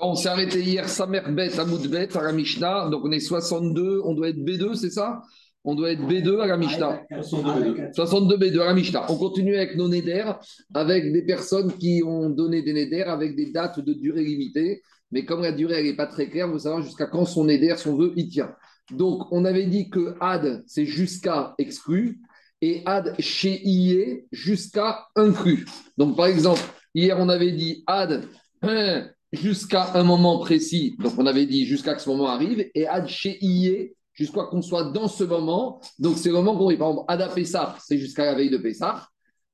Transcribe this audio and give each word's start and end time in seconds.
on 0.00 0.14
s'est 0.14 0.28
arrêté 0.28 0.60
hier, 0.60 0.88
Samer 0.88 1.22
Bet, 1.30 1.58
Amoudbet, 1.58 2.16
à 2.16 2.22
la 2.22 2.32
Mishnah. 2.32 2.88
Donc 2.90 3.04
on 3.04 3.12
est 3.12 3.20
62, 3.20 4.02
on 4.04 4.14
doit 4.14 4.30
être 4.30 4.38
B2, 4.38 4.74
c'est 4.74 4.90
ça? 4.90 5.22
On 5.64 5.76
doit 5.76 5.92
être 5.92 6.02
B2 6.02 6.40
à 6.40 6.46
la 6.46 6.56
Mishnah. 6.56 7.02
62 7.92 8.36
B2 8.36 8.60
à 8.60 8.66
la 8.66 8.74
Mishnah. 8.74 9.06
On 9.10 9.16
continue 9.16 9.54
avec 9.54 9.76
nos 9.76 9.88
néders, 9.88 10.40
avec 10.74 11.12
des 11.12 11.22
personnes 11.22 11.72
qui 11.78 12.02
ont 12.04 12.30
donné 12.30 12.62
des 12.62 12.72
néders 12.72 13.08
avec 13.08 13.36
des 13.36 13.52
dates 13.52 13.78
de 13.78 13.92
durée 13.92 14.24
limitée. 14.24 14.82
Mais 15.12 15.24
comme 15.24 15.42
la 15.42 15.52
durée 15.52 15.84
n'est 15.84 15.94
pas 15.94 16.06
très 16.06 16.28
claire, 16.28 16.48
vous 16.48 16.58
savez 16.58 16.82
jusqu'à 16.82 17.06
quand 17.06 17.26
son 17.26 17.44
néder, 17.44 17.72
son 17.76 17.96
vœu, 17.96 18.12
il 18.16 18.28
tient. 18.28 18.52
Donc 18.90 19.30
on 19.30 19.44
avait 19.44 19.66
dit 19.66 19.88
que 19.88 20.16
ad, 20.20 20.64
c'est 20.66 20.86
jusqu'à 20.86 21.54
exclu, 21.58 22.20
et 22.60 22.82
ad 22.84 23.14
chez 23.20 23.60
IE, 23.64 24.24
jusqu'à 24.32 25.06
inclus. 25.14 25.66
Donc 25.96 26.16
par 26.16 26.26
exemple, 26.26 26.62
hier 26.94 27.16
on 27.18 27.28
avait 27.28 27.52
dit 27.52 27.82
ad, 27.86 28.24
hein, 28.62 29.08
jusqu'à 29.32 29.92
un 29.94 30.04
moment 30.04 30.38
précis, 30.38 30.96
donc 30.98 31.14
on 31.18 31.26
avait 31.26 31.46
dit 31.46 31.66
jusqu'à 31.66 31.94
que 31.94 32.02
ce 32.02 32.08
moment 32.08 32.28
arrive, 32.28 32.68
et 32.74 32.86
ad 32.86 33.06
chez 33.08 33.94
jusqu'à 34.12 34.44
qu'on 34.44 34.62
soit 34.62 34.92
dans 34.92 35.08
ce 35.08 35.24
moment, 35.24 35.80
donc 35.98 36.18
c'est 36.18 36.28
le 36.28 36.34
moment 36.34 36.56
qu'on 36.56 36.76
Par 36.76 36.90
exemple, 36.90 37.04
ad 37.08 37.22
à 37.22 37.76
c'est 37.80 37.98
jusqu'à 37.98 38.26
la 38.26 38.34
veille 38.34 38.50
de 38.50 38.58
Pessah, 38.58 39.06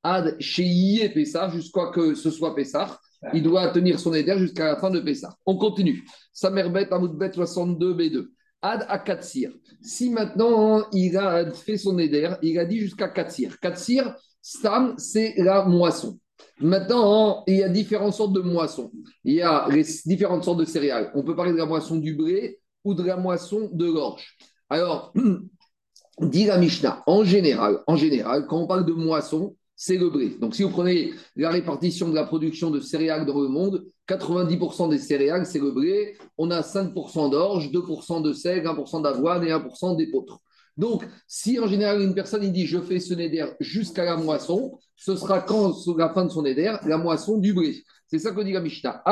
ad 0.02 0.36
chez 0.40 1.08
Pessah, 1.14 1.50
jusqu'à 1.50 1.90
que 1.92 2.14
ce 2.14 2.30
soit 2.30 2.54
Pessah, 2.54 2.98
il 3.32 3.42
doit 3.42 3.68
tenir 3.68 3.98
son 3.98 4.14
éder 4.14 4.38
jusqu'à 4.38 4.66
la 4.66 4.76
fin 4.76 4.90
de 4.90 5.00
Pessah. 5.00 5.34
On 5.44 5.56
continue. 5.56 6.04
Samerbet, 6.32 6.92
Amoudbet 6.92 7.32
62, 7.32 7.94
B2. 7.94 8.26
Ad 8.62 8.86
à 8.88 8.98
Katsir. 8.98 9.52
Si 9.80 10.10
maintenant 10.10 10.84
il 10.92 11.16
a 11.16 11.50
fait 11.52 11.76
son 11.76 11.98
éder, 11.98 12.30
il 12.42 12.58
a 12.58 12.64
dit 12.64 12.78
jusqu'à 12.78 13.08
Katsir. 13.08 13.58
Katsir, 13.60 14.14
Stam, 14.42 14.94
c'est 14.98 15.34
la 15.38 15.64
moisson. 15.64 16.18
Maintenant, 16.60 17.44
il 17.46 17.56
y 17.56 17.62
a 17.62 17.68
différentes 17.68 18.14
sortes 18.14 18.32
de 18.32 18.40
moissons. 18.40 18.90
Il 19.24 19.34
y 19.34 19.42
a 19.42 19.68
différentes 20.06 20.44
sortes 20.44 20.60
de 20.60 20.64
céréales. 20.64 21.10
On 21.14 21.22
peut 21.22 21.36
parler 21.36 21.52
de 21.52 21.56
la 21.56 21.66
moisson 21.66 21.96
du 21.96 22.14
blé 22.14 22.60
ou 22.84 22.94
de 22.94 23.02
la 23.02 23.16
moisson 23.16 23.68
de 23.72 23.86
l'orge. 23.86 24.36
Alors, 24.68 25.12
dit 26.20 26.46
la 26.46 26.58
Mishnah, 26.58 27.02
en 27.06 27.24
général, 27.24 27.78
en 27.86 27.96
général, 27.96 28.46
quand 28.46 28.58
on 28.58 28.66
parle 28.66 28.86
de 28.86 28.92
moisson, 28.92 29.56
c'est 29.76 29.96
le 29.96 30.10
blé. 30.10 30.30
Donc, 30.40 30.56
si 30.56 30.64
vous 30.64 30.70
prenez 30.70 31.12
la 31.36 31.50
répartition 31.50 32.08
de 32.08 32.14
la 32.14 32.24
production 32.24 32.70
de 32.70 32.80
céréales 32.80 33.26
dans 33.26 33.40
le 33.40 33.48
monde, 33.48 33.86
90% 34.08 34.90
des 34.90 34.98
céréales, 34.98 35.46
c'est 35.46 35.60
le 35.60 35.70
blé. 35.70 36.16
On 36.36 36.50
a 36.50 36.62
5% 36.62 37.30
d'orge, 37.30 37.70
2% 37.70 38.20
de 38.22 38.32
sel, 38.32 38.64
1% 38.64 39.02
d'avoine 39.02 39.44
et 39.44 39.50
1% 39.50 39.96
d'épeautre. 39.96 40.40
Donc, 40.78 41.04
si 41.26 41.58
en 41.58 41.66
général 41.66 42.00
une 42.00 42.14
personne 42.14 42.44
il 42.44 42.52
dit 42.52 42.66
je 42.66 42.78
fais 42.78 43.00
ce 43.00 43.12
néder 43.12 43.44
jusqu'à 43.58 44.04
la 44.04 44.16
moisson, 44.16 44.78
ce 44.96 45.16
sera 45.16 45.40
quand, 45.40 45.74
la 45.96 46.08
fin 46.14 46.24
de 46.24 46.30
son 46.30 46.42
néder, 46.42 46.74
la 46.86 46.98
moisson 46.98 47.36
du 47.38 47.52
blé. 47.52 47.82
C'est 48.06 48.20
ça 48.20 48.30
que 48.30 48.40
dit 48.40 48.52
la 48.52 48.60
Mishnah. 48.60 49.02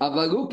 avago 0.00 0.48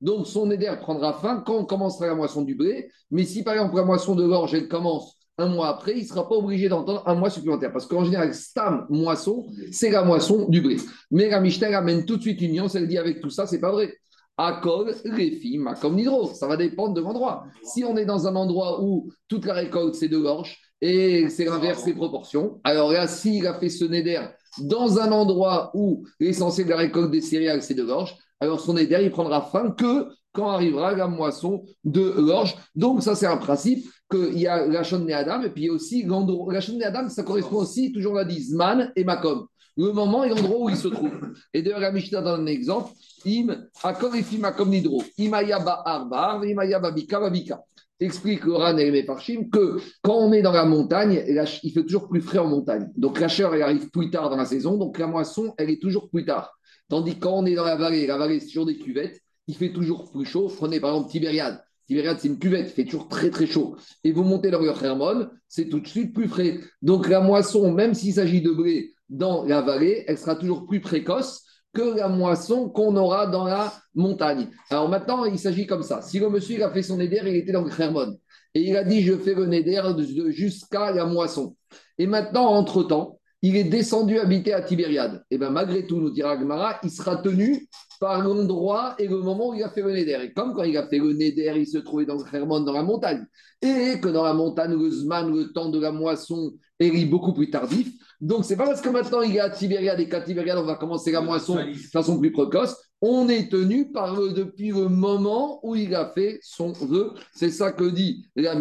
Donc, 0.00 0.26
son 0.26 0.46
néder 0.46 0.74
prendra 0.80 1.14
fin 1.14 1.40
quand 1.46 1.56
on 1.56 1.64
commencera 1.64 2.08
la 2.08 2.14
moisson 2.16 2.42
du 2.42 2.56
blé. 2.56 2.90
Mais 3.10 3.24
si 3.24 3.44
par 3.44 3.54
exemple 3.54 3.76
la 3.76 3.84
moisson 3.84 4.16
de 4.16 4.24
l'orge, 4.24 4.54
elle 4.54 4.68
commence 4.68 5.16
un 5.38 5.48
mois 5.48 5.68
après, 5.68 5.92
il 5.92 6.02
ne 6.02 6.08
sera 6.08 6.28
pas 6.28 6.34
obligé 6.34 6.68
d'entendre 6.68 7.02
un 7.06 7.14
mois 7.14 7.30
supplémentaire. 7.30 7.72
Parce 7.72 7.86
qu'en 7.86 8.04
général, 8.04 8.34
stam, 8.34 8.86
moisson, 8.90 9.46
c'est 9.70 9.90
la 9.90 10.02
moisson 10.02 10.48
du 10.48 10.60
blé. 10.60 10.78
Mais 11.10 11.28
la 11.28 11.40
Mishnah 11.40 11.78
amène 11.78 12.04
tout 12.04 12.16
de 12.16 12.22
suite 12.22 12.40
une 12.40 12.52
nuance, 12.52 12.74
elle 12.74 12.88
dit 12.88 12.98
avec 12.98 13.20
tout 13.20 13.30
ça, 13.30 13.46
c'est 13.46 13.60
pas 13.60 13.70
vrai. 13.70 13.94
Akol, 14.36 14.94
Réfi, 15.04 15.58
comme 15.80 15.96
Nidro. 15.96 16.26
Ça 16.34 16.46
va 16.46 16.56
dépendre 16.56 16.94
de 16.94 17.00
l'endroit. 17.00 17.46
Si 17.62 17.84
on 17.84 17.96
est 17.96 18.04
dans 18.04 18.26
un 18.26 18.36
endroit 18.36 18.82
où 18.82 19.10
toute 19.28 19.46
la 19.46 19.54
récolte, 19.54 19.94
c'est 19.94 20.08
de 20.08 20.18
l'orge, 20.18 20.58
et 20.80 21.28
c'est 21.30 21.46
l'inverse 21.46 21.84
des 21.84 21.94
proportions, 21.94 22.60
alors 22.64 22.92
là, 22.92 23.06
s'il 23.06 23.46
a 23.46 23.54
fait 23.54 23.70
ce 23.70 23.84
néder 23.84 24.20
dans 24.60 24.98
un 24.98 25.10
endroit 25.12 25.70
où 25.74 26.06
l'essentiel 26.20 26.66
de 26.66 26.70
la 26.70 26.78
récolte 26.78 27.10
des 27.10 27.20
céréales, 27.20 27.62
c'est 27.62 27.74
de 27.74 27.82
l'orge, 27.82 28.16
alors 28.40 28.60
son 28.60 28.74
néder, 28.74 28.98
il 29.02 29.10
prendra 29.10 29.40
fin 29.40 29.70
que 29.70 30.08
quand 30.32 30.50
arrivera 30.50 30.94
la 30.94 31.08
moisson 31.08 31.64
de 31.84 32.12
l'orge. 32.18 32.54
Donc, 32.74 33.02
ça, 33.02 33.14
c'est 33.14 33.26
un 33.26 33.38
principe 33.38 33.86
qu'il 34.10 34.38
y 34.38 34.46
a 34.46 34.66
la 34.66 34.82
chaîne 34.82 35.10
Adam, 35.10 35.42
et 35.42 35.50
puis 35.50 35.70
aussi 35.70 36.02
l'endroit. 36.02 36.52
La 36.52 36.60
chaîne 36.60 36.82
Adam, 36.82 37.08
ça 37.08 37.22
correspond 37.22 37.56
aussi, 37.56 37.90
toujours 37.90 38.12
on 38.12 38.16
l'a 38.16 38.24
dit, 38.26 38.42
Zman 38.42 38.92
et 38.94 39.04
Makom. 39.04 39.46
Le 39.76 39.92
moment 39.92 40.24
et 40.24 40.30
l'endroit 40.30 40.58
où 40.58 40.68
il 40.70 40.76
se 40.76 40.88
trouve. 40.88 41.12
Et 41.52 41.62
d'ailleurs, 41.62 41.80
la 41.80 41.92
Mishnah 41.92 42.22
donne 42.22 42.42
un 42.42 42.46
exemple 42.46 42.92
Im, 43.26 43.66
Akorifim 43.82 44.38
Makom 44.38 44.70
Nidro, 44.70 45.02
Imayaba 45.18 45.82
Arbar, 45.84 46.44
Imayaba 46.44 46.90
Bika, 46.90 47.20
Babika. 47.20 47.62
Explique 47.98 48.44
le 48.44 48.54
Ran 48.54 48.76
et 48.76 48.90
Mefarshim 48.90 49.48
que 49.50 49.78
quand 50.02 50.16
on 50.16 50.32
est 50.32 50.42
dans 50.42 50.52
la 50.52 50.64
montagne, 50.64 51.22
il 51.62 51.72
fait 51.72 51.82
toujours 51.82 52.08
plus 52.08 52.20
frais 52.20 52.38
en 52.38 52.46
montagne. 52.46 52.90
Donc 52.96 53.20
la 53.20 53.28
chaleur, 53.28 53.54
elle 53.54 53.62
arrive 53.62 53.90
plus 53.90 54.10
tard 54.10 54.28
dans 54.28 54.36
la 54.36 54.44
saison, 54.44 54.76
donc 54.76 54.98
la 54.98 55.06
moisson, 55.06 55.54
elle 55.56 55.70
est 55.70 55.80
toujours 55.80 56.10
plus 56.10 56.24
tard. 56.24 56.58
Tandis 56.88 57.14
que 57.14 57.20
quand 57.20 57.32
on 57.32 57.46
est 57.46 57.54
dans 57.54 57.64
la 57.64 57.76
vallée, 57.76 58.06
la 58.06 58.18
vallée, 58.18 58.40
c'est 58.40 58.48
toujours 58.48 58.66
des 58.66 58.76
cuvettes, 58.76 59.20
il 59.46 59.56
fait 59.56 59.72
toujours 59.72 60.10
plus 60.10 60.24
chaud. 60.24 60.52
Prenez 60.54 60.78
par 60.78 60.90
exemple 60.90 61.10
Tibériade. 61.10 61.62
Tibériade, 61.86 62.18
c'est 62.20 62.28
une 62.28 62.38
cuvette, 62.38 62.68
il 62.68 62.72
fait 62.72 62.84
toujours 62.84 63.08
très 63.08 63.30
très 63.30 63.46
chaud. 63.46 63.76
Et 64.04 64.12
vous 64.12 64.24
montez 64.24 64.50
dans 64.50 64.60
le 64.60 64.68
Hermon, 64.68 65.28
c'est 65.48 65.68
tout 65.68 65.80
de 65.80 65.86
suite 65.86 66.12
plus 66.12 66.28
frais. 66.28 66.60
Donc 66.82 67.08
la 67.08 67.20
moisson, 67.20 67.72
même 67.72 67.94
s'il 67.94 68.14
s'agit 68.14 68.40
de 68.40 68.50
blé 68.50 68.95
dans 69.08 69.44
la 69.44 69.62
vallée, 69.62 70.04
elle 70.06 70.18
sera 70.18 70.36
toujours 70.36 70.66
plus 70.66 70.80
précoce 70.80 71.42
que 71.72 71.96
la 71.96 72.08
moisson 72.08 72.70
qu'on 72.70 72.96
aura 72.96 73.26
dans 73.26 73.44
la 73.44 73.72
montagne. 73.94 74.48
Alors 74.70 74.88
maintenant, 74.88 75.24
il 75.26 75.38
s'agit 75.38 75.66
comme 75.66 75.82
ça. 75.82 76.00
Si 76.00 76.18
le 76.18 76.30
monsieur 76.30 76.62
a 76.64 76.70
fait 76.70 76.82
son 76.82 76.98
éder, 77.00 77.20
il 77.22 77.36
était 77.36 77.52
dans 77.52 77.62
le. 77.62 78.16
Et 78.54 78.62
il 78.62 78.76
a 78.76 78.84
dit, 78.84 79.02
je 79.02 79.16
fais 79.18 79.34
le 79.34 79.44
néder 79.44 79.80
jusqu'à 80.28 80.90
la 80.90 81.04
moisson. 81.04 81.54
Et 81.98 82.06
maintenant, 82.06 82.46
entre-temps, 82.46 83.20
il 83.42 83.56
est 83.56 83.64
descendu 83.64 84.18
habiter 84.18 84.54
à 84.54 84.62
Tibériade. 84.62 85.22
Et 85.30 85.36
bien 85.36 85.50
malgré 85.50 85.86
tout, 85.86 86.00
nous 86.00 86.10
dira 86.10 86.36
Gmara, 86.36 86.80
il 86.82 86.90
sera 86.90 87.16
tenu 87.16 87.68
par 87.98 88.22
l'endroit 88.22 88.94
et 88.98 89.08
le 89.08 89.18
moment 89.18 89.50
où 89.50 89.54
il 89.54 89.62
a 89.62 89.70
fait 89.70 89.82
le 89.82 89.92
Neder. 89.92 90.18
Et 90.22 90.32
comme 90.32 90.54
quand 90.54 90.62
il 90.62 90.76
a 90.76 90.86
fait 90.86 90.98
le 90.98 91.12
Neder, 91.12 91.54
il 91.56 91.66
se 91.66 91.78
trouvait 91.78 92.06
dans 92.06 92.16
dans 92.16 92.72
la 92.72 92.82
montagne, 92.82 93.24
et 93.62 94.00
que 94.00 94.08
dans 94.08 94.24
la 94.24 94.34
montagne, 94.34 94.72
le 94.72 94.90
Zman, 94.90 95.30
le 95.32 95.52
temps 95.52 95.68
de 95.68 95.80
la 95.80 95.92
moisson, 95.92 96.52
est 96.78 97.04
beaucoup 97.06 97.32
plus 97.32 97.50
tardif. 97.50 97.92
Donc, 98.20 98.44
c'est 98.44 98.56
pas 98.56 98.66
parce 98.66 98.80
que 98.80 98.88
maintenant 98.88 99.20
il 99.22 99.36
est 99.36 99.40
à 99.40 99.50
Tibériade 99.50 100.00
et 100.00 100.08
qu'à 100.08 100.20
Tibériade, 100.20 100.58
on 100.58 100.64
va 100.64 100.76
commencer 100.76 101.10
la 101.10 101.20
moisson 101.20 101.56
de 101.56 101.74
façon 101.92 102.18
plus 102.18 102.32
précoce. 102.32 102.76
On 103.02 103.28
est 103.28 103.50
tenu 103.50 103.92
par 103.92 104.14
depuis 104.16 104.70
le 104.70 104.88
moment 104.88 105.60
où 105.62 105.76
il 105.76 105.94
a 105.94 106.10
fait 106.14 106.38
son 106.42 106.72
vœu. 106.72 107.12
C'est 107.34 107.50
ça 107.50 107.72
que 107.72 107.84
dit 107.84 108.26
la. 108.34 108.54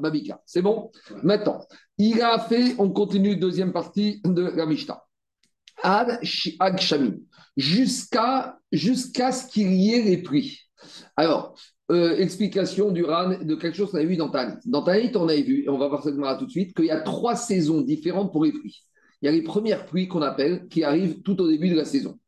Babika. 0.00 0.42
C'est 0.44 0.62
bon? 0.62 0.90
Maintenant, 1.22 1.60
il 1.98 2.20
a 2.20 2.40
fait, 2.40 2.74
on 2.78 2.90
continue 2.90 3.36
deuxième 3.36 3.72
partie 3.72 4.20
de 4.24 4.42
la 4.42 4.66
Mishnah. 4.66 5.05
Ad 5.86 6.18
jusqu'à 7.56 8.58
jusqu'à 8.72 9.30
ce 9.30 9.46
qu'il 9.46 9.72
y 9.72 9.94
ait 9.94 10.02
les 10.02 10.18
prix. 10.18 10.58
Alors, 11.16 11.56
euh, 11.92 12.16
explication 12.18 12.90
du 12.90 13.04
RAN 13.04 13.38
de 13.40 13.54
quelque 13.54 13.76
chose 13.76 13.92
qu'on 13.92 13.98
avait 13.98 14.06
vu 14.06 14.16
dans 14.16 14.28
Tanit. 14.28 14.56
Dans 14.66 14.82
Tanit, 14.82 15.12
on 15.14 15.28
avait 15.28 15.42
vu, 15.42 15.62
et 15.62 15.68
on 15.68 15.78
va 15.78 15.86
voir 15.86 16.02
ça 16.02 16.10
tout 16.10 16.46
de 16.46 16.50
suite, 16.50 16.74
qu'il 16.74 16.86
y 16.86 16.90
a 16.90 17.00
trois 17.00 17.36
saisons 17.36 17.82
différentes 17.82 18.32
pour 18.32 18.44
les 18.44 18.50
pluies. 18.50 18.82
Il 19.22 19.26
y 19.26 19.28
a 19.28 19.32
les 19.32 19.42
premières 19.42 19.86
pluies 19.86 20.08
qu'on 20.08 20.22
appelle, 20.22 20.66
qui 20.68 20.82
arrivent 20.82 21.22
tout 21.22 21.40
au 21.40 21.48
début 21.48 21.70
de 21.70 21.76
la 21.76 21.84
saison. 21.84 22.18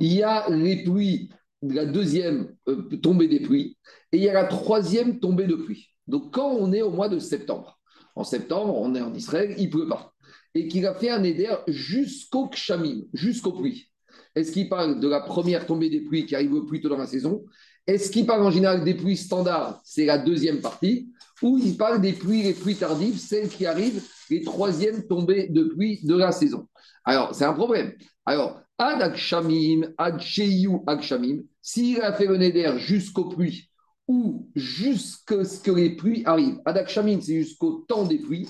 Il 0.00 0.12
y 0.12 0.22
a 0.22 0.48
les 0.48 0.82
pluies 0.82 1.28
la 1.62 1.84
deuxième 1.84 2.56
euh, 2.68 2.82
tombée 3.02 3.28
des 3.28 3.40
pluies, 3.40 3.76
et 4.10 4.16
il 4.16 4.22
y 4.22 4.28
a 4.28 4.32
la 4.32 4.44
troisième 4.44 5.20
tombée 5.20 5.46
de 5.46 5.54
pluie. 5.54 5.90
Donc, 6.08 6.32
quand 6.32 6.50
on 6.50 6.72
est 6.72 6.82
au 6.82 6.90
mois 6.90 7.08
de 7.08 7.18
septembre, 7.18 7.78
en 8.16 8.24
septembre, 8.24 8.74
on 8.76 8.94
est 8.94 9.00
en 9.02 9.14
Israël, 9.14 9.54
il 9.58 9.70
pleut 9.70 9.86
pas 9.86 10.11
et 10.54 10.68
qu'il 10.68 10.86
a 10.86 10.94
fait 10.94 11.10
un 11.10 11.22
éder 11.22 11.50
jusqu'au 11.68 12.48
kshamim, 12.48 13.02
jusqu'aux 13.12 13.52
pluies. 13.52 13.88
Est-ce 14.34 14.52
qu'il 14.52 14.68
parle 14.68 15.00
de 15.00 15.08
la 15.08 15.20
première 15.20 15.66
tombée 15.66 15.90
des 15.90 16.00
pluies 16.00 16.26
qui 16.26 16.34
arrive 16.34 16.64
plus 16.66 16.80
tôt 16.80 16.88
dans 16.88 16.98
la 16.98 17.06
saison? 17.06 17.44
Est-ce 17.86 18.10
qu'il 18.10 18.26
parle 18.26 18.42
en 18.42 18.50
général 18.50 18.84
des 18.84 18.94
pluies 18.94 19.16
standards? 19.16 19.80
C'est 19.84 20.04
la 20.04 20.18
deuxième 20.18 20.60
partie. 20.60 21.10
Ou 21.42 21.58
il 21.58 21.76
parle 21.76 22.00
des 22.00 22.12
pluies 22.12 22.42
les 22.42 22.52
pluies 22.52 22.76
tardives, 22.76 23.18
celles 23.18 23.48
qui 23.48 23.66
arrivent 23.66 24.02
les 24.30 24.42
troisièmes 24.42 25.06
tombées 25.08 25.48
de 25.48 25.64
pluie 25.64 26.00
de 26.04 26.16
la 26.16 26.30
saison 26.30 26.68
Alors, 27.04 27.34
c'est 27.34 27.44
un 27.44 27.52
problème. 27.52 27.92
Alors, 28.24 28.60
ad 28.78 29.02
akshamim, 29.02 29.92
ad 29.98 30.20
sheyu 30.20 30.78
akshamim, 30.86 31.42
s'il 31.60 32.00
a 32.00 32.12
fait 32.12 32.26
le 32.26 32.36
neder 32.36 32.74
jusqu'aux 32.78 33.28
pluies 33.28 33.68
ou 34.06 34.48
jusqu'à 34.54 35.44
ce 35.44 35.60
que 35.60 35.72
les 35.72 35.96
pluies 35.96 36.22
arrivent, 36.24 36.60
ad 36.64 36.76
akshamim, 36.78 37.20
c'est 37.20 37.42
jusqu'au 37.42 37.84
temps 37.88 38.04
des 38.04 38.18
pluies, 38.18 38.48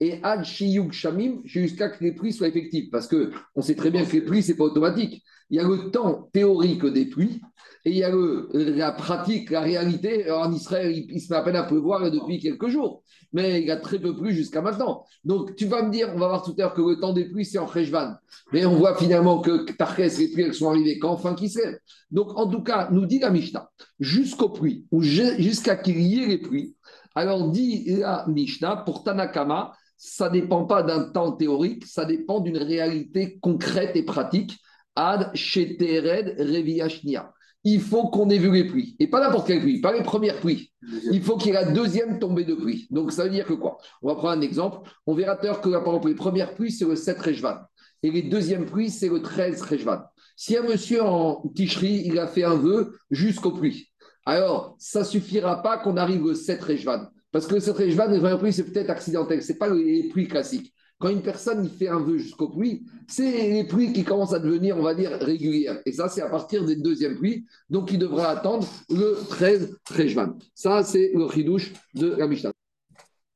et 0.00 0.20
Ad 0.22 0.44
Shiyug 0.44 0.92
Shamim, 0.92 1.40
jusqu'à 1.44 1.88
que 1.88 2.04
les 2.04 2.12
prix 2.12 2.32
soient 2.32 2.48
effectifs. 2.48 2.90
Parce 2.90 3.08
qu'on 3.08 3.62
sait 3.62 3.74
très 3.74 3.90
bien 3.90 4.04
que 4.04 4.12
les 4.12 4.20
prix, 4.20 4.42
ce 4.42 4.52
n'est 4.52 4.58
pas 4.58 4.64
automatique. 4.64 5.22
Il 5.50 5.56
y 5.56 5.60
a 5.60 5.66
le 5.66 5.90
temps 5.90 6.28
théorique 6.32 6.84
des 6.86 7.06
pluies 7.06 7.40
et 7.84 7.90
il 7.90 7.96
y 7.96 8.02
a 8.02 8.10
le, 8.10 8.48
la 8.52 8.90
pratique, 8.90 9.50
la 9.50 9.60
réalité. 9.60 10.30
en 10.30 10.52
Israël, 10.52 10.92
il, 10.92 11.20
se 11.20 11.32
met 11.32 11.38
à 11.38 11.42
peine 11.42 11.54
à 11.54 11.62
pleuvoir 11.62 12.10
depuis 12.10 12.40
quelques 12.40 12.66
jours, 12.66 13.04
mais 13.32 13.60
il 13.60 13.68
y 13.68 13.70
a 13.70 13.76
très 13.76 14.00
peu 14.00 14.14
plu 14.16 14.34
jusqu'à 14.34 14.60
maintenant. 14.60 15.04
Donc 15.24 15.54
tu 15.54 15.66
vas 15.66 15.82
me 15.82 15.90
dire, 15.92 16.10
on 16.12 16.18
va 16.18 16.26
voir 16.26 16.42
tout 16.42 16.52
à 16.58 16.62
l'heure 16.62 16.74
que 16.74 16.82
le 16.82 16.98
temps 16.98 17.12
des 17.12 17.26
pluies, 17.26 17.44
c'est 17.44 17.58
en 17.58 17.66
Rejvan. 17.66 18.14
Mais 18.52 18.66
on 18.66 18.74
voit 18.74 18.96
finalement 18.96 19.40
que 19.40 19.70
Tarkes, 19.70 20.18
les 20.18 20.28
pluies, 20.32 20.42
elles 20.42 20.54
sont 20.54 20.68
arrivées 20.68 20.98
quand? 20.98 21.12
Enfin 21.12 21.34
qui 21.34 21.48
sait. 21.48 21.78
Donc 22.10 22.36
en 22.36 22.48
tout 22.48 22.62
cas, 22.62 22.88
nous 22.90 23.06
dit 23.06 23.20
la 23.20 23.30
Mishnah, 23.30 23.70
jusqu'aux 24.00 24.50
pluies, 24.50 24.84
ou 24.90 25.02
jusqu'à 25.02 25.76
qu'il 25.76 26.00
y 26.00 26.24
ait 26.24 26.26
les 26.26 26.38
pluies, 26.38 26.74
alors 27.14 27.50
dit 27.50 27.84
la 28.00 28.26
Mishnah, 28.26 28.78
pour 28.78 29.04
Tanakama, 29.04 29.72
ça 29.96 30.28
ne 30.28 30.40
dépend 30.40 30.64
pas 30.64 30.82
d'un 30.82 31.04
temps 31.10 31.32
théorique, 31.32 31.86
ça 31.86 32.04
dépend 32.04 32.40
d'une 32.40 32.58
réalité 32.58 33.38
concrète 33.40 33.96
et 33.96 34.02
pratique. 34.02 34.58
Ad 34.94 35.30
shetered 35.34 36.36
reviashnia. 36.38 37.32
Il 37.64 37.80
faut 37.80 38.08
qu'on 38.08 38.30
ait 38.30 38.38
vu 38.38 38.52
les 38.52 38.64
pluies. 38.64 38.96
Et 38.98 39.08
pas 39.08 39.20
n'importe 39.20 39.48
quelle 39.48 39.60
pluie, 39.60 39.80
pas 39.80 39.92
les 39.92 40.02
premières 40.02 40.38
pluies. 40.40 40.72
Il 41.10 41.22
faut 41.22 41.36
qu'il 41.36 41.48
y 41.48 41.50
ait 41.50 41.64
la 41.64 41.72
deuxième 41.72 42.18
tombée 42.18 42.44
de 42.44 42.54
pluie. 42.54 42.86
Donc 42.90 43.12
ça 43.12 43.24
veut 43.24 43.30
dire 43.30 43.44
que 43.44 43.54
quoi? 43.54 43.78
On 44.02 44.08
va 44.08 44.14
prendre 44.14 44.38
un 44.38 44.40
exemple. 44.40 44.88
On 45.04 45.14
verra 45.14 45.36
tout 45.36 45.46
à 45.46 45.48
l'heure 45.48 45.60
que 45.60 45.68
par 45.70 45.86
exemple, 45.86 46.08
les 46.08 46.14
premières 46.14 46.54
pluies, 46.54 46.70
c'est 46.70 46.84
le 46.84 46.96
7 46.96 47.18
Rejvan. 47.18 47.56
Et 48.02 48.10
les 48.10 48.22
deuxièmes 48.22 48.66
pluies, 48.66 48.90
c'est 48.90 49.08
le 49.08 49.20
13 49.20 49.60
Rejvan. 49.62 49.98
Si 50.36 50.56
un 50.56 50.62
monsieur 50.62 51.02
en 51.02 51.42
Ticherie, 51.54 52.02
il 52.04 52.18
a 52.18 52.26
fait 52.26 52.44
un 52.44 52.54
vœu 52.54 52.96
jusqu'aux 53.10 53.52
pluies, 53.52 53.90
alors 54.26 54.76
ça 54.78 55.02
suffira 55.02 55.62
pas 55.62 55.78
qu'on 55.78 55.96
arrive 55.96 56.24
au 56.24 56.34
7 56.34 56.62
Rejvan. 56.62 57.06
Parce 57.36 57.48
que 57.48 57.56
le 57.56 57.60
7 57.60 57.76
Rejvan, 57.76 58.06
les 58.06 58.18
premières 58.18 58.38
pluies, 58.38 58.50
c'est 58.50 58.64
peut-être 58.64 58.88
accidentel. 58.88 59.42
Ce 59.42 59.52
n'est 59.52 59.58
pas 59.58 59.68
les 59.68 60.08
pluies 60.08 60.26
classiques. 60.26 60.72
Quand 60.98 61.10
une 61.10 61.20
personne 61.20 61.62
il 61.62 61.70
fait 61.70 61.88
un 61.88 62.00
vœu 62.00 62.16
jusqu'aux 62.16 62.48
pluies, 62.48 62.86
c'est 63.06 63.50
les 63.50 63.64
pluies 63.64 63.92
qui 63.92 64.04
commencent 64.04 64.32
à 64.32 64.38
devenir, 64.38 64.78
on 64.78 64.82
va 64.82 64.94
dire, 64.94 65.10
régulières. 65.20 65.78
Et 65.84 65.92
ça, 65.92 66.08
c'est 66.08 66.22
à 66.22 66.30
partir 66.30 66.64
des 66.64 66.76
deuxièmes 66.76 67.18
pluies. 67.18 67.44
Donc, 67.68 67.92
il 67.92 67.98
devra 67.98 68.30
attendre 68.30 68.66
le 68.88 69.18
13 69.28 69.76
Rejvan. 69.94 70.38
Ça, 70.54 70.82
c'est 70.82 71.12
le 71.14 71.28
chidouche 71.28 71.74
de 71.92 72.14
la 72.14 72.26
Mishnah. 72.26 72.52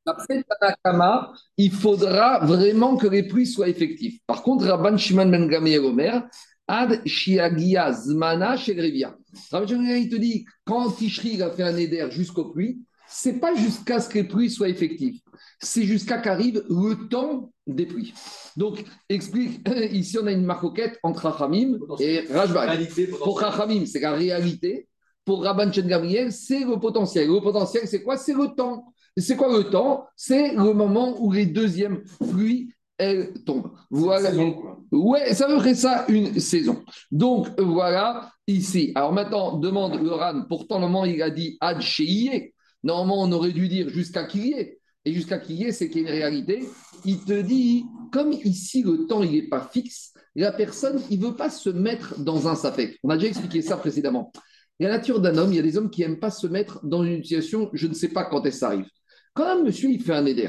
Après 0.06 0.43
Tanakama, 0.49 1.35
il 1.58 1.70
faudra 1.70 2.43
vraiment 2.47 2.97
que 2.97 3.06
les 3.06 3.25
pluies 3.25 3.47
soient 3.47 3.69
effectives. 3.69 4.19
Par 4.26 4.43
contre, 4.43 4.64
Rabban 4.64 4.97
Shimon 4.97 5.26
Ben 5.26 5.47
Gamliel 5.47 5.85
Omer, 5.85 6.26
Ad 6.67 7.06
Shiagia 7.06 7.93
Zmana. 7.93 8.56
Rabban 8.56 9.67
Shimon 9.67 9.82
ben 9.82 10.02
il 10.02 10.08
te 10.08 10.17
dit, 10.17 10.47
quand 10.64 10.91
Tishri 10.93 11.43
a 11.43 11.50
fait 11.50 11.64
un 11.64 11.76
éder 11.76 12.08
jusqu'aux 12.11 12.47
pluies, 12.47 12.81
c'est 13.11 13.41
pas 13.41 13.55
jusqu'à 13.55 14.01
ce 14.01 14.09
que 14.09 14.19
les 14.19 14.25
pluies 14.25 14.51
soient 14.51 14.69
effectives 14.69 15.21
c'est 15.62 15.85
jusqu'à 15.85 16.19
qu'arrive 16.19 16.65
le 16.69 17.09
temps 17.09 17.53
des 17.67 17.87
pluies. 17.87 18.15
Donc, 18.57 18.85
explique, 19.09 19.69
ici 19.93 20.19
on 20.19 20.27
a 20.27 20.33
une 20.33 20.45
marcoquette 20.45 20.99
entre 21.03 21.29
Rachamim 21.29 21.79
et 21.99 22.27
Rajbag. 22.31 22.89
Pour 23.23 23.41
Rachamim, 23.41 23.87
c'est 23.87 24.01
la 24.01 24.12
réalité. 24.12 24.89
Pour 25.25 25.45
Rabban 25.45 25.71
Chen 25.71 25.87
Gabriel, 25.87 26.33
c'est 26.33 26.61
le 26.61 26.81
potentiel. 26.81 27.29
Le 27.29 27.41
potentiel, 27.41 27.87
c'est 27.87 28.03
quoi? 28.03 28.17
C'est 28.17 28.33
le 28.33 28.55
temps. 28.57 28.93
C'est 29.17 29.37
quoi 29.37 29.55
le 29.55 29.65
temps? 29.65 30.07
C'est 30.17 30.55
le 30.55 30.73
moment 30.73 31.21
où 31.21 31.31
les 31.31 31.47
deuxièmes 31.47 32.03
pluies 32.31 32.73
elles 32.97 33.33
tombent. 33.45 33.71
Voilà. 33.91 34.31
Ouais, 34.91 35.35
ça 35.35 35.47
veut 35.47 35.62
dire 35.62 35.77
ça 35.77 36.05
une 36.09 36.39
saison. 36.41 36.83
Donc 37.11 37.49
voilà 37.59 38.31
ici. 38.47 38.93
Alors 38.95 39.12
maintenant, 39.12 39.57
demande 39.59 40.03
le 40.03 40.11
Ran. 40.11 40.43
Pourtant, 40.49 40.81
moment 40.81 41.05
il 41.05 41.23
a 41.23 41.31
dit 41.31 41.57
Ad 41.61 41.81
Normalement, 42.82 43.23
on 43.23 43.32
aurait 43.32 43.53
dû 43.53 43.69
dire 43.69 43.88
jusqu'à 43.88 44.25
qu'il 44.25 44.47
y 44.47 44.53
ait 44.53 44.81
et 45.05 45.12
jusqu'à 45.12 45.38
qu'il 45.38 45.56
y 45.56 45.65
ait, 45.65 45.73
c'est 45.73 45.88
qu'il 45.88 46.03
y 46.03 46.06
a 46.06 46.09
une 46.09 46.15
réalité, 46.15 46.69
il 47.05 47.25
te 47.25 47.41
dit, 47.41 47.85
comme 48.12 48.32
ici 48.32 48.82
le 48.82 49.06
temps 49.06 49.23
il 49.23 49.32
n'est 49.32 49.49
pas 49.49 49.69
fixe, 49.73 50.12
la 50.35 50.53
personne, 50.53 51.00
il 51.11 51.21
ne 51.21 51.27
veut 51.27 51.37
pas 51.37 51.50
se 51.50 51.71
mettre 51.71 52.21
dans 52.21 52.49
un 52.49 52.55
safek. 52.55 52.99
On 53.03 53.11
a 53.11 53.17
déjà 53.17 53.29
expliqué 53.29 53.62
ça 53.62 53.77
précédemment. 53.77 54.31
La 54.79 54.88
nature 54.88 55.21
d'un 55.21 55.37
homme, 55.37 55.53
il 55.53 55.56
y 55.56 55.59
a 55.59 55.62
des 55.62 55.77
hommes 55.77 55.91
qui 55.91 56.03
n'aiment 56.03 56.21
pas 56.21 56.31
se 56.31 56.47
mettre 56.47 56.85
dans 56.85 57.05
une 57.05 57.23
situation, 57.23 57.71
je 57.73 57.87
ne 57.87 57.94
sais 57.94 58.09
pas 58.09 58.25
quand 58.25 58.44
est-ce 58.44 58.65
arrive. 58.65 58.87
Quand 59.35 59.44
un 59.44 59.62
monsieur, 59.62 59.91
il 59.91 60.03
fait 60.03 60.15
un 60.15 60.26
éder, 60.26 60.49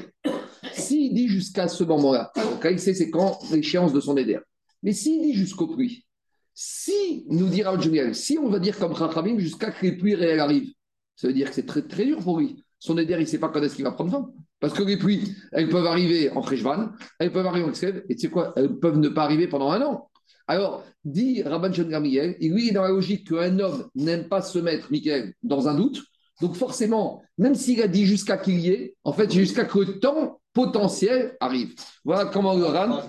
s'il 0.73 1.13
dit 1.13 1.27
jusqu'à 1.27 1.67
ce 1.67 1.83
moment-là, 1.83 2.31
quand 2.61 2.69
il 2.69 2.79
sait 2.79 2.93
c'est 2.93 3.09
quand 3.09 3.39
l'échéance 3.51 3.93
de 3.93 3.99
son 3.99 4.17
éder, 4.17 4.39
mais 4.83 4.93
s'il 4.93 5.21
dit 5.21 5.33
jusqu'aux 5.33 5.67
pluies, 5.67 6.05
si, 6.53 7.25
nous 7.29 7.47
dira 7.47 7.79
Julian, 7.79 8.13
si 8.13 8.37
on 8.37 8.49
va 8.49 8.59
dire 8.59 8.77
comme 8.77 8.91
Rachamim, 8.91 9.37
jusqu'à 9.39 9.71
que 9.71 9.85
les 9.85 9.97
pluies 9.97 10.15
réelles 10.15 10.39
arrivent, 10.39 10.71
ça 11.21 11.27
veut 11.27 11.33
dire 11.33 11.49
que 11.49 11.55
c'est 11.55 11.65
très, 11.65 11.83
très 11.83 12.05
dur 12.05 12.17
pour 12.19 12.39
lui 12.39 12.63
son 12.81 12.97
éder, 12.97 13.13
il 13.13 13.19
ne 13.19 13.25
sait 13.25 13.37
pas 13.37 13.49
quand 13.49 13.61
est-ce 13.61 13.75
qu'il 13.75 13.85
va 13.85 13.91
prendre 13.91 14.11
fin. 14.11 14.31
Parce 14.59 14.73
que 14.73 14.81
les 14.81 14.97
pluies, 14.97 15.35
elles 15.51 15.69
peuvent 15.69 15.85
arriver 15.85 16.31
en 16.31 16.41
Freshvan, 16.41 16.89
elles 17.19 17.31
peuvent 17.31 17.45
arriver 17.45 17.65
en 17.65 17.71
Xev, 17.71 18.03
et 18.09 18.15
tu 18.15 18.21
sais 18.21 18.29
quoi, 18.29 18.53
elles 18.55 18.79
peuvent 18.79 18.97
ne 18.97 19.07
pas 19.07 19.23
arriver 19.23 19.47
pendant 19.47 19.69
un 19.69 19.81
an. 19.83 20.09
Alors, 20.47 20.83
dit 21.05 21.43
Rabban 21.43 21.69
Gamriel, 21.69 22.35
il 22.39 22.51
lui 22.51 22.69
est 22.69 22.71
dans 22.71 22.81
la 22.81 22.89
logique 22.89 23.29
qu'un 23.29 23.59
homme 23.59 23.87
n'aime 23.95 24.27
pas 24.27 24.41
se 24.41 24.57
mettre, 24.57 24.91
Michael, 24.91 25.33
dans 25.43 25.67
un 25.67 25.75
doute. 25.75 26.03
Donc 26.41 26.55
forcément, 26.55 27.21
même 27.37 27.53
s'il 27.53 27.83
a 27.83 27.87
dit 27.87 28.07
jusqu'à 28.07 28.37
qu'il 28.37 28.59
y 28.59 28.69
ait, 28.69 28.95
en 29.03 29.13
fait, 29.13 29.31
jusqu'à 29.31 29.65
que 29.65 29.77
le 29.77 29.99
temps 29.99 30.41
potentiel 30.51 31.37
arrive. 31.39 31.75
Voilà 32.03 32.25
comment 32.25 32.55
le 32.55 32.65
Ran. 32.65 32.99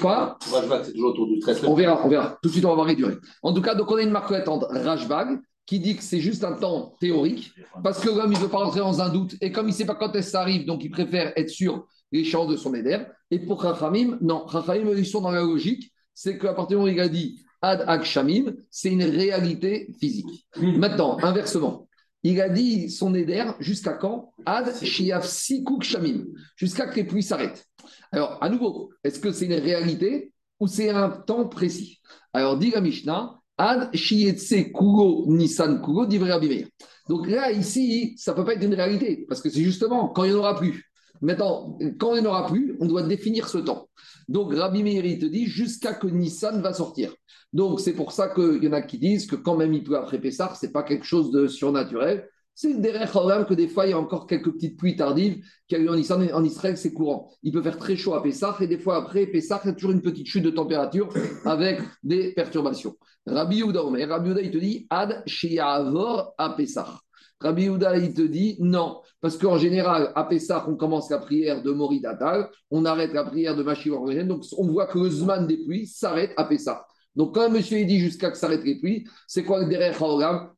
Quoi 0.00 0.38
c'est 0.40 0.92
toujours 0.92 1.10
autour 1.10 1.28
du 1.28 1.38
13 1.38 1.64
On 1.66 1.74
verra, 1.74 2.04
on 2.04 2.08
verra. 2.08 2.36
Tout 2.42 2.48
de 2.48 2.52
suite, 2.52 2.64
on 2.64 2.70
va 2.70 2.74
voir 2.74 2.86
réduire. 2.88 3.16
En 3.42 3.52
tout 3.52 3.62
cas, 3.62 3.76
donc 3.76 3.90
on 3.92 3.96
a 3.96 4.02
une 4.02 4.10
marque 4.10 4.32
entre 4.48 4.66
Rajbag 4.70 5.38
qui 5.70 5.78
dit 5.78 5.94
que 5.94 6.02
c'est 6.02 6.18
juste 6.18 6.42
un 6.42 6.54
temps 6.54 6.96
théorique, 6.98 7.52
parce 7.84 8.00
que 8.00 8.08
l'homme, 8.08 8.32
il 8.32 8.38
ne 8.38 8.42
veut 8.42 8.48
pas 8.48 8.58
rentrer 8.58 8.80
dans 8.80 9.00
un 9.00 9.08
doute, 9.08 9.36
et 9.40 9.52
comme 9.52 9.68
il 9.68 9.70
ne 9.70 9.76
sait 9.76 9.86
pas 9.86 9.94
quand 9.94 10.12
est-ce 10.16 10.32
ça 10.32 10.40
arrive, 10.40 10.66
donc 10.66 10.82
il 10.82 10.90
préfère 10.90 11.32
être 11.36 11.48
sur 11.48 11.86
les 12.10 12.24
chances 12.24 12.48
de 12.48 12.56
son 12.56 12.74
éder. 12.74 12.98
Et 13.30 13.38
pour 13.38 13.62
Rachamim, 13.62 14.18
non, 14.20 14.44
Rachamim, 14.46 14.90
ils 14.98 15.06
sont 15.06 15.20
dans 15.20 15.30
la 15.30 15.42
logique, 15.42 15.92
c'est 16.12 16.38
qu'à 16.38 16.54
partir 16.54 16.70
du 16.70 16.74
moment 16.82 16.90
où 16.90 16.92
il 16.92 17.00
a 17.00 17.08
dit 17.08 17.40
Ad 17.62 17.84
Akshamim, 17.86 18.52
c'est 18.68 18.90
une 18.90 19.04
réalité 19.04 19.94
physique. 20.00 20.44
Maintenant, 20.56 21.18
inversement, 21.22 21.86
il 22.24 22.40
a 22.40 22.48
dit 22.48 22.90
son 22.90 23.14
éder 23.14 23.44
jusqu'à 23.60 23.92
quand? 23.92 24.32
Ad 24.46 24.74
Shiaf 24.82 25.24
Sikuk 25.24 25.84
Shamim, 25.84 26.24
jusqu'à 26.56 26.88
que 26.88 26.96
les 26.96 27.04
pluies 27.04 27.22
s'arrêtent. 27.22 27.64
Alors, 28.10 28.42
à 28.42 28.48
nouveau, 28.48 28.90
est-ce 29.04 29.20
que 29.20 29.30
c'est 29.30 29.46
une 29.46 29.54
réalité 29.54 30.32
ou 30.58 30.66
c'est 30.66 30.90
un 30.90 31.10
temps 31.10 31.46
précis? 31.46 32.00
Alors, 32.32 32.58
dit 32.58 32.72
la 32.72 32.80
Mishnah, 32.80 33.39
Ad 33.60 33.90
Kugo 33.92 35.26
Nissan 35.28 35.82
Kugo 35.82 36.06
Donc 36.06 37.28
là, 37.28 37.52
ici, 37.52 38.14
ça 38.16 38.32
ne 38.32 38.36
peut 38.36 38.44
pas 38.46 38.54
être 38.54 38.64
une 38.64 38.72
réalité, 38.72 39.26
parce 39.28 39.42
que 39.42 39.50
c'est 39.50 39.60
justement 39.60 40.08
quand 40.08 40.24
il 40.24 40.30
n'y 40.30 40.36
en 40.36 40.38
aura 40.38 40.56
plus. 40.56 40.90
Maintenant, 41.20 41.76
quand 41.98 42.14
il 42.14 42.22
n'y 42.22 42.26
en 42.26 42.30
aura 42.30 42.46
plus, 42.46 42.74
on 42.80 42.86
doit 42.86 43.02
définir 43.02 43.50
ce 43.50 43.58
temps. 43.58 43.90
Donc 44.28 44.54
Rabbi 44.54 44.82
Meir, 44.82 45.04
il 45.04 45.18
te 45.18 45.26
dit 45.26 45.44
jusqu'à 45.44 45.92
que 45.92 46.06
Nissan 46.06 46.62
va 46.62 46.72
sortir. 46.72 47.14
Donc 47.52 47.80
c'est 47.80 47.92
pour 47.92 48.12
ça 48.12 48.28
qu'il 48.28 48.64
y 48.64 48.68
en 48.68 48.72
a 48.72 48.80
qui 48.80 48.96
disent 48.96 49.26
que 49.26 49.36
quand 49.36 49.58
même 49.58 49.74
il 49.74 49.84
peut 49.84 49.98
après 49.98 50.18
Pessah, 50.18 50.54
ce 50.58 50.64
n'est 50.64 50.72
pas 50.72 50.82
quelque 50.82 51.04
chose 51.04 51.30
de 51.30 51.46
surnaturel. 51.46 52.26
C'est 52.54 52.80
derrière 52.80 53.10
que 53.46 53.54
des 53.54 53.68
fois, 53.68 53.86
il 53.86 53.90
y 53.90 53.92
a 53.92 53.98
encore 53.98 54.26
quelques 54.26 54.52
petites 54.52 54.78
pluies 54.78 54.96
tardives 54.96 55.42
qui 55.68 55.76
a 55.76 55.78
eu 55.78 55.88
en 55.88 55.96
Israël. 55.96 56.30
En 56.34 56.44
Israël, 56.44 56.76
c'est 56.76 56.92
courant. 56.92 57.30
Il 57.42 57.52
peut 57.52 57.62
faire 57.62 57.78
très 57.78 57.96
chaud 57.96 58.14
à 58.14 58.22
Pessah 58.22 58.56
et 58.60 58.66
des 58.66 58.78
fois 58.78 58.96
après 58.96 59.26
Pessah, 59.26 59.60
il 59.64 59.68
y 59.68 59.70
a 59.70 59.74
toujours 59.74 59.92
une 59.92 60.02
petite 60.02 60.26
chute 60.26 60.44
de 60.44 60.50
température 60.50 61.08
avec 61.44 61.80
des 62.02 62.32
perturbations. 62.32 62.96
Rabbi 63.26 63.56
Yehuda, 63.56 63.80
Rabbi 63.82 64.28
Yehuda, 64.28 64.40
il 64.40 64.50
te 64.50 64.58
dit 64.58 64.86
Ad 64.90 65.22
Shiavor 65.26 66.34
à 66.38 66.50
Pessah. 66.50 66.98
Rabbi 67.40 67.64
Yehuda, 67.64 67.96
il 67.98 68.14
te 68.14 68.22
dit 68.22 68.56
non, 68.60 69.00
parce 69.20 69.36
qu'en 69.36 69.58
général, 69.58 70.12
à 70.14 70.24
Pessah, 70.24 70.66
on 70.68 70.76
commence 70.76 71.10
la 71.10 71.18
prière 71.18 71.62
de 71.62 71.70
Moridatal, 71.70 72.48
on 72.70 72.84
arrête 72.84 73.12
la 73.12 73.24
prière 73.24 73.56
de 73.56 73.62
Mashiach 73.62 74.26
donc 74.26 74.44
on 74.58 74.66
voit 74.66 74.86
que 74.86 74.98
le 74.98 75.10
Zman 75.10 75.46
des 75.46 75.86
s'arrête 75.86 76.32
à 76.36 76.44
Pessah. 76.44 76.86
Donc, 77.16 77.34
quand 77.34 77.50
monsieur 77.50 77.78
il 77.78 77.86
dit 77.86 77.98
jusqu'à 77.98 78.30
que 78.30 78.38
s'arrête 78.38 78.64
les 78.64 78.78
pluies, 78.78 79.04
c'est 79.26 79.44
quoi 79.44 79.60
le 79.60 79.68
derrière 79.68 79.96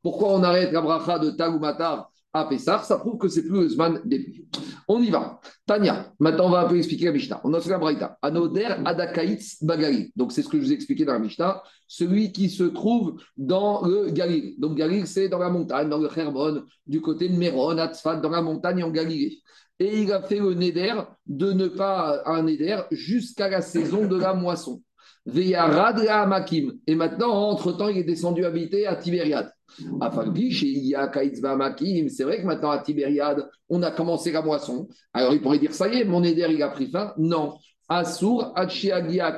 Pourquoi 0.03 0.35
on 0.35 0.43
arrête 0.43 0.73
la 0.73 0.83
bracha 0.83 1.19
de 1.19 1.31
Tag 1.31 1.55
ou 1.55 1.59
Matar 1.59 2.11
à 2.33 2.45
Pessah 2.45 2.83
Ça 2.83 2.99
prouve 2.99 3.19
que 3.19 3.29
c'est 3.29 3.43
plus 3.43 3.77
le 3.77 4.09
des 4.09 4.21
pluies. 4.21 4.49
On 4.95 5.01
y 5.01 5.09
va. 5.09 5.41
Tania, 5.65 6.13
maintenant 6.21 6.49
on 6.49 6.51
va 6.51 6.61
un 6.61 6.69
peu 6.69 6.77
expliquer 6.77 7.07
la 7.07 7.13
Mishnah. 7.13 7.41
On 7.45 7.55
a 7.55 7.61
fait 7.63 7.71
la 7.71 7.79
braïta. 7.79 8.19
Anoder 8.21 8.69
Adakaitz 8.85 9.65
Bagali. 9.65 10.13
Donc, 10.17 10.33
c'est 10.33 10.43
ce 10.43 10.51
que 10.51 10.59
je 10.59 10.65
vous 10.65 10.71
ai 10.71 10.75
expliqué 10.75 11.07
dans 11.07 11.15
la 11.15 11.19
Mishnah. 11.19 11.63
Celui 11.89 12.31
qui 12.31 12.51
se 12.51 12.65
trouve 12.65 13.19
dans 13.39 13.87
le 13.87 14.11
Galil. 14.11 14.55
Donc, 14.59 14.77
Galil, 14.77 15.07
c'est 15.07 15.31
dans 15.31 15.39
la 15.39 15.49
montagne, 15.49 15.89
dans 15.89 15.97
le 15.97 16.11
Hermon, 16.15 16.65
du 16.87 17.01
côté 17.01 17.31
de 17.31 17.37
Méron, 17.39 17.79
Atzfat, 17.79 18.17
dans 18.17 18.29
la 18.29 18.43
montagne 18.43 18.85
en 18.85 18.91
Galilée. 18.91 19.39
Et 19.79 20.03
il 20.03 20.13
a 20.13 20.21
fait 20.21 20.41
le 20.41 20.53
Neder 20.53 20.93
de 21.27 21.53
ne 21.53 21.69
pas 21.69 22.21
un 22.27 22.43
Neder 22.43 22.83
jusqu'à 22.91 23.49
la 23.49 23.63
saison 23.63 24.07
de 24.07 24.19
la 24.19 24.35
moisson. 24.35 24.83
Et 25.35 26.95
maintenant, 26.95 27.33
entre-temps, 27.33 27.89
il 27.89 27.97
est 27.97 28.05
descendu 28.05 28.45
habiter 28.45 28.87
à 28.87 28.97
Tibériade. 28.97 29.51
C'est 32.09 32.25
vrai 32.25 32.41
que 32.41 32.47
maintenant, 32.47 32.71
à 32.71 32.79
Tibériade, 32.79 33.49
on 33.69 33.83
a 33.83 33.91
commencé 33.91 34.33
la 34.33 34.43
moisson. 34.43 34.89
Alors, 35.13 35.33
il 35.33 35.41
pourrait 35.41 35.59
dire, 35.59 35.75
ça 35.75 35.89
y 35.89 36.01
est, 36.01 36.05
mon 36.05 36.23
éder, 36.23 36.47
il 36.51 36.63
a 36.63 36.69
pris 36.69 36.89
fin. 36.89 37.13
Non. 37.17 37.55
Assour, 37.89 38.53
Achiagia, 38.57 39.37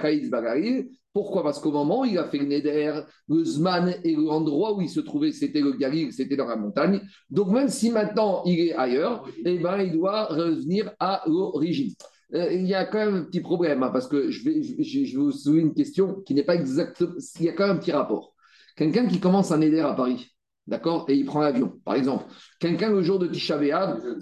Pourquoi? 1.13 1.43
Parce 1.43 1.59
qu'au 1.59 1.73
moment 1.73 2.05
il 2.05 2.19
a 2.19 2.25
fait 2.25 2.39
le 2.39 2.47
Neder, 2.47 3.01
le 3.29 3.45
Zman 3.45 3.97
et 4.05 4.15
l'endroit 4.15 4.77
où 4.77 4.81
il 4.81 4.89
se 4.89 5.01
trouvait, 5.01 5.33
c'était 5.33 5.61
le 5.61 5.73
Galil, 5.73 6.13
c'était 6.13 6.37
dans 6.37 6.47
la 6.47 6.57
montagne. 6.57 7.01
Donc 7.31 7.49
même 7.49 7.69
si 7.69 7.91
maintenant 7.91 8.43
il 8.45 8.61
est 8.61 8.75
ailleurs, 8.75 9.27
eh 9.45 9.59
ben, 9.59 9.81
il 9.81 9.93
doit 9.93 10.27
revenir 10.27 10.93
à 11.01 11.23
l'origine. 11.27 11.93
Euh, 12.35 12.53
il 12.53 12.67
y 12.67 12.75
a 12.75 12.85
quand 12.85 12.99
même 12.99 13.15
un 13.15 13.25
petit 13.25 13.41
problème, 13.41 13.83
hein, 13.83 13.91
parce 13.93 14.09
que 14.09 14.31
je 14.31 14.45
vais, 14.45 14.63
je, 14.63 15.19
vous 15.19 15.31
soulever 15.31 15.63
une 15.63 15.75
question 15.75 16.23
qui 16.27 16.35
n'est 16.35 16.43
pas 16.43 16.55
exacte. 16.55 17.05
Il 17.39 17.47
y 17.47 17.49
a 17.49 17.53
quand 17.53 17.67
même 17.67 17.77
un 17.77 17.81
petit 17.81 17.93
rapport. 17.93 18.34
Quelqu'un 18.77 19.07
qui 19.07 19.21
commence 19.21 19.53
un 19.53 19.61
éder 19.61 19.81
à 19.81 19.93
Paris, 19.93 20.35
d'accord, 20.67 21.07
et 21.09 21.15
il 21.15 21.25
prend 21.25 21.41
l'avion, 21.41 21.81
par 21.85 21.95
exemple. 21.95 22.25
Quelqu'un 22.59 22.91
le 22.91 23.03
jour 23.03 23.19
de 23.19 23.27
Tisha 23.29 23.59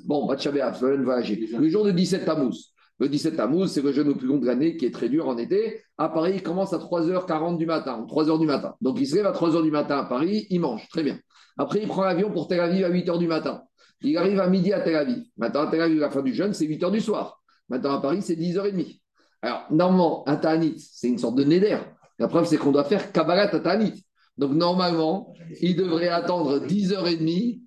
bon, 0.04 0.26
pas 0.26 0.36
Tisha 0.36 0.50
B'Av, 0.50 0.84
le 0.84 1.68
jour 1.68 1.84
de 1.84 1.90
17 1.90 2.24
Tammuz. 2.24 2.72
Le 2.98 3.08
17 3.08 3.36
Tammuz, 3.36 3.68
c'est 3.68 3.82
le 3.82 3.92
jeune 3.92 4.08
le 4.08 4.14
plus 4.14 4.28
long 4.28 4.38
de 4.38 4.46
l'année 4.46 4.76
qui 4.76 4.86
est 4.86 4.90
très 4.90 5.08
dur 5.08 5.26
en 5.28 5.36
été. 5.36 5.82
À 5.98 6.08
Paris, 6.08 6.34
il 6.36 6.42
commence 6.42 6.72
à 6.72 6.78
3h40 6.78 7.56
du 7.56 7.66
matin, 7.66 8.06
3h 8.08 8.38
du 8.38 8.46
matin. 8.46 8.74
Donc 8.80 9.00
il 9.00 9.06
se 9.06 9.16
lève 9.16 9.26
à 9.26 9.32
3h 9.32 9.62
du 9.62 9.70
matin 9.70 9.98
à 9.98 10.04
Paris, 10.04 10.46
il 10.50 10.60
mange, 10.60 10.86
très 10.88 11.02
bien. 11.02 11.18
Après, 11.58 11.80
il 11.82 11.88
prend 11.88 12.04
l'avion 12.04 12.30
pour 12.30 12.48
Tel 12.48 12.60
Aviv 12.60 12.84
à 12.84 12.90
8h 12.90 13.18
du 13.18 13.26
matin. 13.26 13.62
Il 14.02 14.16
arrive 14.16 14.40
à 14.40 14.48
midi 14.48 14.72
à 14.72 14.80
Tel 14.80 14.96
Aviv. 14.96 15.24
Maintenant, 15.36 15.62
à 15.62 15.66
Tel 15.70 15.80
Aviv, 15.80 15.98
la 15.98 16.10
fin 16.10 16.22
du 16.22 16.34
jeûne, 16.34 16.52
c'est 16.52 16.66
8h 16.66 16.90
du 16.90 17.00
soir. 17.00 17.40
Maintenant, 17.68 17.92
à 17.92 18.00
Paris, 18.00 18.22
c'est 18.22 18.36
10h30. 18.36 19.00
Alors, 19.42 19.66
normalement, 19.70 20.28
un 20.28 20.36
Ta'anit, 20.36 20.78
c'est 20.78 21.08
une 21.08 21.18
sorte 21.18 21.34
de 21.36 21.44
Neder. 21.44 21.78
La 22.18 22.28
preuve, 22.28 22.46
c'est 22.46 22.56
qu'on 22.56 22.72
doit 22.72 22.84
faire 22.84 23.12
Kabbalat 23.12 23.54
à 23.54 23.58
Ta'anit. 23.58 24.04
Donc, 24.38 24.52
normalement, 24.52 25.34
il 25.60 25.76
devrait 25.76 26.08
attendre 26.08 26.58
10h30 26.66 27.60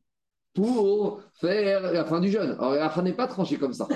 pour 0.54 1.22
faire 1.40 1.92
la 1.92 2.06
fin 2.06 2.20
du 2.22 2.32
jeûne. 2.32 2.52
Alors, 2.52 2.76
la 2.76 2.90
fin 2.90 3.02
n'est 3.04 3.14
pas 3.14 3.28
tranchée 3.28 3.58
comme 3.58 3.74
ça. 3.74 3.88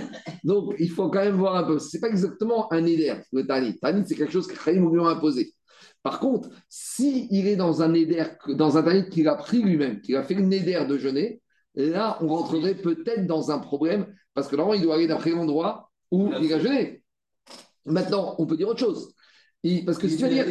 Donc, 0.43 0.75
il 0.77 0.89
faut 0.89 1.09
quand 1.09 1.23
même 1.23 1.37
voir 1.37 1.55
un 1.55 1.63
peu. 1.63 1.79
Ce 1.79 1.95
n'est 1.95 2.01
pas 2.01 2.09
exactement 2.09 2.71
un 2.71 2.81
Neder, 2.81 3.15
le 3.31 3.47
Ta'anit. 3.47 3.79
Ta'anit, 3.79 4.03
c'est 4.05 4.15
quelque 4.15 4.33
chose 4.33 4.45
que 4.45 4.61
Khaïm 4.61 4.93
lui 4.93 5.01
imposé. 5.01 5.53
Par 6.03 6.19
contre, 6.19 6.49
s'il 6.67 7.47
est 7.47 7.55
dans 7.55 7.81
un 7.81 7.89
Neder, 7.89 8.25
dans 8.49 8.77
un 8.77 8.83
Ta'anit 8.83 9.09
qu'il 9.09 9.27
a 9.27 9.35
pris 9.35 9.61
lui-même, 9.61 10.01
qu'il 10.01 10.15
a 10.15 10.23
fait 10.23 10.33
le 10.33 10.43
Neder 10.43 10.85
de 10.87 10.97
jeûner, 10.97 11.41
là, 11.75 12.17
on 12.21 12.27
rentrerait 12.27 12.75
peut-être 12.75 13.25
dans 13.25 13.51
un 13.51 13.59
problème, 13.59 14.13
parce 14.33 14.47
que 14.47 14.55
normalement, 14.55 14.79
il 14.79 14.85
doit 14.85 14.95
aller 14.95 15.07
d'après 15.07 15.31
l'endroit 15.31 15.89
où 16.11 16.31
il 16.41 16.53
a 16.53 16.59
jeûné. 16.59 17.03
Maintenant, 17.85 18.35
on 18.37 18.45
peut 18.45 18.57
dire 18.57 18.67
autre 18.67 18.79
chose. 18.79 19.13
Parce 19.85 19.97
que 19.97 20.07
si 20.07 20.17
tu 20.17 20.23
veux 20.23 20.29
dire. 20.29 20.45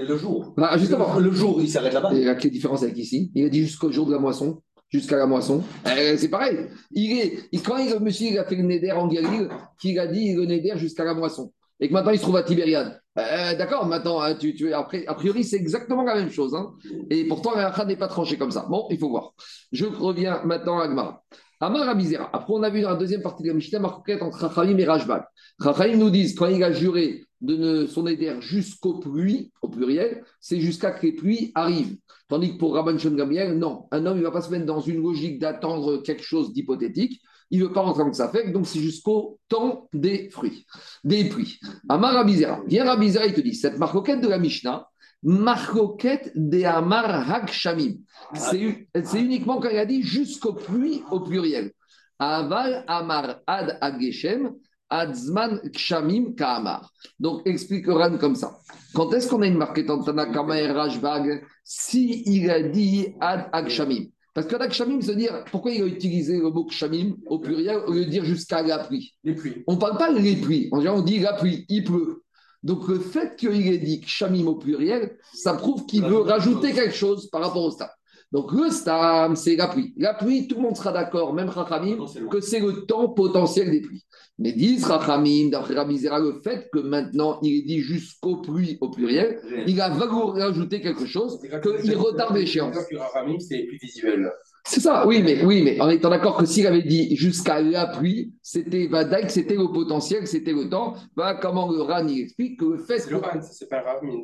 Le 0.00 0.16
jour. 0.16 0.54
Bah, 0.56 0.76
justement. 0.78 1.18
Le 1.18 1.32
jour, 1.32 1.60
il 1.60 1.68
s'arrête 1.68 1.92
là-bas. 1.92 2.10
Il 2.12 2.20
y 2.20 2.28
a 2.28 2.34
quelle 2.34 2.50
différence 2.50 2.82
avec 2.82 2.96
ici 2.96 3.30
Il 3.34 3.46
a 3.46 3.48
dit 3.48 3.62
jusqu'au 3.62 3.90
jour 3.90 4.06
de 4.06 4.12
la 4.12 4.18
moisson. 4.18 4.62
Jusqu'à 4.88 5.16
la 5.16 5.26
moisson. 5.26 5.62
Euh, 5.88 6.16
c'est 6.16 6.28
pareil. 6.28 6.68
Il 6.92 7.18
est, 7.18 7.64
quand 7.64 7.78
il, 7.78 7.98
monsieur 8.00 8.28
il 8.28 8.38
a 8.38 8.44
fait 8.44 8.54
le 8.54 8.62
Néder 8.62 8.92
en 8.92 9.08
Galilée, 9.08 9.48
qu'il 9.80 9.98
a 9.98 10.06
dit 10.06 10.34
le 10.34 10.44
Néder 10.44 10.74
jusqu'à 10.76 11.04
la 11.04 11.14
moisson. 11.14 11.52
Et 11.80 11.88
que 11.88 11.92
maintenant 11.92 12.12
il 12.12 12.18
se 12.18 12.22
trouve 12.22 12.36
à 12.36 12.44
Tibériade. 12.44 13.00
Euh, 13.18 13.54
d'accord, 13.56 13.86
maintenant, 13.86 14.20
hein, 14.20 14.34
tu, 14.34 14.54
tu, 14.54 14.72
après, 14.72 15.04
a 15.06 15.14
priori, 15.14 15.44
c'est 15.44 15.56
exactement 15.56 16.02
la 16.02 16.16
même 16.16 16.30
chose. 16.30 16.54
Hein. 16.54 16.74
Et 17.10 17.24
pourtant, 17.24 17.54
la 17.54 17.72
n'est 17.84 17.96
pas 17.96 18.08
tranché 18.08 18.36
comme 18.36 18.50
ça. 18.50 18.66
Bon, 18.68 18.86
il 18.90 18.98
faut 18.98 19.08
voir. 19.08 19.34
Je 19.72 19.86
reviens 19.86 20.42
maintenant 20.44 20.80
à 20.80 20.84
Agmara. 20.84 21.22
Amar 21.60 21.88
Abizera. 21.88 22.30
Après, 22.32 22.52
on 22.52 22.62
a 22.62 22.70
vu 22.70 22.82
dans 22.82 22.90
la 22.90 22.96
deuxième 22.96 23.22
partie 23.22 23.42
de 23.42 23.48
la 23.48 23.54
Mishnah, 23.54 23.78
marquette 23.78 24.22
entre 24.22 24.38
Chachamim 24.40 24.78
et 24.78 24.84
Rajbag. 24.84 25.24
Chachamim 25.62 25.96
nous 25.96 26.10
disent, 26.10 26.34
quand 26.34 26.46
il 26.46 26.62
a 26.62 26.72
juré 26.72 27.24
de 27.40 27.56
ne, 27.56 27.86
son 27.86 28.06
éder 28.06 28.34
jusqu'aux 28.40 28.98
pluies, 28.98 29.52
au 29.62 29.68
pluriel, 29.68 30.24
c'est 30.40 30.60
jusqu'à 30.60 30.90
que 30.90 31.06
les 31.06 31.12
pluies 31.12 31.52
arrivent. 31.54 31.96
Tandis 32.28 32.54
que 32.54 32.58
pour 32.58 32.74
Rabban 32.74 32.98
Shon 32.98 33.10
non. 33.10 33.86
Un 33.90 34.06
homme, 34.06 34.16
il 34.16 34.20
ne 34.20 34.26
va 34.26 34.30
pas 34.30 34.40
se 34.40 34.50
mettre 34.50 34.64
dans 34.64 34.80
une 34.80 35.02
logique 35.02 35.38
d'attendre 35.38 35.98
quelque 35.98 36.22
chose 36.22 36.52
d'hypothétique. 36.52 37.20
Il 37.50 37.60
ne 37.60 37.66
veut 37.66 37.72
pas 37.72 37.82
rentrer 37.82 38.04
dans 38.04 38.12
sa 38.12 38.30
fait, 38.30 38.50
donc 38.50 38.66
c'est 38.66 38.80
jusqu'au 38.80 39.38
temps 39.48 39.88
des 39.92 40.30
fruits, 40.30 40.66
des 41.04 41.28
pluies. 41.28 41.60
Amar 41.88 42.16
Abizera. 42.16 42.62
Viens 42.66 42.86
Abizera, 42.88 43.26
il 43.26 43.34
te 43.34 43.40
dit, 43.42 43.54
cette 43.54 43.78
marcoquette 43.78 44.22
de 44.22 44.28
la 44.28 44.38
Mishnah, 44.38 44.88
marcoquette 45.24 46.30
de 46.34 46.62
Amar 46.64 47.30
Hakshamim. 47.30 47.94
C'est 48.34 49.20
uniquement 49.20 49.58
quand 49.58 49.70
il 49.70 49.78
a 49.78 49.86
dit 49.86 50.02
jusqu'aux 50.02 50.54
pluies 50.54 51.02
au 51.10 51.20
pluriel. 51.20 51.72
Aval 52.18 52.84
Amar 52.86 53.40
Ad 53.46 53.78
Ageshem. 53.80 54.52
Adzman 54.90 55.60
Kshamim 55.72 56.34
Kaamar. 56.36 56.90
Donc, 57.18 57.42
explique 57.46 57.86
Ran 57.88 58.16
comme 58.18 58.36
ça. 58.36 58.58
Quand 58.94 59.12
est-ce 59.12 59.28
qu'on 59.28 59.42
a 59.42 59.46
une 59.46 59.56
marquette 59.56 59.90
en 59.90 60.02
Tanakama 60.02 60.60
et 60.60 60.70
Rajbag 60.70 61.42
si 61.64 62.22
il 62.26 62.50
a 62.50 62.62
dit 62.62 63.08
Ad 63.20 63.48
Akshamim 63.52 64.04
Parce 64.34 64.46
que 64.46 64.54
Ad 64.54 64.62
Akshamim, 64.62 65.00
c'est 65.00 65.16
dire 65.16 65.44
pourquoi 65.50 65.72
il 65.72 65.82
a 65.82 65.86
utilisé 65.86 66.38
le 66.38 66.50
mot 66.50 66.66
Kshamim 66.66 67.16
au 67.26 67.38
pluriel 67.38 67.78
au 67.86 67.92
lieu 67.92 68.04
de 68.04 68.10
dire 68.10 68.24
jusqu'à 68.24 68.62
la 68.62 68.78
pluie? 68.78 69.14
Les 69.24 69.34
pluies. 69.34 69.64
On 69.66 69.74
ne 69.74 69.80
parle 69.80 69.98
pas 69.98 70.12
les 70.12 70.36
pluies. 70.36 70.68
On 70.70 71.00
dit 71.00 71.18
la 71.18 71.32
pluie, 71.32 71.64
il 71.68 71.82
pleut. 71.82 72.23
Donc, 72.64 72.88
le 72.88 72.98
fait 72.98 73.36
qu'il 73.36 73.68
ait 73.68 73.78
dit 73.78 74.00
Kshamim 74.00 74.46
au 74.46 74.56
pluriel, 74.56 75.16
ça 75.34 75.54
prouve 75.54 75.86
qu'il 75.86 76.02
veut 76.02 76.20
rajouter 76.20 76.72
quelque 76.72 76.94
chose 76.94 77.28
par 77.30 77.42
rapport 77.42 77.62
au 77.62 77.70
stade. 77.70 77.90
Donc 78.34 78.50
le 78.52 78.68
stam, 78.68 79.36
c'est 79.36 79.54
la 79.54 79.68
pluie. 79.68 79.94
La 79.96 80.12
pluie, 80.12 80.48
tout 80.48 80.56
le 80.56 80.62
monde 80.62 80.76
sera 80.76 80.90
d'accord, 80.90 81.32
même 81.34 81.48
Rachamim, 81.48 82.04
que 82.28 82.40
c'est 82.40 82.58
le 82.58 82.84
temps 82.84 83.08
potentiel 83.08 83.70
des 83.70 83.80
pluies. 83.80 84.04
Mais 84.38 84.50
disent 84.50 84.86
Rachamim, 84.86 85.50
d'après 85.50 85.74
Rabizera, 85.74 86.18
le 86.18 86.40
fait 86.42 86.68
que 86.72 86.80
maintenant 86.80 87.38
il 87.42 87.58
est 87.58 87.62
dit 87.62 87.78
jusqu'aux 87.78 88.38
pluies 88.38 88.76
au 88.80 88.90
pluriel, 88.90 89.40
il 89.68 89.80
a 89.80 89.88
rajouté 89.88 90.80
quelque 90.80 91.06
chose, 91.06 91.38
qu'il 91.80 91.96
retarde 91.96 92.34
l'échéance. 92.34 92.74
Rachamim, 92.74 93.38
c'est 93.38 93.62
plus 93.68 93.78
visuel. 93.80 94.28
C'est 94.66 94.80
ça, 94.80 95.06
oui, 95.06 95.22
mais, 95.22 95.44
oui, 95.44 95.62
mais 95.62 95.78
en 95.78 95.90
étant 95.90 96.08
d'accord 96.08 96.38
que 96.38 96.46
s'il 96.46 96.66
avait 96.66 96.82
dit 96.82 97.14
jusqu'à 97.16 97.60
la 97.60 97.86
pluie, 97.86 98.32
c'était 98.40 98.88
que 98.88 99.28
c'était 99.28 99.56
le 99.56 99.70
potentiel, 99.70 100.26
c'était 100.26 100.54
le 100.54 100.70
temps. 100.70 100.94
Bah, 101.14 101.38
comment 101.40 101.70
le 101.70 101.82
RAN 101.82 102.08
il 102.08 102.22
explique 102.22 102.58
que 102.58 102.64
le 102.64 102.78
fait. 102.78 102.98
C'est 102.98 103.10
le 103.10 103.18
RAN, 103.18 103.42
c'est 103.42 103.68
pas 103.68 103.82
Ramin. 103.82 104.22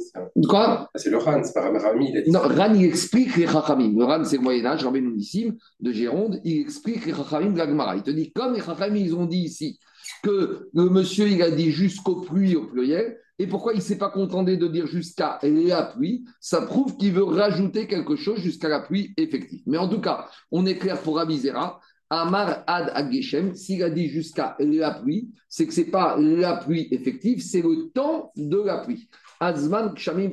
Quoi? 0.48 0.88
C'est 0.94 1.10
le 1.10 1.18
RAN, 1.18 1.44
c'est 1.44 1.52
pas 1.52 1.60
Ramin. 1.60 2.08
Non, 2.28 2.40
RAN 2.40 2.72
il 2.72 2.86
explique 2.86 3.36
les 3.36 3.46
Chachamim. 3.46 3.92
Le 3.98 4.04
RAN 4.04 4.24
c'est 4.24 4.38
le 4.38 4.42
Moyen-Âge, 4.42 4.82
Rabbi 4.82 5.02
Nounissim 5.02 5.56
de 5.78 5.92
Gironde, 5.92 6.40
il 6.42 6.62
explique 6.62 7.04
les 7.04 7.12
Chachamim 7.12 7.52
de 7.52 7.58
la 7.58 7.96
Il 7.96 8.02
te 8.02 8.10
dit, 8.10 8.32
comme 8.32 8.54
les 8.54 8.62
Chachamim 8.62 8.96
ils 8.96 9.14
ont 9.14 9.26
dit 9.26 9.40
ici 9.40 9.78
que 10.22 10.70
le 10.72 10.88
monsieur 10.88 11.28
il 11.28 11.42
a 11.42 11.50
dit 11.50 11.70
jusqu'aux 11.70 12.22
pluies 12.22 12.56
au 12.56 12.66
pluriel, 12.66 13.18
et 13.40 13.46
pourquoi 13.46 13.72
il 13.72 13.76
ne 13.76 13.82
s'est 13.82 13.96
pas 13.96 14.10
contenté 14.10 14.58
de 14.58 14.68
dire 14.68 14.86
jusqu'à 14.86 15.38
la 15.42 15.82
pluie 15.84 16.26
Ça 16.40 16.60
prouve 16.60 16.98
qu'il 16.98 17.14
veut 17.14 17.24
rajouter 17.24 17.86
quelque 17.86 18.14
chose 18.14 18.38
jusqu'à 18.38 18.68
la 18.68 18.80
pluie 18.80 19.14
effective. 19.16 19.62
Mais 19.64 19.78
en 19.78 19.88
tout 19.88 20.02
cas, 20.02 20.28
on 20.50 20.66
est 20.66 20.76
clair 20.76 21.00
pour 21.00 21.18
Abizera. 21.18 21.80
Amar 22.10 22.64
ad 22.66 22.90
ageshem, 22.92 23.54
s'il 23.54 23.82
a 23.82 23.88
dit 23.88 24.08
jusqu'à 24.08 24.56
la 24.58 24.90
pluie, 24.90 25.30
c'est 25.48 25.66
que 25.66 25.72
ce 25.72 25.80
n'est 25.80 25.86
pas 25.86 26.18
la 26.18 26.56
pluie 26.56 26.88
effective, 26.90 27.40
c'est 27.40 27.62
le 27.62 27.88
temps 27.94 28.30
de 28.36 28.60
la 28.60 28.78
pluie. 28.84 29.08
Azman 29.40 29.94
kshamim. 29.94 30.32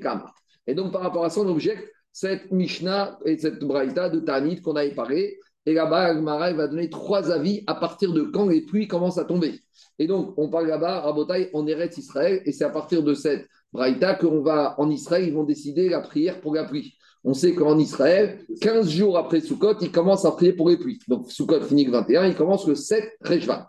Et 0.66 0.76
donc, 0.76 0.92
par 0.92 1.02
rapport 1.02 1.24
à 1.24 1.30
son 1.30 1.48
objet, 1.48 1.78
cette 2.12 2.52
Mishnah 2.52 3.20
et 3.24 3.38
cette 3.38 3.60
Braïta 3.64 4.10
de 4.10 4.20
Tanit 4.20 4.62
qu'on 4.62 4.76
a 4.76 4.86
parlé, 4.90 5.40
et 5.68 5.74
là-bas, 5.74 6.06
Agmara 6.06 6.54
va 6.54 6.68
donner 6.68 6.90
trois 6.90 7.30
avis 7.30 7.66
à 7.68 7.76
partir 7.76 8.14
de 8.14 8.22
quand 8.22 8.48
les 8.48 8.62
pluies 8.62 8.88
commencent 8.88 9.18
à 9.18 9.26
tomber. 9.26 9.60
Et 10.00 10.08
donc, 10.08 10.34
on 10.38 10.50
parle 10.50 10.68
là-bas, 10.68 11.02
Rabotai, 11.02 11.50
on 11.54 11.68
Eretz 11.68 11.98
Israël, 11.98 12.42
et 12.46 12.54
c'est 12.54 12.64
à 12.64 12.70
partir 12.70 13.04
de 13.04 13.14
cette 13.14 13.46
braïta 13.74 14.16
qu'on 14.16 14.42
va, 14.42 14.76
en 14.78 14.90
Israël, 14.90 15.28
ils 15.28 15.34
vont 15.34 15.44
décider 15.44 15.90
la 15.90 16.00
prière 16.00 16.40
pour 16.40 16.56
la 16.56 16.64
pluie. 16.64 16.96
On 17.26 17.34
sait 17.34 17.54
qu'en 17.54 17.78
Israël, 17.78 18.40
15 18.62 18.90
jours 18.90 19.18
après 19.18 19.42
Sukkot, 19.42 19.80
ils 19.82 19.92
commencent 19.92 20.24
à 20.24 20.32
prier 20.32 20.54
pour 20.54 20.70
les 20.70 20.78
pluies. 20.78 21.00
Donc, 21.06 21.30
Sukkot 21.30 21.60
finit 21.60 21.84
le 21.84 21.92
21, 21.92 22.28
ils 22.28 22.36
commencent 22.36 22.68
le 22.68 22.76
7 22.76 23.04
Rejvan. 23.20 23.66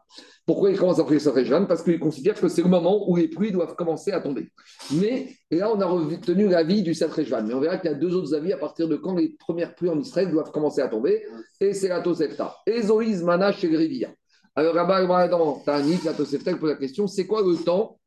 Pourquoi 0.48 0.70
ils 0.70 0.78
commencent 0.78 0.98
à 0.98 1.04
prier 1.04 1.18
le 1.18 1.24
7 1.24 1.34
Rejvan 1.34 1.66
Parce 1.66 1.82
qu'ils 1.82 2.00
considèrent 2.00 2.40
que 2.40 2.48
c'est 2.48 2.62
le 2.62 2.70
moment 2.70 3.06
où 3.06 3.16
les 3.16 3.28
pluies 3.28 3.52
doivent 3.52 3.74
commencer 3.74 4.12
à 4.12 4.20
tomber. 4.22 4.48
Mais 4.92 5.28
là, 5.50 5.70
on 5.70 5.78
a 5.78 5.84
retenu 5.84 6.48
l'avis 6.48 6.80
du 6.80 6.94
7 6.94 7.12
Rejvan. 7.12 7.42
Mais 7.42 7.52
on 7.52 7.60
verra 7.60 7.76
qu'il 7.76 7.90
y 7.90 7.92
a 7.92 7.96
deux 7.98 8.14
autres 8.14 8.34
avis 8.34 8.54
à 8.54 8.56
partir 8.56 8.88
de 8.88 8.96
quand 8.96 9.14
les 9.14 9.36
premières 9.38 9.74
pluies 9.74 9.90
en 9.90 10.00
Israël 10.00 10.30
doivent 10.30 10.50
commencer 10.50 10.80
à 10.80 10.88
tomber. 10.88 11.22
Et 11.60 11.74
c'est 11.74 11.88
la 11.88 12.00
Tosefta. 12.00 12.56
Ezoïs, 12.66 13.22
Manash 13.22 13.62
et 13.62 13.68
Grivia. 13.68 14.08
Alors, 14.56 14.74
Rabbi 14.74 15.28
dans 15.28 15.58
Tanit, 15.66 15.98
la 16.06 16.14
Tosefta 16.14 16.56
pose 16.56 16.70
la 16.70 16.76
question 16.76 17.06
c'est 17.06 17.26
quoi 17.26 17.42
le 17.42 17.54
temps 17.62 17.98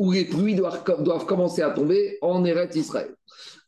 où 0.00 0.10
les 0.10 0.24
pluies 0.24 0.56
doivent, 0.56 0.82
commencer 1.24 1.62
à 1.62 1.70
tomber 1.70 2.18
en 2.20 2.44
Eretz 2.44 2.74
Israël 2.74 3.14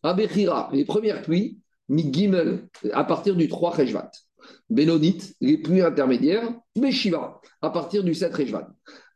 Abechira, 0.03 0.71
les 0.73 0.85
premières 0.85 1.23
pluies, 1.23 1.61
Migimel, 1.89 2.67
à 2.93 3.05
partir 3.05 3.37
du 3.37 3.47
3 3.47 3.71
Rejvat. 3.71 4.11
Benonit, 4.73 5.35
les 5.41 5.59
pluies 5.59 5.83
intermédiaires, 5.83 6.49
Meshiva, 6.77 7.41
à 7.61 7.71
partir 7.71 8.03
du 8.03 8.15
7 8.15 8.35
Rejvat. 8.35 8.69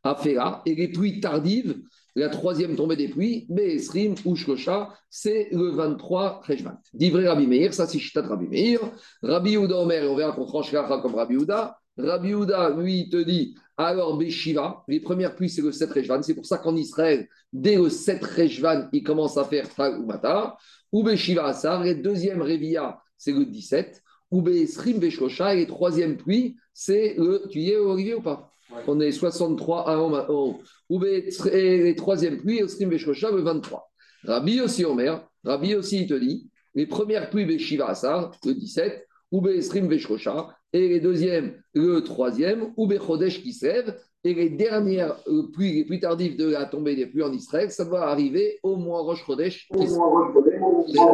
Afera, 0.04 0.62
et 0.66 0.75
les 0.75 0.88
pluies 0.88 1.20
tardives, 1.20 1.80
la 2.14 2.28
troisième 2.28 2.76
tombée 2.76 2.96
des 2.96 3.08
pluies, 3.08 3.46
Beesrim 3.48 4.14
ou 4.25 4.36
Shkosha, 4.36 4.94
c'est 5.08 5.48
le 5.52 5.70
23 5.70 6.42
Rejvat. 6.46 6.78
Divré 6.92 7.26
Rabbi 7.26 7.46
Meir, 7.46 7.72
ça 7.72 7.86
c'est 7.86 7.98
Shitat 7.98 8.22
Rabbi 8.22 8.48
Meir. 8.48 8.80
Rabbi 9.22 9.56
Ouda 9.56 9.78
Omer, 9.78 10.10
on 10.10 10.14
verra 10.14 10.32
qu'on 10.32 10.44
tranche 10.44 10.70
comme 10.70 11.14
Rabbi 11.14 11.36
Ouda. 11.36 11.78
Rabbi 11.96 12.34
Houda, 12.34 12.70
lui, 12.70 13.08
te 13.08 13.16
dit, 13.16 13.56
alors 13.78 14.18
Beshiva, 14.18 14.84
les 14.88 15.00
premières 15.00 15.34
pluies, 15.34 15.48
c'est 15.48 15.62
le 15.62 15.72
7 15.72 15.90
Rejvan. 15.90 16.22
C'est 16.22 16.34
pour 16.34 16.46
ça 16.46 16.58
qu'en 16.58 16.76
Israël, 16.76 17.28
dès 17.52 17.76
le 17.76 17.88
7 17.88 18.22
Rejvan, 18.22 18.88
il 18.92 19.02
commence 19.02 19.38
à 19.38 19.44
faire 19.44 19.75
Tag 19.75 19.98
ou 19.98 20.04
Matar. 20.04 20.58
Ou 20.92 21.02
Beshiva 21.02 21.46
Asar, 21.46 21.82
les 21.82 21.94
deuxièmes 21.94 22.42
Revia, 22.42 22.98
c'est 23.16 23.32
le 23.32 23.46
17. 23.46 24.02
Ou 24.30 24.42
Besrim 24.42 24.99
Beshosha, 24.99 25.54
et 25.54 25.59
les 25.59 25.66
troisièmes 25.66 26.16
pluies, 26.16 26.56
c'est 26.75 27.14
le. 27.16 27.45
Tu 27.50 27.61
y 27.61 27.71
es, 27.71 27.76
Olivier, 27.76 28.14
ou 28.14 28.23
pas? 28.23 28.50
On 28.87 28.99
est 29.00 29.12
63 29.12 29.88
à 29.88 29.99
haut. 29.99 30.59
Ou 30.90 31.00
les 31.00 31.95
troisièmes 31.97 32.38
pluies, 32.38 32.59
Esrim 32.59 32.88
Beshosha, 32.88 33.30
le 33.30 33.42
23. 33.42 33.88
Rabbi 34.25 34.61
aussi, 34.61 34.85
Omer, 34.85 35.26
Rabbi 35.45 35.75
aussi, 35.75 36.02
il 36.02 36.06
te 36.09 36.14
dit, 36.14 36.50
les 36.75 36.87
premières 36.87 37.30
pluies 37.30 37.47
Beshiva 37.47 37.88
Asar, 37.88 38.33
le 38.45 38.54
17. 38.54 39.06
Ou 39.33 39.40
Besrim 39.40 39.88
Beshosha, 39.88 40.56
et 40.73 40.88
les 40.88 41.00
deuxièmes, 41.00 41.61
le 41.75 42.00
troisième, 42.00 42.73
ou 42.76 42.87
Bechodesh 42.87 43.42
qui 43.42 43.52
sève, 43.52 43.97
et 44.25 44.35
les 44.35 44.50
dernières 44.50 45.16
euh, 45.28 45.45
pluies 45.52 45.73
les 45.73 45.85
plus 45.85 46.00
tardives 46.00 46.37
de 46.37 46.50
la 46.50 46.66
tombée 46.66 46.97
des 46.97 47.06
pluies 47.06 47.23
en 47.23 47.33
Israël, 47.33 47.71
ça 47.71 47.85
va 47.85 48.09
arriver 48.09 48.59
au 48.62 48.76
mois 48.76 49.00
Rosh 49.02 49.25
Chodesh. 49.25 49.68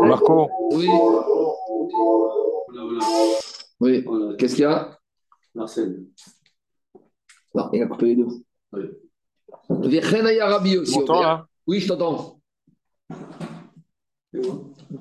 Marco 0.02 0.49
Oui. 0.73 0.88
Oui. 3.80 4.04
Qu'est-ce 4.38 4.54
qu'il 4.54 4.62
y 4.62 4.66
a? 4.66 4.98
Marcel. 5.54 6.04
Non, 7.54 7.68
il 7.72 7.82
a 7.82 7.86
coupé 7.86 8.06
les 8.06 8.16
deux. 8.16 8.28
Oui. 8.72 8.84
aussi. 10.78 10.98
là? 11.06 11.46
Oui, 11.66 11.80
je 11.80 11.88
t'entends. 11.88 12.40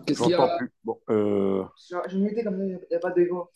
Qu'est-ce 0.05 0.21
qu'il 0.21 0.31
y 0.31 0.33
a 0.33 0.57
bon, 0.83 0.99
euh... 1.09 1.63
Je, 2.09 2.17
me 2.17 2.23
mettais 2.23 2.43
comme 2.43 2.57
ça, 2.57 2.63
il 2.65 2.79
n'y 2.89 2.95
a 2.95 2.99
pas 2.99 3.11
d'égo. 3.11 3.49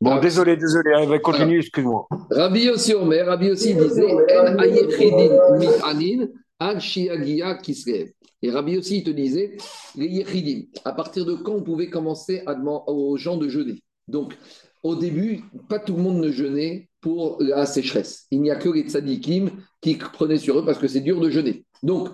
Bon, 0.00 0.12
Ah. 0.12 0.20
désolé, 0.20 0.56
désolé, 0.56 0.92
hein, 0.94 1.06
va 1.06 1.18
continuer, 1.18 1.58
excuse-moi. 1.58 2.06
Rabbi 2.30 2.68
aussi 2.70 2.94
Omer, 2.94 3.26
Rabbi 3.26 3.50
aussi 3.50 3.74
disait 3.74 4.12
En 4.12 4.58
ayechidin 4.58 5.56
mitanin 5.58 6.28
al 6.58 6.80
shiagia 6.80 7.54
kislev. 7.56 8.10
Et 8.42 8.50
Rabbi 8.50 8.76
aussi 8.76 8.98
il 8.98 9.04
te 9.04 9.10
disait 9.10 9.56
les 9.96 10.06
yechidim. 10.06 10.66
À 10.84 10.92
partir 10.92 11.24
de 11.24 11.34
quand 11.34 11.54
on 11.54 11.62
pouvait 11.62 11.90
commencer 11.90 12.42
aux 12.86 13.16
gens 13.16 13.36
de 13.36 13.48
jeûner? 13.48 13.82
Donc, 14.06 14.36
au 14.82 14.94
début, 14.94 15.42
pas 15.68 15.78
tout 15.78 15.96
le 15.96 16.02
monde 16.02 16.18
ne 16.18 16.30
jeûnait 16.30 16.88
pour 17.00 17.38
la 17.40 17.66
sécheresse. 17.66 18.26
Il 18.30 18.42
n'y 18.42 18.50
a 18.50 18.56
que 18.56 18.68
les 18.68 18.82
tzadikim 18.82 19.50
qui 19.80 19.96
prenaient 19.96 20.38
sur 20.38 20.58
eux 20.58 20.64
parce 20.64 20.78
que 20.78 20.88
c'est 20.88 21.00
dur 21.00 21.20
de 21.20 21.30
jeûner. 21.30 21.64
Donc, 21.82 22.08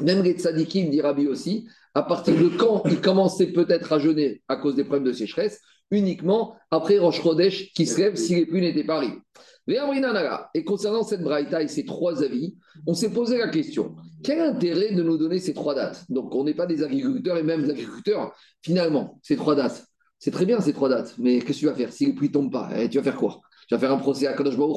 même 0.00 0.22
les 0.22 0.34
tzadikim, 0.34 0.90
dit 0.90 1.00
Rabbi 1.00 1.26
aussi, 1.26 1.66
à 1.94 2.02
partir 2.02 2.36
de 2.36 2.48
quand 2.48 2.82
ils 2.86 3.00
commençaient 3.00 3.52
peut-être 3.52 3.92
à 3.92 3.98
jeûner 3.98 4.42
à 4.48 4.56
cause 4.56 4.74
des 4.74 4.84
problèmes 4.84 5.06
de 5.06 5.12
sécheresse 5.12 5.60
Uniquement 5.90 6.56
après 6.70 6.98
Rosh 6.98 7.22
Chodesh 7.22 7.72
qui 7.72 7.86
se 7.86 8.00
lève 8.00 8.16
si 8.16 8.34
les 8.34 8.46
pluies 8.46 8.60
n'étaient 8.60 8.84
pas 8.84 8.96
arrivées. 8.96 9.20
Et 10.54 10.64
concernant 10.64 11.02
cette 11.02 11.22
braïta 11.22 11.62
et 11.62 11.68
ces 11.68 11.84
trois 11.84 12.22
avis, 12.22 12.56
on 12.86 12.94
s'est 12.94 13.10
posé 13.12 13.38
la 13.38 13.48
question 13.48 13.96
quel 14.22 14.40
intérêt 14.40 14.92
de 14.92 15.02
nous 15.02 15.18
donner 15.18 15.38
ces 15.38 15.54
trois 15.54 15.74
dates? 15.74 16.04
Donc, 16.10 16.34
on 16.34 16.44
n'est 16.44 16.54
pas 16.54 16.66
des 16.66 16.82
agriculteurs 16.82 17.36
et 17.36 17.42
même 17.42 17.62
des 17.62 17.70
agriculteurs, 17.70 18.34
finalement, 18.62 19.20
ces 19.22 19.36
trois 19.36 19.54
dates. 19.54 19.86
C'est 20.18 20.30
très 20.30 20.46
bien 20.46 20.60
ces 20.60 20.72
trois 20.72 20.88
dates, 20.88 21.14
mais 21.18 21.38
qu'est-ce 21.38 21.58
que 21.58 21.60
tu 21.60 21.66
vas 21.66 21.74
faire? 21.74 21.92
Si 21.92 22.06
les 22.06 22.12
pluies 22.12 22.28
ne 22.28 22.32
tombent 22.32 22.52
pas 22.52 22.70
eh, 22.76 22.88
Tu 22.88 22.96
vas 22.98 23.04
faire 23.04 23.16
quoi? 23.16 23.40
Tu 23.66 23.74
vas 23.74 23.80
faire 23.80 23.92
un 23.92 23.98
procès 23.98 24.26
à 24.26 24.34
Kadosh 24.34 24.56
Baruch 24.56 24.76